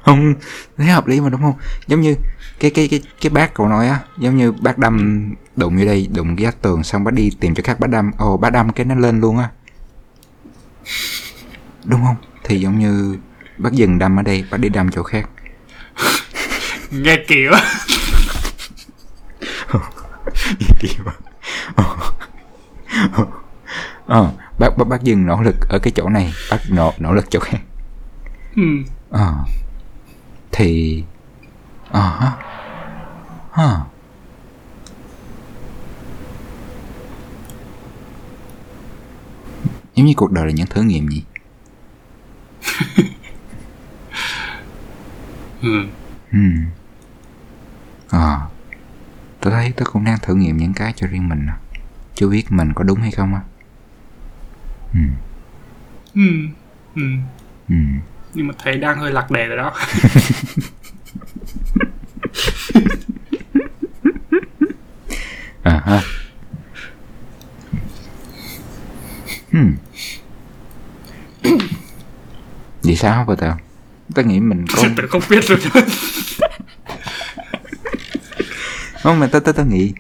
Không 0.03 0.35
thấy 0.77 0.87
hợp 0.87 1.07
lý 1.07 1.21
mà 1.21 1.29
đúng 1.29 1.41
không? 1.41 1.55
Giống 1.87 2.01
như 2.01 2.17
cái 2.61 2.71
cái 2.71 2.89
cái 2.89 3.03
cái 3.21 3.31
bác 3.31 3.55
cậu 3.55 3.69
nói 3.69 3.89
á 3.89 3.99
giống 4.19 4.37
như 4.37 4.53
bác 4.53 4.79
đâm 4.79 5.29
đụng 5.57 5.77
vô 5.77 5.85
đây 5.85 6.09
đụng 6.15 6.37
cái 6.37 6.47
vách 6.47 6.63
tường 6.63 6.85
xong 6.85 7.05
bác 7.05 7.15
đi 7.15 7.31
tìm 7.41 7.55
cho 7.55 7.63
khác 7.63 7.81
bác 7.81 7.91
đâm 7.91 8.11
ồ 8.19 8.37
bác 8.37 8.51
đâm 8.51 8.73
cái 8.73 8.87
nó 8.87 8.95
lên 8.95 9.21
luôn 9.21 9.39
á. 9.39 9.49
Đúng 11.85 12.05
không? 12.05 12.17
Thì 12.45 12.61
giống 12.61 12.79
như 12.79 13.19
bác 13.59 13.73
dừng 13.73 13.99
đâm 13.99 14.17
ở 14.17 14.23
đây 14.23 14.45
bác 14.51 14.59
đi 14.61 14.69
đâm 14.69 14.91
chỗ 14.91 15.03
khác. 15.03 15.29
Nghe 16.91 17.17
kiểu. 17.29 17.53
Kiểu. 20.81 21.05
Ờ 24.07 24.33
bác, 24.59 24.77
bác 24.77 24.89
bác 24.89 25.03
dừng 25.03 25.27
nỗ 25.27 25.43
lực 25.43 25.57
ở 25.69 25.79
cái 25.83 25.93
chỗ 25.97 26.09
này 26.09 26.33
bác 26.51 26.59
nỗ 26.71 26.93
nỗ 26.99 27.13
lực 27.13 27.31
chỗ 27.31 27.41
khác. 27.41 27.59
Ừ. 28.57 28.63
ờ. 29.11 29.35
Thì 30.53 31.05
ờ 31.91 32.19
ha 32.21 32.33
ha 33.53 33.81
giống 39.95 40.07
như 40.07 40.13
cuộc 40.17 40.33
đời 40.33 40.47
là 40.47 40.53
những 40.53 40.67
thử 40.67 40.83
nghiệm 40.83 41.09
gì 41.09 41.25
Ừ. 45.63 45.69
ừ 46.33 46.39
ờ 48.09 48.41
tôi 49.41 49.53
thấy 49.53 49.73
tôi 49.77 49.87
cũng 49.93 50.05
đang 50.05 50.19
thử 50.23 50.35
nghiệm 50.35 50.57
những 50.57 50.75
cái 50.75 50.93
cho 50.97 51.07
riêng 51.07 51.29
mình 51.29 51.47
à. 51.47 51.57
chưa 52.15 52.29
biết 52.29 52.45
mình 52.53 52.73
có 52.75 52.85
đúng 52.85 53.01
hay 53.01 53.11
không 53.11 53.35
á 53.35 53.41
ừ 54.95 55.01
Ừ. 56.15 56.23
Ừ. 56.97 57.03
ừ 57.69 57.75
nhưng 58.35 58.47
mà 58.47 58.55
thấy 58.59 58.79
đang 58.79 58.99
hơi 58.99 59.13
lạc 59.13 59.31
đề 59.31 59.47
rồi 59.47 59.57
đó 59.57 59.73
à 65.65 65.83
ha 65.87 66.03
hmm. 69.53 69.73
vì 72.83 72.97
sao 72.97 73.25
vậy 73.25 73.37
tao 73.37 73.59
tao 74.15 74.25
nghĩ 74.25 74.41
mình 74.41 74.65
có 74.77 74.83
tôi 74.97 75.09
không 75.09 75.23
biết 75.31 75.45
rồi 75.45 75.59
không 79.03 79.21
mà 79.21 79.27
tao 79.27 79.41
tao 79.41 79.53
tao 79.53 79.67
nghĩ 79.67 79.93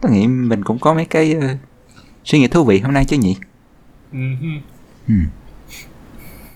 tao 0.00 0.12
nghĩ 0.12 0.26
mình 0.26 0.64
cũng 0.64 0.78
có 0.78 0.94
mấy 0.94 1.04
cái 1.04 1.34
ờ, 1.34 1.48
suy 2.24 2.38
nghĩ 2.38 2.48
thú 2.48 2.64
vị 2.64 2.80
hôm 2.80 2.94
nay 2.94 3.04
chứ 3.04 3.16
nhỉ 3.16 3.36
ừ. 4.12 4.18
ừ. 5.08 5.14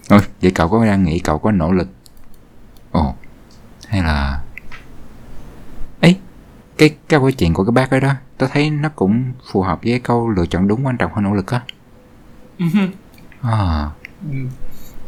Ôi, 0.08 0.20
vậy 0.42 0.50
cậu 0.54 0.68
có 0.68 0.86
đang 0.86 1.04
nghĩ 1.04 1.18
cậu 1.18 1.38
có 1.38 1.52
nỗ 1.52 1.72
lực 1.72 1.88
ồ 2.90 3.14
hay 3.88 4.02
là 4.02 4.42
ấy 6.00 6.16
cái 6.78 6.88
cái 6.88 7.20
câu 7.20 7.30
chuyện 7.30 7.54
của 7.54 7.64
cái 7.64 7.72
bác 7.72 7.90
ấy 7.90 8.00
đó 8.00 8.14
tao 8.38 8.48
thấy 8.52 8.70
nó 8.70 8.88
cũng 8.88 9.32
phù 9.52 9.62
hợp 9.62 9.80
với 9.82 10.00
câu 10.00 10.28
lựa 10.28 10.46
chọn 10.46 10.68
đúng 10.68 10.86
quan 10.86 10.96
trọng 10.96 11.12
hơn 11.12 11.24
nỗ 11.24 11.34
lực 11.34 11.46
á. 11.46 11.62
À. 13.42 13.90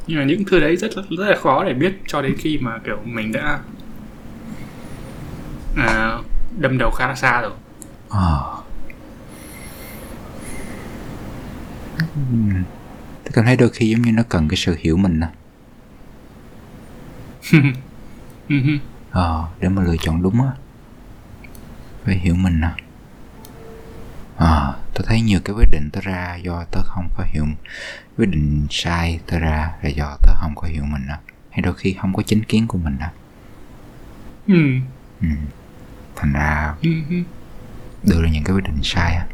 Nhưng 0.07 0.19
mà 0.19 0.25
những 0.25 0.45
thứ 0.45 0.61
đấy 0.61 0.77
rất 0.77 0.97
là, 0.97 1.03
rất 1.19 1.27
là 1.29 1.37
khó 1.37 1.65
để 1.65 1.75
biết 1.75 1.93
cho 2.07 2.23
đến 2.23 2.35
khi 2.39 2.59
mà 2.59 2.79
kiểu 2.85 2.99
mình 3.05 3.33
đã 3.33 3.61
à, 5.77 6.19
đâm 6.59 6.79
đầu 6.79 6.91
khá 6.91 7.07
là 7.09 7.15
xa 7.15 7.41
rồi. 7.41 7.53
À. 8.11 8.31
Tôi 13.25 13.33
cảm 13.33 13.45
thấy 13.45 13.57
đôi 13.57 13.69
khi 13.69 13.91
giống 13.91 14.03
như 14.03 14.13
nó 14.13 14.23
cần 14.29 14.49
cái 14.49 14.57
sự 14.57 14.77
hiểu 14.79 14.97
mình 14.97 15.21
Ừ. 18.49 18.57
Ờ, 19.11 19.45
để 19.61 19.69
mà 19.69 19.83
lựa 19.83 19.97
chọn 20.03 20.23
đúng 20.23 20.43
á. 20.43 20.51
Phải 22.05 22.15
hiểu 22.15 22.35
mình 22.35 22.61
à 22.61 22.77
à, 24.37 24.73
tôi 24.95 25.05
thấy 25.09 25.21
nhiều 25.21 25.41
cái 25.45 25.55
quyết 25.57 25.69
định 25.71 25.91
tôi 25.93 26.03
ra 26.07 26.37
do 26.37 26.65
tôi 26.71 26.83
không 26.87 27.09
có 27.17 27.25
hiểu 27.33 27.47
quyết 28.17 28.27
định 28.27 28.67
sai 28.71 29.21
tôi 29.27 29.41
ra 29.41 29.73
là 29.83 29.89
do 29.89 30.17
tôi 30.23 30.35
không 30.41 30.55
có 30.55 30.69
hiểu 30.69 30.85
mình 30.85 31.07
đó. 31.09 31.15
hay 31.51 31.63
đôi 31.63 31.75
khi 31.75 31.97
không 32.01 32.13
có 32.15 32.23
chính 32.27 32.45
kiến 32.45 32.67
của 32.67 32.79
mình 32.79 32.99
đó. 32.99 33.07
ừ. 34.47 34.55
ừ. 35.21 35.29
thành 36.17 36.33
ra 36.33 36.75
Ừ. 36.83 36.91
đưa 38.03 38.23
ra 38.23 38.29
những 38.29 38.45
cái 38.45 38.55
quyết 38.57 38.65
định 38.65 38.81
sai 38.83 39.15
á 39.15 39.27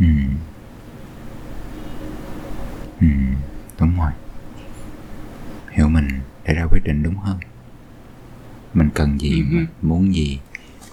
ừ. 0.00 0.06
ừ. 3.00 3.06
đúng 3.80 3.96
rồi 3.98 4.10
hiểu 5.70 5.88
mình 5.88 6.08
để 6.44 6.54
ra 6.54 6.64
quyết 6.70 6.84
định 6.84 7.02
đúng 7.02 7.16
hơn 7.16 7.38
mình 8.74 8.90
cần 8.94 9.20
gì 9.20 9.30
Ừ. 9.40 9.44
mình 9.56 9.66
muốn 9.82 10.14
gì 10.14 10.40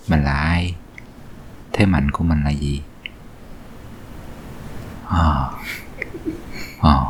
mình 0.07 0.23
là 0.23 0.31
ai 0.33 0.75
thế 1.73 1.85
mạnh 1.85 2.11
của 2.11 2.23
mình 2.23 2.43
là 2.43 2.49
gì 2.49 2.81
ờ 5.05 5.49
ờ 6.79 7.05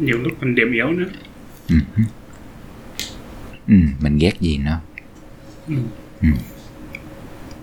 nhiều 0.00 0.18
lúc 0.18 0.32
còn 0.40 0.54
điểm 0.54 0.72
yếu 0.72 0.90
nữa 0.90 1.08
ừ. 1.68 1.76
ừ 3.68 3.74
mình 4.00 4.18
ghét 4.18 4.40
gì 4.40 4.58
nữa 4.58 4.80
ừ. 5.68 5.74
Ừ. 6.22 6.28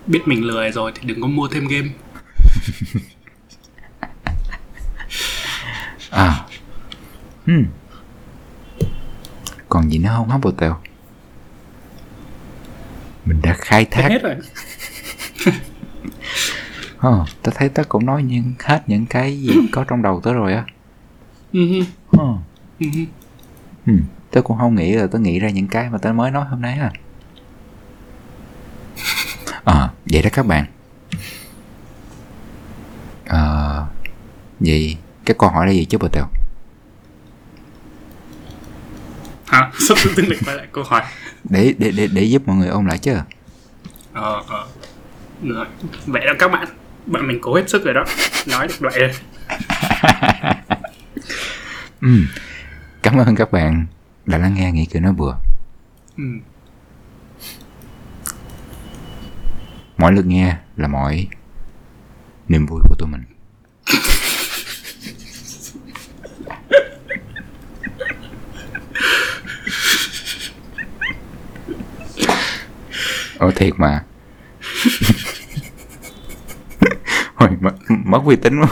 biết 0.07 0.19
mình 0.25 0.43
lười 0.43 0.71
rồi 0.71 0.91
thì 0.95 1.07
đừng 1.07 1.21
có 1.21 1.27
mua 1.27 1.47
thêm 1.47 1.67
game 1.67 1.89
À. 6.11 6.45
Hmm. 7.45 7.65
Còn 9.69 9.91
gì 9.91 9.97
nữa 9.97 10.09
không 10.15 10.29
hả 10.29 10.37
bộ 10.37 10.51
tèo? 10.51 10.77
Mình 13.25 13.41
đã 13.41 13.53
khai 13.59 13.85
thác. 13.85 14.09
hết 14.09 14.23
rồi 14.23 14.35
Ờ, 17.01 17.25
tớ 17.43 17.51
thấy 17.55 17.69
tớ 17.69 17.83
cũng 17.89 18.05
nói 18.05 18.23
những 18.23 18.53
hết 18.63 18.83
những 18.87 19.05
cái 19.05 19.41
gì 19.41 19.49
có 19.71 19.83
trong 19.83 20.01
đầu 20.01 20.21
tớ 20.23 20.33
rồi 20.33 20.53
á. 20.53 20.65
ừ. 21.53 21.59
ừ. 21.69 21.83
Ờ. 22.11 22.25
Ừ. 22.79 22.87
ừ. 23.87 23.93
Tớ 24.31 24.41
cũng 24.41 24.57
không 24.57 24.75
nghĩ 24.75 24.91
là 24.93 25.07
tớ 25.07 25.19
nghĩ 25.19 25.39
ra 25.39 25.49
những 25.49 25.67
cái 25.67 25.89
mà 25.89 25.97
tớ 25.97 26.13
mới 26.13 26.31
nói 26.31 26.45
hôm 26.45 26.61
nay 26.61 26.77
à. 26.79 26.91
Ờ, 29.63 29.89
vậy 30.11 30.21
đó 30.21 30.29
các 30.33 30.45
bạn. 30.45 30.65
Ờ, 33.27 33.85
vậy 34.59 34.97
cái 35.25 35.35
câu 35.39 35.49
hỏi 35.49 35.67
là 35.67 35.71
gì 35.73 35.85
chứ 35.85 35.97
bộ 35.97 36.07
tèo? 36.11 36.25
hả 39.45 39.71
sắp 39.87 39.97
dưng 40.15 40.29
lại 40.29 40.39
quay 40.45 40.55
lại 40.57 40.67
câu 40.71 40.83
hỏi 40.83 41.01
Để, 41.43 41.73
để, 41.77 41.91
để, 41.91 42.07
để 42.07 42.23
giúp 42.23 42.41
mọi 42.45 42.55
người 42.55 42.67
ôn 42.67 42.87
lại 42.87 42.97
chứ. 42.97 43.13
ờ 44.13 44.43
ờ 44.47 44.67
rồi 45.43 45.65
vậy 46.05 46.25
đó 46.25 46.33
các 46.39 46.51
bạn 46.51 46.67
bạn 47.05 47.27
mình 47.27 47.39
cố 47.41 47.55
hết 47.55 47.69
sức 47.69 47.83
rồi 47.85 47.93
đó 47.93 48.03
nói 48.47 48.67
được 48.67 48.75
vậy 48.79 48.99
rồi 48.99 49.11
Ừ. 52.01 52.07
Cảm 53.03 53.17
ơn 53.17 53.35
các 53.35 53.51
bạn 53.51 53.85
đã 54.25 54.37
lắng 54.37 54.53
nghe 54.53 54.71
Nghĩ 54.71 54.85
Cười 54.93 55.01
Nói 55.01 55.13
Bừa. 55.13 55.35
ừ. 56.17 56.23
Mỗi 59.97 60.11
lượt 60.11 60.25
nghe 60.25 60.55
là 60.77 60.87
mỗi 60.87 61.27
niềm 62.47 62.65
vui 62.65 62.79
của 62.89 62.95
tụi 62.99 63.07
mình. 63.09 63.23
Ồ 73.37 73.51
thiệt 73.51 73.73
mà. 73.77 74.03
Hồi 77.41 77.57
mất, 77.61 77.71
mất 78.05 78.21
uy 78.25 78.35
tín 78.35 78.53
quá 78.59 78.67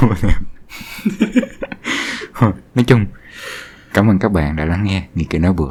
Nói 2.76 2.86
chung, 2.88 3.06
cảm 3.94 4.10
ơn 4.10 4.20
các 4.20 4.32
bạn 4.32 4.56
đã 4.56 4.66
lắng 4.66 4.84
nghe 4.84 5.08
Nghĩ 5.16 5.24
Cười 5.24 5.40
Nói 5.40 5.54
Bừa. 5.54 5.70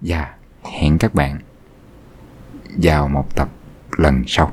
Và 0.00 0.34
hẹn 0.72 0.98
các 0.98 1.14
bạn 1.14 1.38
vào 2.82 3.08
một 3.08 3.34
tập 3.36 3.48
lần 3.96 4.22
sau. 4.26 4.52